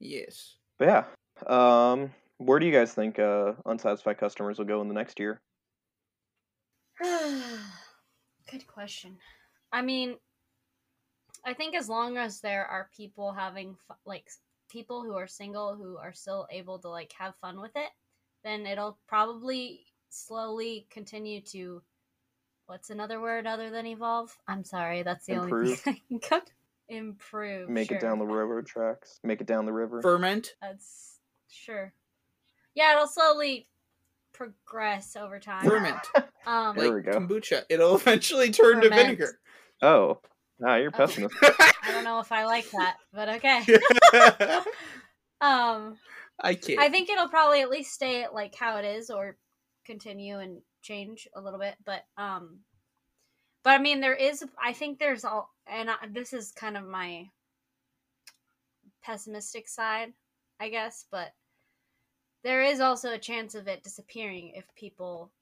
Yes. 0.00 0.56
But 0.78 0.88
yeah, 0.88 1.04
um, 1.46 2.10
where 2.38 2.58
do 2.58 2.66
you 2.66 2.72
guys 2.72 2.92
think 2.92 3.18
uh, 3.18 3.52
unsatisfied 3.66 4.18
customers 4.18 4.58
will 4.58 4.66
go 4.66 4.80
in 4.80 4.88
the 4.88 4.94
next 4.94 5.18
year? 5.18 5.40
Good 7.02 8.66
question. 8.66 9.16
I 9.72 9.82
mean, 9.82 10.16
I 11.44 11.54
think 11.54 11.74
as 11.74 11.88
long 11.88 12.16
as 12.16 12.40
there 12.40 12.66
are 12.66 12.90
people 12.96 13.32
having 13.32 13.76
fu- 13.86 13.94
like 14.06 14.28
people 14.70 15.02
who 15.02 15.14
are 15.14 15.26
single 15.26 15.76
who 15.76 15.98
are 15.98 16.12
still 16.12 16.46
able 16.50 16.78
to 16.80 16.88
like 16.88 17.12
have 17.18 17.34
fun 17.36 17.60
with 17.60 17.72
it, 17.76 17.90
then 18.42 18.66
it'll 18.66 18.98
probably 19.08 19.86
slowly 20.08 20.86
continue 20.90 21.40
to 21.40 21.82
what's 22.66 22.90
another 22.90 23.20
word 23.20 23.46
other 23.46 23.70
than 23.70 23.86
evolve? 23.86 24.36
I'm 24.48 24.64
sorry, 24.64 25.02
that's 25.02 25.26
the 25.26 25.36
only 25.36 25.74
thing 25.74 25.94
I 25.96 26.00
can 26.08 26.18
come 26.20 26.40
to. 26.40 26.52
Improve. 26.88 27.68
Make 27.68 27.90
it 27.92 28.00
down 28.00 28.18
the 28.18 28.26
railroad 28.26 28.66
tracks. 28.66 29.18
Make 29.24 29.40
it 29.40 29.46
down 29.46 29.64
the 29.66 29.72
river. 29.72 30.02
Ferment. 30.02 30.54
That's 30.60 31.18
sure. 31.48 31.92
Yeah, 32.74 32.92
it'll 32.92 33.06
slowly 33.06 33.66
progress 34.32 35.16
over 35.16 35.38
time. 35.38 35.64
Ferment. 35.64 35.98
Um, 36.46 36.76
There 36.76 36.88
like 36.94 37.06
we 37.06 37.10
go. 37.10 37.18
kombucha. 37.18 37.62
It'll 37.70 37.94
eventually 37.96 38.50
turn 38.50 38.82
to 38.82 38.90
vinegar. 38.90 39.38
Oh, 39.80 40.20
ah, 40.62 40.76
you're 40.76 40.90
Oh. 40.92 40.96
pessimist. 40.98 41.34
I 41.42 41.90
don't 41.90 42.04
know 42.04 42.20
if 42.20 42.30
I 42.32 42.44
like 42.44 42.70
that, 42.72 42.98
but 43.14 43.28
okay. 43.30 43.60
um, 45.40 45.96
I 46.38 46.54
can't. 46.54 46.78
I 46.80 46.90
think 46.90 47.08
it'll 47.08 47.28
probably 47.30 47.62
at 47.62 47.70
least 47.70 47.94
stay 47.94 48.22
at 48.24 48.34
like 48.34 48.54
how 48.54 48.76
it 48.76 48.84
is, 48.84 49.08
or 49.08 49.38
continue 49.86 50.38
and 50.38 50.60
change 50.82 51.26
a 51.34 51.40
little 51.40 51.58
bit. 51.58 51.76
But 51.86 52.04
um, 52.18 52.58
but 53.64 53.70
I 53.70 53.78
mean, 53.78 54.00
there 54.00 54.14
is. 54.14 54.44
I 54.62 54.72
think 54.74 54.98
there's 54.98 55.24
all, 55.24 55.50
and 55.66 55.90
I, 55.90 55.96
this 56.12 56.32
is 56.32 56.52
kind 56.52 56.76
of 56.76 56.86
my 56.86 57.30
pessimistic 59.02 59.68
side, 59.68 60.12
I 60.60 60.68
guess. 60.68 61.06
But 61.10 61.32
there 62.44 62.62
is 62.62 62.80
also 62.80 63.12
a 63.12 63.18
chance 63.18 63.54
of 63.54 63.66
it 63.66 63.82
disappearing 63.82 64.52
if 64.54 64.66
people 64.76 65.32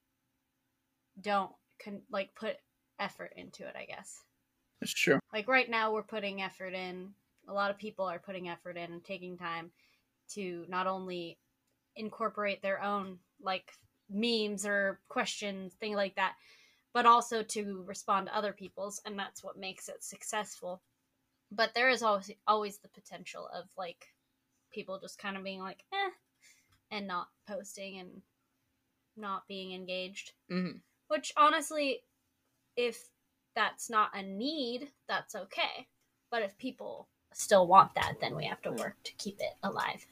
don't 1.20 1.50
con- 1.84 2.02
like 2.10 2.34
put 2.36 2.56
effort 3.00 3.32
into 3.36 3.66
it. 3.66 3.74
I 3.76 3.84
guess. 3.86 4.22
That's 4.80 4.94
true. 4.94 5.18
Like 5.32 5.48
right 5.48 5.68
now, 5.68 5.92
we're 5.92 6.02
putting 6.02 6.42
effort 6.42 6.74
in. 6.74 7.10
A 7.48 7.52
lot 7.52 7.72
of 7.72 7.78
people 7.78 8.04
are 8.04 8.20
putting 8.20 8.48
effort 8.48 8.76
in 8.76 8.92
and 8.92 9.04
taking 9.04 9.36
time 9.36 9.72
to 10.34 10.64
not 10.68 10.86
only 10.86 11.38
incorporate 11.96 12.62
their 12.62 12.80
own 12.80 13.18
like 13.42 13.72
memes 14.08 14.64
or 14.64 15.00
questions, 15.08 15.74
thing 15.74 15.94
like 15.94 16.14
that, 16.14 16.34
but 16.92 17.06
also 17.06 17.42
to 17.42 17.84
respond 17.86 18.26
to 18.26 18.36
other 18.36 18.52
people's, 18.52 19.00
and 19.04 19.18
that's 19.18 19.42
what 19.42 19.58
makes 19.58 19.88
it 19.88 20.02
successful. 20.04 20.82
But 21.50 21.74
there 21.74 21.90
is 21.90 22.02
always 22.02 22.30
always 22.46 22.78
the 22.78 22.88
potential 22.88 23.48
of 23.52 23.64
like 23.76 24.08
people 24.72 24.98
just 25.00 25.18
kind 25.18 25.36
of 25.36 25.44
being 25.44 25.60
like, 25.60 25.84
eh, 25.92 26.10
and 26.90 27.06
not 27.06 27.28
posting 27.46 27.98
and 27.98 28.22
not 29.16 29.46
being 29.48 29.72
engaged. 29.72 30.32
hmm 30.48 30.78
Which 31.08 31.32
honestly, 31.36 32.00
if 32.76 33.10
that's 33.54 33.90
not 33.90 34.16
a 34.16 34.22
need, 34.22 34.90
that's 35.08 35.34
okay. 35.34 35.88
But 36.30 36.42
if 36.42 36.56
people 36.56 37.08
still 37.34 37.66
want 37.66 37.94
that, 37.94 38.14
then 38.20 38.36
we 38.36 38.46
have 38.46 38.62
to 38.62 38.72
work 38.72 38.96
to 39.04 39.12
keep 39.14 39.40
it 39.40 39.54
alive. 39.62 40.06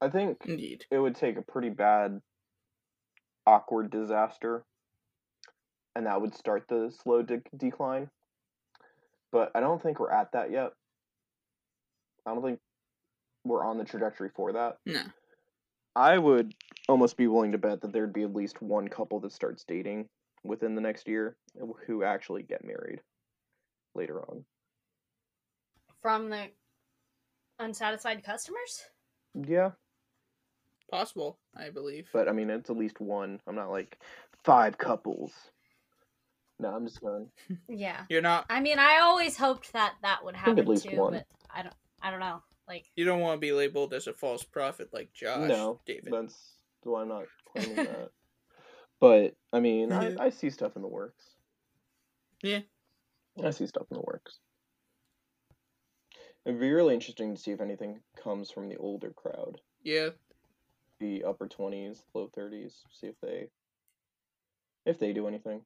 I 0.00 0.08
think 0.08 0.38
Indeed. 0.46 0.86
it 0.90 0.98
would 0.98 1.14
take 1.14 1.36
a 1.36 1.42
pretty 1.42 1.70
bad, 1.70 2.20
awkward 3.46 3.90
disaster, 3.90 4.64
and 5.96 6.06
that 6.06 6.20
would 6.20 6.34
start 6.34 6.64
the 6.68 6.90
slow 7.02 7.22
de- 7.22 7.42
decline. 7.56 8.10
But 9.30 9.50
I 9.54 9.60
don't 9.60 9.82
think 9.82 9.98
we're 9.98 10.10
at 10.10 10.32
that 10.32 10.50
yet. 10.50 10.72
I 12.26 12.34
don't 12.34 12.42
think 12.42 12.60
we're 13.44 13.64
on 13.64 13.78
the 13.78 13.84
trajectory 13.84 14.30
for 14.34 14.52
that. 14.52 14.76
No. 14.86 15.02
I 15.96 16.16
would 16.16 16.54
almost 16.88 17.16
be 17.16 17.26
willing 17.26 17.52
to 17.52 17.58
bet 17.58 17.80
that 17.82 17.92
there'd 17.92 18.12
be 18.12 18.22
at 18.22 18.34
least 18.34 18.62
one 18.62 18.88
couple 18.88 19.20
that 19.20 19.32
starts 19.32 19.64
dating 19.66 20.08
within 20.44 20.74
the 20.74 20.80
next 20.80 21.06
year 21.08 21.36
who 21.86 22.02
actually 22.04 22.42
get 22.42 22.64
married 22.64 23.00
later 23.94 24.20
on. 24.22 24.44
From 26.00 26.30
the 26.30 26.46
unsatisfied 27.58 28.24
customers? 28.24 28.82
Yeah, 29.34 29.70
Possible, 30.90 31.38
I 31.56 31.70
believe. 31.70 32.08
but 32.12 32.28
I 32.28 32.32
mean, 32.32 32.50
it's 32.50 32.68
at 32.68 32.76
least 32.76 33.00
one. 33.00 33.40
I'm 33.46 33.54
not 33.54 33.70
like 33.70 33.98
five 34.44 34.76
couples. 34.76 35.32
No, 36.58 36.68
I'm 36.68 36.86
just 36.86 37.00
going. 37.00 37.28
Yeah. 37.68 38.02
You're 38.08 38.22
not. 38.22 38.46
I 38.48 38.60
mean, 38.60 38.78
I 38.78 38.98
always 39.02 39.36
hoped 39.36 39.72
that 39.72 39.94
that 40.02 40.24
would 40.24 40.34
think 40.34 40.46
at 40.46 40.56
happen 40.58 40.66
least 40.66 40.88
too, 40.88 40.96
one. 40.96 41.12
but 41.14 41.26
I 41.54 41.62
don't. 41.62 41.74
I 42.00 42.10
don't 42.10 42.20
know. 42.20 42.42
Like, 42.68 42.84
You 42.96 43.04
don't 43.04 43.20
want 43.20 43.36
to 43.36 43.40
be 43.40 43.52
labeled 43.52 43.92
as 43.92 44.06
a 44.06 44.12
false 44.12 44.42
prophet 44.44 44.88
like 44.92 45.12
Josh. 45.12 45.48
no, 45.48 45.80
David. 45.86 46.12
that's 46.12 46.36
why 46.84 47.02
I'm 47.02 47.08
not 47.08 47.24
claiming 47.52 47.74
that. 47.84 48.10
But 49.00 49.34
I 49.52 49.58
mean, 49.60 49.90
Yeah. 49.90 50.14
I, 50.18 50.26
I 50.26 50.30
see 50.30 50.48
stuff 50.50 50.76
in 50.76 50.82
the 50.82 50.88
works. 50.88 51.24
Yeah. 52.42 52.60
I 53.42 53.50
see 53.50 53.66
stuff 53.66 53.86
in 53.90 53.96
the 53.96 54.02
works. 54.02 54.38
It'd 56.44 56.60
be 56.60 56.70
really 56.72 56.94
interesting 56.94 57.34
to 57.34 57.40
see 57.40 57.52
if 57.52 57.60
anything 57.60 58.00
comes 58.22 58.50
from 58.50 58.68
the 58.68 58.76
older 58.76 59.10
crowd, 59.10 59.60
Yeah. 59.84 60.10
the 60.98 61.24
upper 61.24 61.46
twenties, 61.48 62.04
low 62.14 62.30
thirties. 62.34 62.82
See 62.92 63.06
if 63.08 63.14
they, 63.20 63.48
if 64.84 64.98
they 64.98 65.12
do 65.12 65.28
anything. 65.28 65.62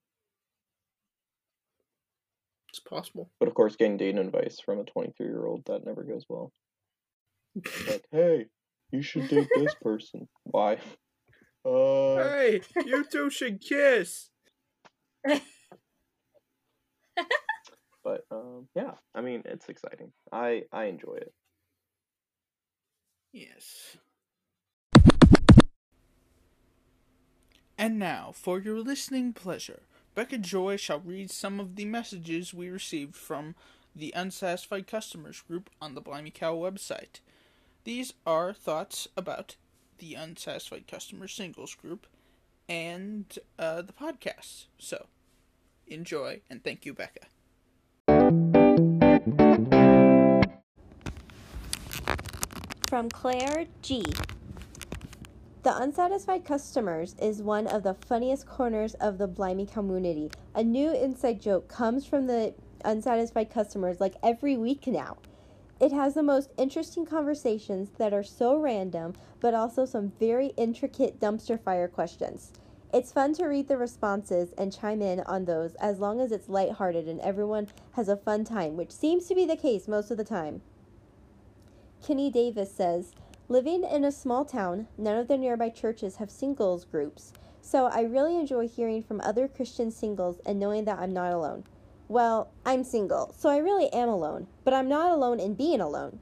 It's 2.77 2.81
possible. 2.85 3.31
But 3.41 3.49
of 3.49 3.55
course, 3.55 3.75
getting 3.77 3.97
dating 3.97 4.19
advice 4.19 4.61
from 4.61 4.81
a 4.81 4.85
23 4.85 5.27
year 5.27 5.47
old 5.47 5.65
that 5.65 5.87
never 5.87 6.03
goes 6.05 6.27
well. 6.29 6.53
Like, 7.89 8.05
hey, 8.13 8.47
you 8.93 9.01
should 9.01 9.29
date 9.29 9.49
this 9.55 9.75
person. 9.83 10.29
Why? 10.45 10.79
Uh, 11.65 12.15
Hey, 12.23 12.61
you 12.85 13.03
two 13.11 13.29
should 13.29 13.61
kiss. 13.61 14.31
but 18.05 18.21
um, 18.31 18.69
yeah, 18.77 18.93
I 19.17 19.21
mean, 19.21 19.43
it's 19.45 19.69
exciting. 19.69 20.13
I 20.31 20.63
I 20.71 20.85
enjoy 20.85 21.15
it. 21.17 21.33
Yes. 23.33 23.97
And 27.77 27.99
now, 27.99 28.31
for 28.33 28.61
your 28.61 28.79
listening 28.79 29.33
pleasure, 29.33 29.83
Becca 30.17 30.39
Joy 30.39 30.79
shall 30.79 31.01
read 31.01 31.31
some 31.31 31.61
of 31.61 31.77
the 31.77 31.85
messages 31.85 32.55
we 32.55 32.71
received 32.71 33.15
from 33.15 33.55
the 33.95 34.15
Unsatisfied 34.17 34.87
Customers 34.87 35.43
group 35.43 35.69
on 35.79 35.95
the 35.95 36.01
Blimey 36.01 36.31
Cow 36.31 36.57
website. 36.57 37.21
These 37.85 38.15
are 38.27 38.55
thoughts 38.55 39.07
about 39.15 39.57
the 39.99 40.15
Unsatisfied 40.15 40.87
Customer 40.89 41.29
Singles 41.29 41.75
group 41.75 42.07
and 42.67 43.27
uh, 43.59 43.83
the 43.83 43.93
podcast. 43.93 44.69
So, 44.79 45.05
enjoy, 45.87 46.41
and 46.49 46.65
thank 46.65 46.87
you, 46.87 46.95
Becca. 46.95 47.27
From 52.89 53.11
Claire 53.11 53.67
G. 53.83 54.03
The 55.67 55.83
Unsatisfied 55.83 56.45
Customers 56.45 57.17
is 57.21 57.43
one 57.43 57.67
of 57.67 57.83
the 57.83 57.95
funniest 57.95 58.47
corners 58.47 58.95
of 59.01 59.19
the 59.19 59.27
Blimey 59.27 59.67
community. 59.67 60.31
A 60.55 60.63
new 60.63 60.95
inside 60.95 61.41
joke 61.41 61.67
comes 61.67 62.07
from 62.07 62.29
the 62.29 62.55
unsatisfied 62.85 63.51
customers 63.51 63.99
like 63.99 64.15
every 64.23 64.57
week 64.57 64.87
now. 64.87 65.17
It 65.81 65.91
has 65.91 66.15
the 66.15 66.23
most 66.23 66.53
interesting 66.57 67.05
conversations 67.05 67.91
that 67.99 68.15
are 68.15 68.23
so 68.23 68.57
random, 68.57 69.15
but 69.41 69.55
also 69.55 69.85
some 69.85 70.13
very 70.21 70.53
intricate 70.57 71.19
dumpster 71.19 71.61
fire 71.61 71.89
questions. 71.89 72.53
It's 72.95 73.11
fun 73.11 73.35
to 73.35 73.47
read 73.47 73.67
the 73.67 73.77
responses 73.77 74.55
and 74.57 74.73
chime 74.73 75.03
in 75.03 75.19
on 75.23 75.47
those 75.47 75.75
as 75.81 75.99
long 75.99 76.21
as 76.21 76.31
it's 76.31 76.49
lighthearted 76.49 77.09
and 77.09 77.21
everyone 77.23 77.67
has 77.95 78.09
a 78.09 78.17
fun 78.17 78.45
time, 78.45 78.77
which 78.77 78.93
seems 78.93 79.27
to 79.27 79.35
be 79.35 79.45
the 79.45 79.57
case 79.57 79.89
most 79.89 80.13
of 80.13 80.17
the 80.17 80.23
time. 80.23 80.63
Kenny 82.07 82.31
Davis 82.31 82.73
says, 82.73 83.15
Living 83.49 83.85
in 83.85 84.05
a 84.05 84.11
small 84.11 84.45
town, 84.45 84.89
none 84.99 85.17
of 85.17 85.29
the 85.29 85.39
nearby 85.39 85.69
churches 85.69 86.17
have 86.17 86.33
singles 86.33 86.85
groups, 86.85 87.33
so 87.61 87.87
I 87.87 88.01
really 88.01 88.35
enjoy 88.37 88.67
hearing 88.67 89.05
from 89.05 89.21
other 89.21 89.47
Christian 89.47 89.93
singles 89.93 90.41
and 90.45 90.59
knowing 90.59 90.85
that 90.87 90.99
I'm 90.99 91.13
not 91.13 91.33
alone. 91.33 91.63
Well, 92.09 92.51
I'm 92.65 92.83
single, 92.83 93.33
so 93.39 93.49
I 93.49 93.59
really 93.59 93.93
am 93.93 94.09
alone, 94.09 94.49
but 94.65 94.75
I'm 94.75 94.89
not 94.89 95.13
alone 95.13 95.39
in 95.39 95.55
being 95.55 95.81
alone. 95.81 96.19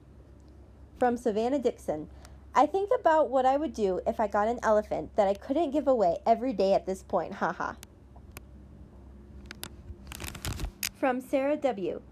From 0.99 1.16
Savannah 1.16 1.59
Dixon, 1.59 2.11
I 2.55 2.66
think 2.66 2.91
about 3.01 3.31
what 3.31 3.47
I 3.47 3.57
would 3.57 3.72
do 3.72 4.03
if 4.07 4.20
I 4.20 4.27
got 4.27 4.49
an 4.49 4.61
elephant 4.62 5.16
that 5.16 5.27
I 5.27 5.33
couldn't 5.33 5.70
give 5.70 5.89
away 5.89 6.18
every 6.27 6.53
day 6.53 6.75
at 6.75 6.85
this 6.85 7.03
point, 7.03 7.33
haha. 7.33 7.72
From 10.95 11.22
Sarah 11.22 11.57
W. 11.57 12.03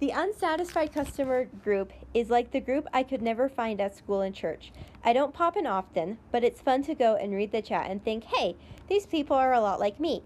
The 0.00 0.12
unsatisfied 0.12 0.94
customer 0.94 1.44
group 1.62 1.92
is 2.14 2.30
like 2.30 2.52
the 2.52 2.60
group 2.60 2.88
I 2.90 3.02
could 3.02 3.20
never 3.20 3.50
find 3.50 3.82
at 3.82 3.94
school 3.94 4.22
and 4.22 4.34
church. 4.34 4.72
I 5.04 5.12
don't 5.12 5.34
pop 5.34 5.58
in 5.58 5.66
often, 5.66 6.16
but 6.32 6.42
it's 6.42 6.62
fun 6.62 6.82
to 6.84 6.94
go 6.94 7.16
and 7.16 7.34
read 7.34 7.52
the 7.52 7.60
chat 7.60 7.90
and 7.90 8.02
think, 8.02 8.24
hey, 8.24 8.56
these 8.88 9.04
people 9.04 9.36
are 9.36 9.52
a 9.52 9.60
lot 9.60 9.78
like 9.78 10.00
me. 10.00 10.22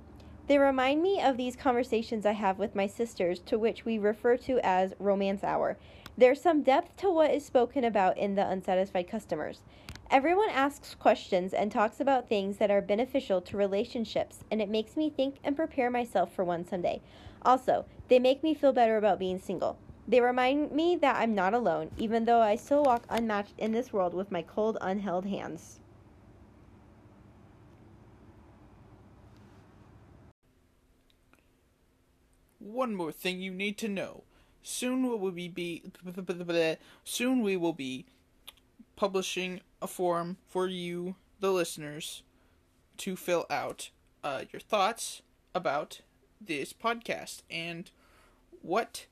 They 0.46 0.58
remind 0.58 1.02
me 1.02 1.20
of 1.20 1.36
these 1.36 1.56
conversations 1.56 2.24
I 2.24 2.32
have 2.32 2.56
with 2.56 2.76
my 2.76 2.86
sisters, 2.86 3.40
to 3.46 3.58
which 3.58 3.84
we 3.84 3.98
refer 3.98 4.36
to 4.36 4.60
as 4.64 4.94
romance 5.00 5.42
hour. 5.42 5.76
There's 6.16 6.40
some 6.40 6.62
depth 6.62 6.96
to 6.98 7.10
what 7.10 7.32
is 7.32 7.44
spoken 7.44 7.82
about 7.82 8.16
in 8.16 8.36
the 8.36 8.48
unsatisfied 8.48 9.08
customers. 9.08 9.62
Everyone 10.08 10.50
asks 10.50 10.94
questions 10.94 11.52
and 11.52 11.72
talks 11.72 11.98
about 11.98 12.28
things 12.28 12.58
that 12.58 12.70
are 12.70 12.80
beneficial 12.80 13.40
to 13.40 13.56
relationships, 13.56 14.44
and 14.52 14.62
it 14.62 14.68
makes 14.68 14.96
me 14.96 15.10
think 15.10 15.38
and 15.42 15.56
prepare 15.56 15.90
myself 15.90 16.32
for 16.32 16.44
one 16.44 16.64
someday. 16.64 17.02
Also, 17.44 17.84
they 18.08 18.18
make 18.18 18.42
me 18.42 18.54
feel 18.54 18.72
better 18.72 18.96
about 18.96 19.18
being 19.18 19.38
single. 19.38 19.78
They 20.06 20.20
remind 20.20 20.72
me 20.72 20.96
that 20.96 21.16
I'm 21.16 21.34
not 21.34 21.54
alone, 21.54 21.90
even 21.96 22.24
though 22.24 22.40
I 22.40 22.56
still 22.56 22.82
walk 22.84 23.04
unmatched 23.08 23.54
in 23.58 23.72
this 23.72 23.92
world 23.92 24.14
with 24.14 24.30
my 24.30 24.42
cold, 24.42 24.76
unheld 24.80 25.28
hands. 25.28 25.80
One 32.58 32.94
more 32.94 33.12
thing 33.12 33.40
you 33.40 33.52
need 33.52 33.78
to 33.78 33.88
know. 33.88 34.24
Soon 34.62 35.02
we 35.08 35.16
will 35.16 35.30
be, 35.30 35.48
be 35.48 35.82
soon 37.04 37.42
we 37.42 37.56
will 37.56 37.72
be 37.74 38.06
publishing 38.96 39.60
a 39.82 39.86
form 39.86 40.38
for 40.48 40.66
you, 40.66 41.16
the 41.40 41.52
listeners, 41.52 42.22
to 42.98 43.16
fill 43.16 43.44
out 43.50 43.90
uh, 44.22 44.44
your 44.50 44.60
thoughts 44.60 45.20
about 45.54 46.00
this 46.40 46.72
podcast 46.72 47.42
and 47.50 47.90
what 48.62 49.06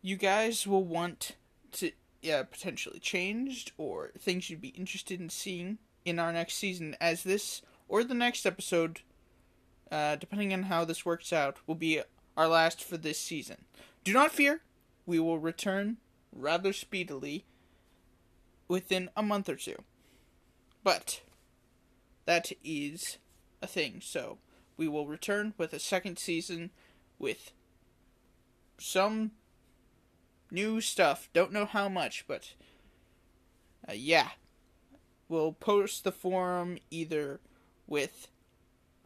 you 0.00 0.16
guys 0.16 0.66
will 0.66 0.84
want 0.84 1.36
to 1.72 1.92
yeah, 2.20 2.42
potentially 2.42 3.00
changed 3.00 3.72
or 3.76 4.12
things 4.18 4.48
you'd 4.48 4.60
be 4.60 4.68
interested 4.68 5.20
in 5.20 5.28
seeing 5.28 5.78
in 6.04 6.18
our 6.18 6.32
next 6.32 6.54
season 6.54 6.96
as 7.00 7.24
this 7.24 7.62
or 7.88 8.04
the 8.04 8.14
next 8.14 8.46
episode 8.46 9.00
uh, 9.90 10.16
depending 10.16 10.52
on 10.52 10.64
how 10.64 10.84
this 10.84 11.04
works 11.04 11.32
out 11.32 11.58
will 11.66 11.74
be 11.74 12.00
our 12.36 12.48
last 12.48 12.82
for 12.82 12.96
this 12.96 13.18
season. 13.18 13.64
Do 14.04 14.12
not 14.12 14.32
fear. 14.32 14.62
We 15.04 15.18
will 15.18 15.38
return 15.38 15.98
rather 16.34 16.72
speedily 16.72 17.44
within 18.68 19.10
a 19.14 19.22
month 19.22 19.48
or 19.48 19.56
two. 19.56 19.82
But 20.82 21.20
that 22.24 22.52
is 22.64 23.18
a 23.60 23.66
thing 23.66 24.00
so 24.02 24.38
we 24.82 24.88
will 24.88 25.06
return 25.06 25.54
with 25.56 25.72
a 25.72 25.78
second 25.78 26.18
season 26.18 26.70
with 27.16 27.52
some 28.78 29.30
new 30.50 30.80
stuff. 30.80 31.28
Don't 31.32 31.52
know 31.52 31.66
how 31.66 31.88
much, 31.88 32.24
but 32.26 32.54
uh, 33.88 33.92
yeah. 33.92 34.30
We'll 35.28 35.52
post 35.52 36.02
the 36.02 36.10
forum 36.10 36.78
either 36.90 37.38
with 37.86 38.26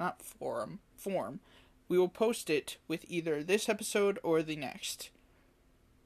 not 0.00 0.22
forum, 0.22 0.78
form. 0.96 1.40
We 1.90 1.98
will 1.98 2.08
post 2.08 2.48
it 2.48 2.78
with 2.88 3.04
either 3.06 3.42
this 3.42 3.68
episode 3.68 4.18
or 4.22 4.42
the 4.42 4.56
next. 4.56 5.10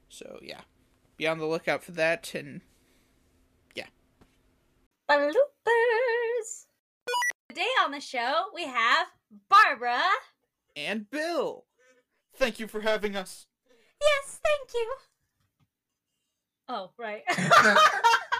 So 0.09 0.37
yeah. 0.41 0.61
Be 1.15 1.27
on 1.27 1.37
the 1.37 1.45
lookout 1.45 1.81
for 1.81 1.93
that 1.93 2.35
and 2.35 2.59
yeah. 3.73 3.87
Bloopers. 5.09 6.65
Today 7.47 7.69
on 7.85 7.91
the 7.91 8.01
show 8.01 8.47
we 8.53 8.65
have 8.65 9.07
Barbara. 9.49 10.01
and 10.75 11.09
Bill. 11.09 11.65
Thank 12.35 12.59
you 12.59 12.67
for 12.67 12.81
having 12.81 13.15
us. 13.15 13.47
Yes, 14.01 14.39
thank 14.43 14.73
you. 14.73 14.93
Oh, 16.67 16.91
right. 16.97 17.23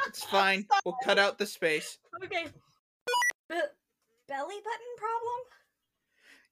It's 0.07 0.23
fine. 0.25 0.65
We'll 0.83 0.97
cut 1.05 1.19
out 1.19 1.37
the 1.37 1.45
space. 1.45 1.99
okay. 2.23 2.45
Be- 3.47 3.55
belly 4.27 4.55
button 4.63 4.95
problem? 4.97 5.39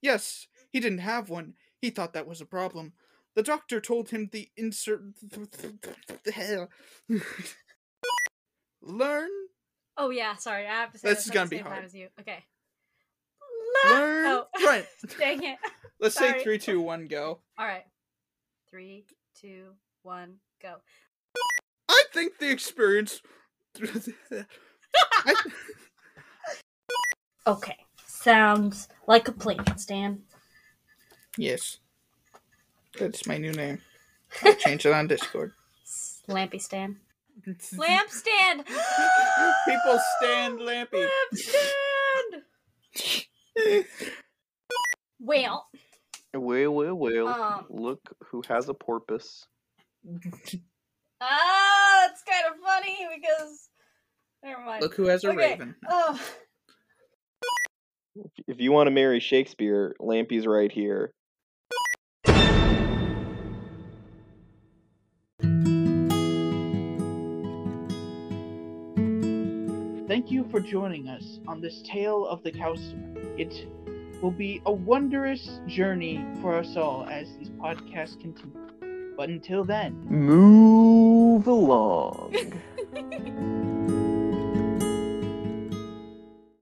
Yes, 0.01 0.47
he 0.71 0.79
didn't 0.79 0.99
have 0.99 1.29
one. 1.29 1.55
He 1.81 1.89
thought 1.89 2.13
that 2.13 2.27
was 2.27 2.39
a 2.39 2.45
problem. 2.45 2.93
The 3.35 3.43
doctor 3.43 3.81
told 3.81 4.09
him 4.11 4.29
the 4.31 4.49
insert. 4.55 5.01
The 6.23 6.31
hell 6.31 6.69
Learn, 8.81 9.29
Oh 9.97 10.09
yeah, 10.11 10.35
sorry. 10.35 10.65
I 10.67 10.71
have 10.81 10.91
to 10.93 10.97
say 10.99 11.09
This 11.09 11.25
is 11.25 11.31
gonna 11.31 11.49
be 11.49 11.57
hard. 11.57 11.83
as 11.83 11.93
you. 11.93 12.07
Okay. 12.21 12.45
Learn, 13.87 14.25
Oh. 14.27 14.45
front. 14.63 14.85
Dang 15.17 15.43
it. 15.43 15.57
Let's 15.99 16.15
say 16.15 16.41
three, 16.43 16.57
two, 16.57 16.79
one, 16.81 17.07
go. 17.07 17.39
All 17.57 17.65
right. 17.65 17.83
Three, 18.69 19.05
two, 19.39 19.71
one, 20.03 20.35
go. 20.61 20.75
I 21.89 22.03
think 22.13 22.37
the 22.39 22.49
experience. 22.49 23.21
I, 25.25 25.33
Okay. 27.47 27.77
Sounds 28.05 28.87
like 29.07 29.27
a 29.27 29.31
plan, 29.31 29.77
Stan. 29.77 30.21
yes, 31.37 31.77
that's 32.99 33.25
my 33.25 33.37
new 33.37 33.51
name. 33.53 33.81
I'll 34.43 34.55
change 34.55 34.85
it 34.85 34.91
on 34.93 35.07
Discord. 35.07 35.53
Lampy 36.27 36.61
Stan. 36.61 36.97
Lamp 37.77 38.09
stand. 38.09 38.65
People 38.67 39.99
stand 40.19 40.59
lampy. 40.59 40.99
Lamp 40.99 41.11
stand. 41.33 43.23
Well, 45.19 45.67
Well, 46.33 46.71
well, 46.73 46.95
well. 46.95 47.27
Um. 47.27 47.65
Look 47.69 47.99
who 48.25 48.41
has 48.47 48.69
a 48.69 48.73
porpoise. 48.73 49.45
ah, 51.21 52.07
that's 52.07 52.23
kind 52.23 52.45
of 52.53 52.59
funny 52.65 52.97
because. 53.15 53.69
Never 54.43 54.61
mind. 54.63 54.81
Look 54.81 54.95
who 54.95 55.05
has 55.05 55.23
a 55.23 55.29
Okay. 55.29 55.37
raven. 55.37 55.75
Oh. 55.89 56.13
If- 58.15 58.31
If 58.47 58.59
you 58.61 58.71
want 58.71 58.87
to 58.87 58.91
marry 58.91 59.19
Shakespeare, 59.19 59.95
Lampy's 59.99 60.45
right 60.47 60.71
here. 60.71 61.13
Thank 70.19 70.31
you 70.31 70.45
for 70.51 70.59
joining 70.59 71.07
us 71.07 71.39
on 71.47 71.61
this 71.61 71.81
tale 71.81 72.27
of 72.27 72.43
the 72.43 72.51
Cowster. 72.51 73.39
It 73.39 73.65
will 74.21 74.31
be 74.31 74.61
a 74.65 74.71
wondrous 74.71 75.61
journey 75.65 76.25
for 76.41 76.57
us 76.57 76.75
all 76.75 77.07
as 77.09 77.29
these 77.37 77.49
podcasts 77.51 78.19
continue. 78.19 79.15
But 79.15 79.29
until 79.29 79.63
then, 79.63 79.93
Move 80.09 81.47
along. 81.47 82.35